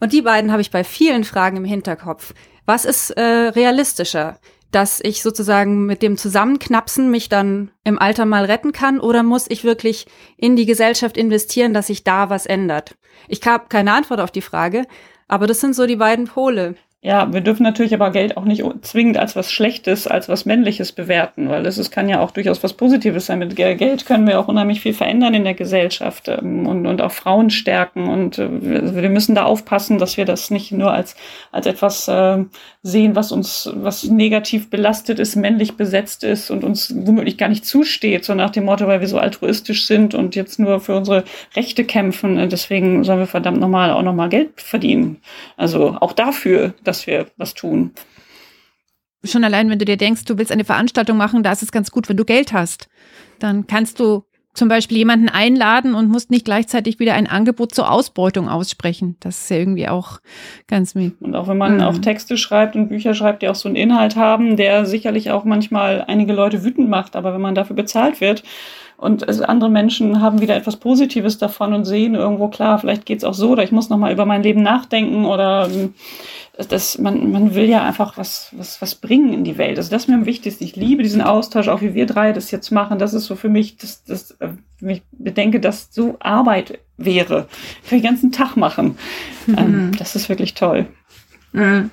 Und 0.00 0.14
die 0.14 0.22
beiden 0.22 0.50
habe 0.50 0.62
ich 0.62 0.70
bei 0.70 0.82
vielen 0.82 1.24
Fragen 1.24 1.58
im 1.58 1.66
Hinterkopf. 1.66 2.32
Was 2.64 2.86
ist 2.86 3.10
äh, 3.10 3.20
realistischer? 3.22 4.38
Dass 4.70 5.00
ich 5.02 5.22
sozusagen 5.22 5.84
mit 5.84 6.00
dem 6.00 6.16
Zusammenknapsen 6.16 7.10
mich 7.10 7.28
dann 7.28 7.70
im 7.84 7.98
Alter 7.98 8.24
mal 8.24 8.46
retten 8.46 8.72
kann 8.72 9.00
oder 9.00 9.22
muss 9.22 9.44
ich 9.50 9.62
wirklich 9.62 10.06
in 10.38 10.56
die 10.56 10.66
Gesellschaft 10.66 11.18
investieren, 11.18 11.74
dass 11.74 11.88
sich 11.88 12.02
da 12.02 12.30
was 12.30 12.46
ändert? 12.46 12.96
Ich 13.28 13.46
habe 13.46 13.66
keine 13.68 13.92
Antwort 13.92 14.20
auf 14.20 14.30
die 14.30 14.40
Frage, 14.40 14.86
aber 15.26 15.46
das 15.46 15.60
sind 15.60 15.74
so 15.74 15.86
die 15.86 15.96
beiden 15.96 16.26
Pole. 16.26 16.76
Ja, 17.00 17.32
wir 17.32 17.42
dürfen 17.42 17.62
natürlich 17.62 17.94
aber 17.94 18.10
Geld 18.10 18.36
auch 18.36 18.44
nicht 18.44 18.64
zwingend 18.82 19.18
als 19.18 19.36
was 19.36 19.52
Schlechtes, 19.52 20.08
als 20.08 20.28
was 20.28 20.46
Männliches 20.46 20.90
bewerten, 20.90 21.48
weil 21.48 21.64
es, 21.64 21.92
kann 21.92 22.08
ja 22.08 22.18
auch 22.18 22.32
durchaus 22.32 22.64
was 22.64 22.72
Positives 22.72 23.26
sein. 23.26 23.38
Mit 23.38 23.54
Geld 23.54 24.04
können 24.04 24.26
wir 24.26 24.40
auch 24.40 24.48
unheimlich 24.48 24.80
viel 24.80 24.94
verändern 24.94 25.32
in 25.32 25.44
der 25.44 25.54
Gesellschaft 25.54 26.26
ähm, 26.26 26.66
und, 26.66 26.86
und 26.88 27.00
auch 27.00 27.12
Frauen 27.12 27.50
stärken. 27.50 28.08
Und 28.08 28.38
äh, 28.38 28.48
wir 28.50 29.10
müssen 29.10 29.36
da 29.36 29.44
aufpassen, 29.44 29.98
dass 29.98 30.16
wir 30.16 30.24
das 30.24 30.50
nicht 30.50 30.72
nur 30.72 30.92
als, 30.92 31.14
als 31.52 31.66
etwas 31.66 32.08
äh, 32.08 32.44
sehen, 32.82 33.14
was 33.14 33.30
uns, 33.30 33.70
was 33.76 34.02
negativ 34.02 34.68
belastet 34.68 35.20
ist, 35.20 35.36
männlich 35.36 35.76
besetzt 35.76 36.24
ist 36.24 36.50
und 36.50 36.64
uns 36.64 36.92
womöglich 36.96 37.38
gar 37.38 37.48
nicht 37.48 37.64
zusteht, 37.64 38.24
so 38.24 38.34
nach 38.34 38.50
dem 38.50 38.64
Motto, 38.64 38.88
weil 38.88 39.00
wir 39.00 39.08
so 39.08 39.18
altruistisch 39.18 39.86
sind 39.86 40.14
und 40.14 40.34
jetzt 40.34 40.58
nur 40.58 40.80
für 40.80 40.96
unsere 40.96 41.22
Rechte 41.54 41.84
kämpfen. 41.84 42.48
Deswegen 42.48 43.04
sollen 43.04 43.20
wir 43.20 43.28
verdammt 43.28 43.60
nochmal 43.60 43.92
auch 43.92 44.02
nochmal 44.02 44.30
Geld 44.30 44.60
verdienen. 44.60 45.18
Also 45.56 45.96
auch 46.00 46.12
dafür 46.12 46.74
dass 46.88 47.06
wir 47.06 47.26
was 47.36 47.54
tun. 47.54 47.92
Schon 49.24 49.44
allein, 49.44 49.68
wenn 49.68 49.78
du 49.78 49.84
dir 49.84 49.96
denkst, 49.96 50.24
du 50.24 50.38
willst 50.38 50.52
eine 50.52 50.64
Veranstaltung 50.64 51.16
machen, 51.16 51.42
da 51.42 51.52
ist 51.52 51.62
es 51.62 51.72
ganz 51.72 51.90
gut, 51.90 52.08
wenn 52.08 52.16
du 52.16 52.24
Geld 52.24 52.52
hast. 52.52 52.88
Dann 53.38 53.66
kannst 53.66 54.00
du 54.00 54.24
zum 54.54 54.68
Beispiel 54.68 54.98
jemanden 54.98 55.28
einladen 55.28 55.94
und 55.94 56.08
musst 56.08 56.30
nicht 56.30 56.44
gleichzeitig 56.44 56.98
wieder 56.98 57.14
ein 57.14 57.28
Angebot 57.28 57.74
zur 57.74 57.90
Ausbeutung 57.90 58.48
aussprechen. 58.48 59.16
Das 59.20 59.42
ist 59.42 59.50
ja 59.50 59.56
irgendwie 59.56 59.88
auch 59.88 60.18
ganz 60.66 60.94
mit. 60.94 61.20
Und 61.20 61.36
auch 61.36 61.46
wenn 61.46 61.58
man 61.58 61.76
mhm. 61.76 61.82
auch 61.82 61.98
Texte 61.98 62.36
schreibt 62.36 62.74
und 62.74 62.88
Bücher 62.88 63.14
schreibt, 63.14 63.42
die 63.42 63.48
auch 63.48 63.54
so 63.54 63.68
einen 63.68 63.76
Inhalt 63.76 64.16
haben, 64.16 64.56
der 64.56 64.84
sicherlich 64.84 65.30
auch 65.30 65.44
manchmal 65.44 66.04
einige 66.06 66.32
Leute 66.32 66.64
wütend 66.64 66.88
macht, 66.88 67.14
aber 67.14 67.32
wenn 67.32 67.40
man 67.40 67.54
dafür 67.54 67.76
bezahlt 67.76 68.20
wird, 68.20 68.42
und 68.98 69.48
andere 69.48 69.70
Menschen 69.70 70.20
haben 70.20 70.40
wieder 70.40 70.56
etwas 70.56 70.76
Positives 70.76 71.38
davon 71.38 71.72
und 71.72 71.84
sehen 71.84 72.16
irgendwo 72.16 72.48
klar, 72.48 72.80
vielleicht 72.80 73.06
geht's 73.06 73.22
auch 73.22 73.32
so, 73.32 73.50
oder 73.50 73.62
ich 73.62 73.70
muss 73.70 73.90
nochmal 73.90 74.12
über 74.12 74.26
mein 74.26 74.42
Leben 74.42 74.60
nachdenken 74.60 75.24
oder 75.24 75.70
das, 76.66 76.98
man, 76.98 77.30
man 77.30 77.54
will 77.54 77.68
ja 77.68 77.84
einfach 77.84 78.16
was, 78.16 78.52
was, 78.56 78.82
was 78.82 78.96
bringen 78.96 79.32
in 79.32 79.44
die 79.44 79.58
Welt. 79.58 79.78
Also 79.78 79.90
das 79.90 80.02
ist 80.02 80.08
mir 80.08 80.16
am 80.16 80.26
wichtigsten. 80.26 80.64
Ich 80.64 80.74
liebe 80.74 81.04
diesen 81.04 81.22
Austausch, 81.22 81.68
auch 81.68 81.82
wie 81.82 81.94
wir 81.94 82.06
drei 82.06 82.32
das 82.32 82.50
jetzt 82.50 82.72
machen. 82.72 82.98
Das 82.98 83.14
ist 83.14 83.26
so 83.26 83.36
für 83.36 83.48
mich, 83.48 83.76
das, 83.76 84.02
das, 84.04 84.32
äh, 84.40 84.50
ich 84.80 85.02
bedenke, 85.12 85.60
dass 85.60 85.94
so 85.94 86.16
Arbeit 86.18 86.80
wäre. 86.96 87.48
Kann 87.88 88.00
den 88.00 88.02
ganzen 88.02 88.32
Tag 88.32 88.56
machen. 88.56 88.98
Mhm. 89.46 89.58
Ähm, 89.58 89.92
das 89.98 90.16
ist 90.16 90.28
wirklich 90.28 90.54
toll. 90.54 90.86
Mhm. 91.52 91.90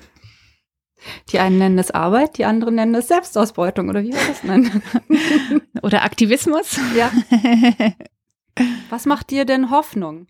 Die 1.30 1.38
einen 1.38 1.58
nennen 1.58 1.78
es 1.78 1.92
Arbeit, 1.92 2.36
die 2.36 2.44
anderen 2.44 2.74
nennen 2.74 2.96
es 2.96 3.06
Selbstausbeutung 3.06 3.88
oder 3.88 4.02
wie 4.02 4.12
wir 4.12 4.26
das 4.26 4.42
nennen. 4.42 4.82
oder 5.82 6.02
Aktivismus. 6.02 6.80
Ja. 6.96 7.12
Was 8.90 9.06
macht 9.06 9.30
dir 9.30 9.44
denn 9.44 9.70
Hoffnung? 9.70 10.26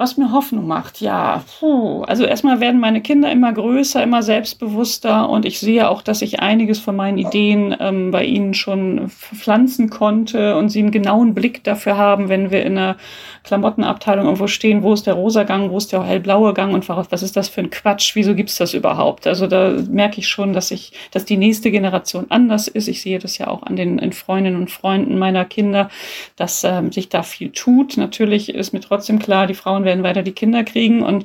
Was 0.00 0.16
mir 0.16 0.32
Hoffnung 0.32 0.66
macht, 0.66 1.02
ja. 1.02 1.44
Puh. 1.58 2.04
Also 2.04 2.24
erstmal 2.24 2.58
werden 2.58 2.80
meine 2.80 3.02
Kinder 3.02 3.30
immer 3.30 3.52
größer, 3.52 4.02
immer 4.02 4.22
selbstbewusster 4.22 5.28
und 5.28 5.44
ich 5.44 5.60
sehe 5.60 5.90
auch, 5.90 6.00
dass 6.00 6.22
ich 6.22 6.40
einiges 6.40 6.78
von 6.78 6.96
meinen 6.96 7.18
Ideen 7.18 7.76
ähm, 7.78 8.10
bei 8.10 8.24
ihnen 8.24 8.54
schon 8.54 9.10
pflanzen 9.10 9.90
konnte 9.90 10.56
und 10.56 10.70
sie 10.70 10.78
einen 10.78 10.90
genauen 10.90 11.34
Blick 11.34 11.64
dafür 11.64 11.98
haben, 11.98 12.30
wenn 12.30 12.50
wir 12.50 12.64
in 12.64 12.78
einer 12.78 12.96
Klamottenabteilung 13.42 14.24
irgendwo 14.24 14.46
stehen, 14.46 14.82
wo 14.82 14.94
ist 14.94 15.06
der 15.06 15.14
rosa 15.14 15.42
Gang, 15.42 15.70
wo 15.70 15.76
ist 15.76 15.92
der 15.92 16.02
hellblaue 16.02 16.54
Gang 16.54 16.72
und 16.72 16.88
was 16.88 17.22
ist 17.22 17.36
das 17.36 17.50
für 17.50 17.60
ein 17.60 17.68
Quatsch, 17.68 18.14
wieso 18.14 18.34
gibt's 18.34 18.56
das 18.56 18.72
überhaupt? 18.72 19.26
Also 19.26 19.46
da 19.46 19.74
merke 19.90 20.20
ich 20.20 20.28
schon, 20.28 20.54
dass 20.54 20.70
ich, 20.70 20.92
dass 21.10 21.26
die 21.26 21.36
nächste 21.36 21.70
Generation 21.70 22.24
anders 22.30 22.68
ist. 22.68 22.88
Ich 22.88 23.02
sehe 23.02 23.18
das 23.18 23.36
ja 23.36 23.48
auch 23.48 23.64
an 23.64 23.76
den, 23.76 23.98
den 23.98 24.12
Freundinnen 24.12 24.56
und 24.56 24.70
Freunden 24.70 25.18
meiner 25.18 25.44
Kinder, 25.44 25.90
dass 26.36 26.64
ähm, 26.64 26.90
sich 26.90 27.10
da 27.10 27.22
viel 27.22 27.50
tut. 27.50 27.98
Natürlich 27.98 28.54
ist 28.54 28.72
mir 28.72 28.80
trotzdem 28.80 29.18
klar, 29.18 29.46
die 29.46 29.54
Frauen 29.54 29.84
werden 29.84 29.89
weiter 30.02 30.22
die 30.22 30.32
Kinder 30.32 30.64
kriegen 30.64 31.02
und 31.02 31.24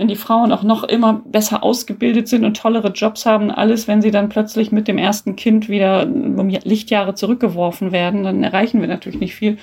wenn 0.00 0.08
die 0.08 0.16
Frauen 0.16 0.50
auch 0.50 0.62
noch 0.62 0.82
immer 0.82 1.20
besser 1.26 1.62
ausgebildet 1.62 2.26
sind 2.26 2.46
und 2.46 2.56
tollere 2.56 2.88
Jobs 2.88 3.26
haben, 3.26 3.50
alles, 3.50 3.86
wenn 3.86 4.00
sie 4.00 4.10
dann 4.10 4.30
plötzlich 4.30 4.72
mit 4.72 4.88
dem 4.88 4.96
ersten 4.96 5.36
Kind 5.36 5.68
wieder 5.68 6.04
um 6.04 6.48
Lichtjahre 6.48 7.14
zurückgeworfen 7.14 7.92
werden, 7.92 8.24
dann 8.24 8.42
erreichen 8.42 8.80
wir 8.80 8.88
natürlich 8.88 9.20
nicht 9.20 9.34
viel. 9.34 9.58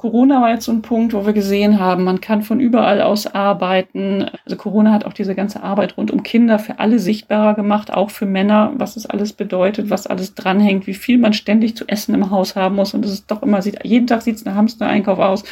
Corona 0.00 0.40
war 0.40 0.48
jetzt 0.48 0.64
so 0.64 0.72
ein 0.72 0.80
Punkt, 0.80 1.12
wo 1.12 1.26
wir 1.26 1.34
gesehen 1.34 1.78
haben, 1.78 2.04
man 2.04 2.22
kann 2.22 2.40
von 2.40 2.58
überall 2.58 3.02
aus 3.02 3.26
arbeiten. 3.26 4.30
Also 4.46 4.56
Corona 4.56 4.92
hat 4.92 5.04
auch 5.04 5.12
diese 5.12 5.34
ganze 5.34 5.62
Arbeit 5.62 5.98
rund 5.98 6.10
um 6.10 6.22
Kinder 6.22 6.58
für 6.58 6.78
alle 6.78 6.98
sichtbarer 6.98 7.52
gemacht, 7.52 7.92
auch 7.92 8.08
für 8.08 8.24
Männer, 8.24 8.72
was 8.76 8.96
es 8.96 9.04
alles 9.04 9.34
bedeutet, 9.34 9.90
was 9.90 10.06
alles 10.06 10.34
dranhängt, 10.34 10.86
wie 10.86 10.94
viel 10.94 11.18
man 11.18 11.34
ständig 11.34 11.76
zu 11.76 11.86
essen 11.86 12.14
im 12.14 12.30
Haus 12.30 12.56
haben 12.56 12.76
muss. 12.76 12.94
Und 12.94 13.04
es 13.04 13.12
ist 13.12 13.30
doch 13.30 13.42
immer, 13.42 13.60
sieht, 13.60 13.84
jeden 13.84 14.06
Tag 14.06 14.22
sieht 14.22 14.36
es 14.36 14.46
nach 14.46 14.54
Hamster-Einkauf 14.54 15.18
aus 15.18 15.44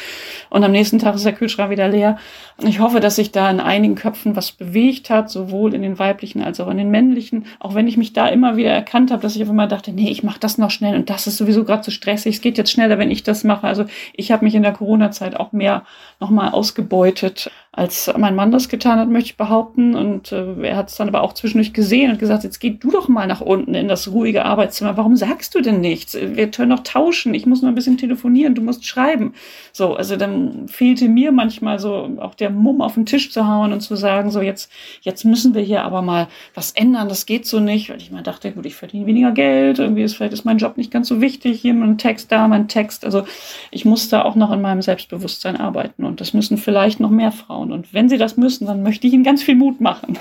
und 0.49 0.63
am 0.63 0.71
nächsten 0.71 0.97
Tag 0.97 1.13
ist 1.13 1.25
der 1.25 1.33
Kühlschrank 1.33 1.69
wieder 1.69 1.87
leer. 1.87 2.17
Und 2.57 2.67
ich 2.67 2.79
hoffe, 2.79 2.99
dass 2.99 3.17
sich 3.17 3.31
da 3.31 3.51
in 3.51 3.59
einigen 3.59 3.93
Köpfen 3.93 4.35
was 4.35 4.51
bewegt 4.51 5.11
hat, 5.11 5.29
sowohl 5.29 5.75
in 5.75 5.83
den 5.83 5.99
weiblichen 5.99 6.41
als 6.41 6.59
auch 6.59 6.69
in 6.69 6.77
den 6.77 6.89
männlichen. 6.89 7.45
Auch 7.59 7.75
wenn 7.75 7.87
ich 7.87 7.97
mich 7.97 8.13
da 8.13 8.27
immer 8.27 8.57
wieder 8.57 8.71
erkannt 8.71 9.11
habe, 9.11 9.21
dass 9.21 9.35
ich 9.35 9.47
einmal 9.47 9.67
dachte, 9.67 9.91
nee, 9.91 10.09
ich 10.09 10.23
mache 10.23 10.39
das 10.39 10.57
noch 10.57 10.71
schnell 10.71 10.95
und 10.95 11.11
das 11.11 11.27
ist 11.27 11.37
sowieso 11.37 11.63
gerade 11.65 11.83
zu 11.83 11.91
stressig. 11.91 12.37
Es 12.37 12.41
geht 12.41 12.57
jetzt 12.57 12.71
schneller, 12.71 12.97
wenn 12.97 13.11
ich 13.11 13.21
das 13.21 13.43
mache. 13.43 13.67
Also 13.67 13.85
ich 14.13 14.31
habe 14.31 14.38
habe 14.39 14.45
mich 14.45 14.55
in 14.55 14.63
der 14.63 14.71
Corona-Zeit 14.71 15.35
auch 15.35 15.51
mehr 15.51 15.83
nochmal 16.21 16.51
ausgebeutet 16.51 17.51
als 17.79 18.11
mein 18.17 18.35
Mann 18.35 18.51
das 18.51 18.67
getan 18.67 18.99
hat, 18.99 19.07
möchte 19.07 19.29
ich 19.29 19.37
behaupten. 19.37 19.95
Und 19.95 20.33
äh, 20.33 20.53
er 20.63 20.75
hat 20.75 20.89
es 20.89 20.97
dann 20.97 21.07
aber 21.07 21.23
auch 21.23 21.31
zwischendurch 21.31 21.71
gesehen 21.71 22.11
und 22.11 22.19
gesagt, 22.19 22.43
jetzt 22.43 22.59
geh 22.59 22.71
du 22.71 22.91
doch 22.91 23.07
mal 23.07 23.25
nach 23.25 23.39
unten 23.39 23.73
in 23.73 23.87
das 23.87 24.11
ruhige 24.11 24.43
Arbeitszimmer. 24.43 24.97
Warum 24.97 25.15
sagst 25.15 25.55
du 25.55 25.61
denn 25.61 25.79
nichts? 25.79 26.13
Wir 26.13 26.51
können 26.51 26.71
doch 26.71 26.83
tauschen. 26.83 27.33
Ich 27.33 27.45
muss 27.45 27.61
nur 27.61 27.71
ein 27.71 27.75
bisschen 27.75 27.97
telefonieren. 27.97 28.53
Du 28.53 28.61
musst 28.61 28.85
schreiben. 28.85 29.33
So, 29.71 29.95
also 29.95 30.17
dann 30.17 30.67
fehlte 30.67 31.07
mir 31.07 31.31
manchmal 31.31 31.79
so 31.79 32.17
auch 32.19 32.35
der 32.35 32.49
Mumm 32.49 32.81
auf 32.81 32.95
den 32.95 33.05
Tisch 33.05 33.31
zu 33.31 33.47
hauen 33.47 33.71
und 33.71 33.79
zu 33.79 33.95
sagen, 33.95 34.29
so 34.29 34.41
jetzt, 34.41 34.69
jetzt 34.99 35.23
müssen 35.23 35.53
wir 35.53 35.61
hier 35.61 35.83
aber 35.83 36.01
mal 36.01 36.27
was 36.53 36.71
ändern. 36.71 37.07
Das 37.07 37.25
geht 37.25 37.45
so 37.45 37.61
nicht. 37.61 37.89
Weil 37.89 37.99
ich 37.99 38.11
mal 38.11 38.23
dachte, 38.23 38.51
gut, 38.51 38.65
ich 38.65 38.75
verdiene 38.75 39.05
weniger 39.05 39.31
Geld. 39.31 39.79
Irgendwie 39.79 40.03
ist 40.03 40.17
vielleicht 40.17 40.33
ist 40.33 40.43
mein 40.43 40.57
Job 40.57 40.75
nicht 40.75 40.91
ganz 40.91 41.07
so 41.07 41.21
wichtig. 41.21 41.61
Hier 41.61 41.73
mein 41.73 41.97
Text, 41.97 42.29
da 42.29 42.49
mein 42.49 42.67
Text. 42.67 43.05
Also 43.05 43.23
ich 43.71 43.85
muss 43.85 44.09
da 44.09 44.23
auch 44.23 44.35
noch 44.35 44.51
in 44.51 44.61
meinem 44.61 44.81
Selbstbewusstsein 44.81 45.55
arbeiten. 45.55 46.03
Und 46.03 46.19
das 46.19 46.33
müssen 46.33 46.57
vielleicht 46.57 46.99
noch 46.99 47.09
mehr 47.09 47.31
Frauen. 47.31 47.68
Und 47.71 47.93
wenn 47.93 48.09
sie 48.09 48.17
das 48.17 48.37
müssen, 48.37 48.65
dann 48.65 48.83
möchte 48.83 49.07
ich 49.07 49.13
ihnen 49.13 49.23
ganz 49.23 49.43
viel 49.43 49.55
Mut 49.55 49.81
machen. 49.81 50.17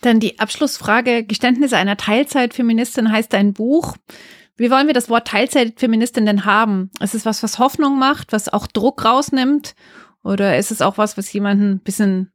Dann 0.00 0.18
die 0.18 0.40
Abschlussfrage. 0.40 1.24
Geständnisse 1.24 1.76
einer 1.76 1.96
Teilzeitfeministin 1.96 3.12
heißt 3.12 3.32
dein 3.32 3.52
Buch. 3.52 3.96
Wie 4.56 4.70
wollen 4.70 4.88
wir 4.88 4.94
das 4.94 5.08
Wort 5.08 5.28
Teilzeitfeministin 5.28 6.26
denn 6.26 6.44
haben? 6.44 6.90
Ist 7.00 7.14
es 7.14 7.24
was, 7.24 7.42
was 7.42 7.58
Hoffnung 7.58 7.98
macht, 7.98 8.32
was 8.32 8.52
auch 8.52 8.66
Druck 8.66 9.04
rausnimmt? 9.04 9.74
Oder 10.24 10.58
ist 10.58 10.70
es 10.70 10.82
auch 10.82 10.98
was, 10.98 11.16
was 11.16 11.32
jemanden 11.32 11.70
ein 11.70 11.80
bisschen 11.80 12.31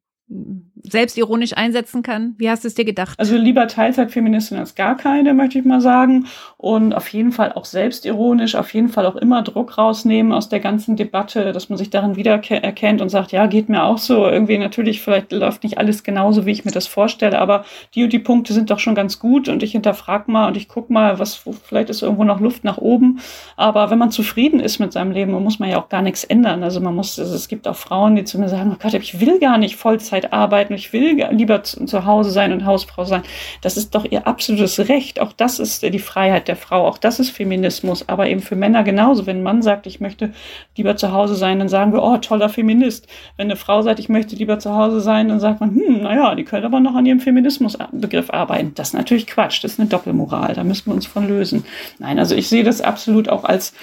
selbstironisch 0.83 1.55
einsetzen 1.55 2.03
kann? 2.03 2.35
Wie 2.37 2.49
hast 2.49 2.63
du 2.63 2.67
es 2.67 2.75
dir 2.75 2.83
gedacht? 2.83 3.17
Also 3.17 3.37
lieber 3.37 3.67
Teilzeitfeministin 3.67 4.57
als 4.57 4.75
gar 4.75 4.97
keine, 4.97 5.33
möchte 5.33 5.59
ich 5.59 5.65
mal 5.65 5.79
sagen. 5.79 6.27
Und 6.57 6.93
auf 6.93 7.07
jeden 7.09 7.31
Fall 7.31 7.53
auch 7.53 7.65
selbstironisch, 7.65 8.55
auf 8.55 8.73
jeden 8.73 8.89
Fall 8.89 9.05
auch 9.05 9.15
immer 9.15 9.41
Druck 9.41 9.77
rausnehmen 9.77 10.33
aus 10.33 10.49
der 10.49 10.59
ganzen 10.59 10.95
Debatte, 10.97 11.51
dass 11.53 11.69
man 11.69 11.77
sich 11.77 11.89
darin 11.89 12.15
wiedererkennt 12.17 13.01
und 13.01 13.09
sagt, 13.09 13.31
ja, 13.31 13.47
geht 13.47 13.69
mir 13.69 13.83
auch 13.83 13.97
so. 13.97 14.27
Irgendwie 14.27 14.57
natürlich, 14.57 15.01
vielleicht 15.01 15.31
läuft 15.31 15.63
nicht 15.63 15.77
alles 15.77 16.03
genauso, 16.03 16.45
wie 16.45 16.51
ich 16.51 16.65
mir 16.65 16.71
das 16.71 16.87
vorstelle, 16.87 17.39
aber 17.39 17.63
die 17.95 18.03
und 18.03 18.11
die 18.11 18.19
Punkte 18.19 18.53
sind 18.53 18.69
doch 18.69 18.79
schon 18.79 18.95
ganz 18.95 19.19
gut 19.19 19.47
und 19.47 19.63
ich 19.63 19.71
hinterfrage 19.71 20.29
mal 20.29 20.47
und 20.47 20.57
ich 20.57 20.67
gucke 20.67 20.91
mal, 20.91 21.19
was, 21.19 21.35
vielleicht 21.63 21.89
ist 21.89 22.01
irgendwo 22.01 22.25
noch 22.25 22.41
Luft 22.41 22.63
nach 22.63 22.77
oben. 22.77 23.19
Aber 23.55 23.89
wenn 23.89 23.99
man 23.99 24.11
zufrieden 24.11 24.59
ist 24.59 24.79
mit 24.79 24.91
seinem 24.91 25.11
Leben, 25.11 25.31
muss 25.31 25.59
man 25.59 25.69
ja 25.69 25.81
auch 25.81 25.89
gar 25.89 26.01
nichts 26.01 26.23
ändern. 26.23 26.63
Also 26.63 26.81
man 26.81 26.95
muss, 26.95 27.17
also 27.17 27.33
es 27.33 27.47
gibt 27.47 27.67
auch 27.67 27.75
Frauen, 27.75 28.15
die 28.15 28.25
zu 28.25 28.39
mir 28.39 28.49
sagen, 28.49 28.71
oh 28.73 28.77
Gott, 28.81 28.93
ich 28.93 29.21
will 29.21 29.39
gar 29.39 29.57
nicht 29.57 29.75
Vollzeit 29.75 30.16
arbeiten 30.25 30.73
ich 30.73 30.93
will 30.93 31.23
lieber 31.31 31.63
zu 31.63 32.05
Hause 32.05 32.31
sein 32.31 32.53
und 32.53 32.65
Hausfrau 32.65 33.03
sein. 33.03 33.23
Das 33.61 33.77
ist 33.77 33.95
doch 33.95 34.05
ihr 34.05 34.27
absolutes 34.27 34.79
Recht. 34.89 35.19
Auch 35.19 35.33
das 35.33 35.59
ist 35.59 35.83
die 35.83 35.99
Freiheit 35.99 36.47
der 36.47 36.55
Frau. 36.55 36.87
Auch 36.87 36.97
das 36.97 37.19
ist 37.19 37.31
Feminismus. 37.31 38.07
Aber 38.07 38.27
eben 38.27 38.41
für 38.41 38.55
Männer 38.55 38.83
genauso. 38.83 39.25
Wenn 39.25 39.37
ein 39.37 39.43
Mann 39.43 39.61
sagt, 39.61 39.87
ich 39.87 39.99
möchte 39.99 40.31
lieber 40.75 40.95
zu 40.95 41.11
Hause 41.11 41.35
sein, 41.35 41.59
dann 41.59 41.69
sagen 41.69 41.93
wir, 41.93 42.03
oh, 42.03 42.17
toller 42.17 42.49
Feminist. 42.49 43.07
Wenn 43.35 43.47
eine 43.47 43.55
Frau 43.55 43.81
sagt, 43.81 43.99
ich 43.99 44.09
möchte 44.09 44.35
lieber 44.35 44.59
zu 44.59 44.75
Hause 44.75 45.01
sein, 45.01 45.29
dann 45.29 45.39
sagt 45.39 45.59
man, 45.59 45.71
hm, 45.71 46.03
naja, 46.03 46.35
die 46.35 46.43
können 46.43 46.65
aber 46.65 46.79
noch 46.79 46.95
an 46.95 47.05
ihrem 47.05 47.19
Feminismusbegriff 47.19 48.29
arbeiten. 48.29 48.73
Das 48.75 48.89
ist 48.89 48.93
natürlich 48.93 49.27
Quatsch. 49.27 49.63
Das 49.63 49.73
ist 49.73 49.79
eine 49.79 49.89
Doppelmoral. 49.89 50.53
Da 50.53 50.63
müssen 50.63 50.87
wir 50.87 50.93
uns 50.93 51.07
von 51.07 51.27
lösen. 51.27 51.65
Nein, 51.99 52.19
also 52.19 52.35
ich 52.35 52.47
sehe 52.47 52.63
das 52.63 52.81
absolut 52.81 53.29
auch 53.29 53.43
als 53.43 53.73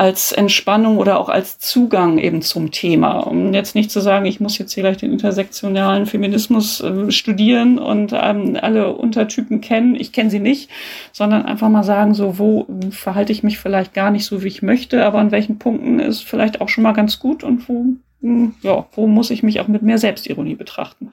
als 0.00 0.32
Entspannung 0.32 0.96
oder 0.96 1.20
auch 1.20 1.28
als 1.28 1.58
Zugang 1.58 2.16
eben 2.16 2.40
zum 2.40 2.70
Thema. 2.70 3.18
Um 3.18 3.52
jetzt 3.52 3.74
nicht 3.74 3.90
zu 3.90 4.00
sagen, 4.00 4.24
ich 4.24 4.40
muss 4.40 4.56
jetzt 4.56 4.72
hier 4.72 4.82
gleich 4.82 4.96
den 4.96 5.12
intersektionalen 5.12 6.06
Feminismus 6.06 6.80
äh, 6.80 7.10
studieren 7.10 7.78
und 7.78 8.14
ähm, 8.14 8.56
alle 8.58 8.94
Untertypen 8.94 9.60
kennen. 9.60 9.94
Ich 9.94 10.12
kenne 10.12 10.30
sie 10.30 10.40
nicht, 10.40 10.70
sondern 11.12 11.44
einfach 11.44 11.68
mal 11.68 11.84
sagen, 11.84 12.14
so 12.14 12.38
wo 12.38 12.66
verhalte 12.90 13.32
ich 13.32 13.42
mich 13.42 13.58
vielleicht 13.58 13.92
gar 13.92 14.10
nicht 14.10 14.24
so, 14.24 14.42
wie 14.42 14.48
ich 14.48 14.62
möchte, 14.62 15.04
aber 15.04 15.18
an 15.18 15.32
welchen 15.32 15.58
Punkten 15.58 16.00
ist 16.00 16.22
vielleicht 16.22 16.62
auch 16.62 16.70
schon 16.70 16.82
mal 16.82 16.92
ganz 16.92 17.18
gut 17.18 17.44
und 17.44 17.68
wo, 17.68 17.84
hm, 18.22 18.54
ja, 18.62 18.86
wo 18.92 19.06
muss 19.06 19.28
ich 19.28 19.42
mich 19.42 19.60
auch 19.60 19.68
mit 19.68 19.82
mehr 19.82 19.98
Selbstironie 19.98 20.54
betrachten. 20.54 21.12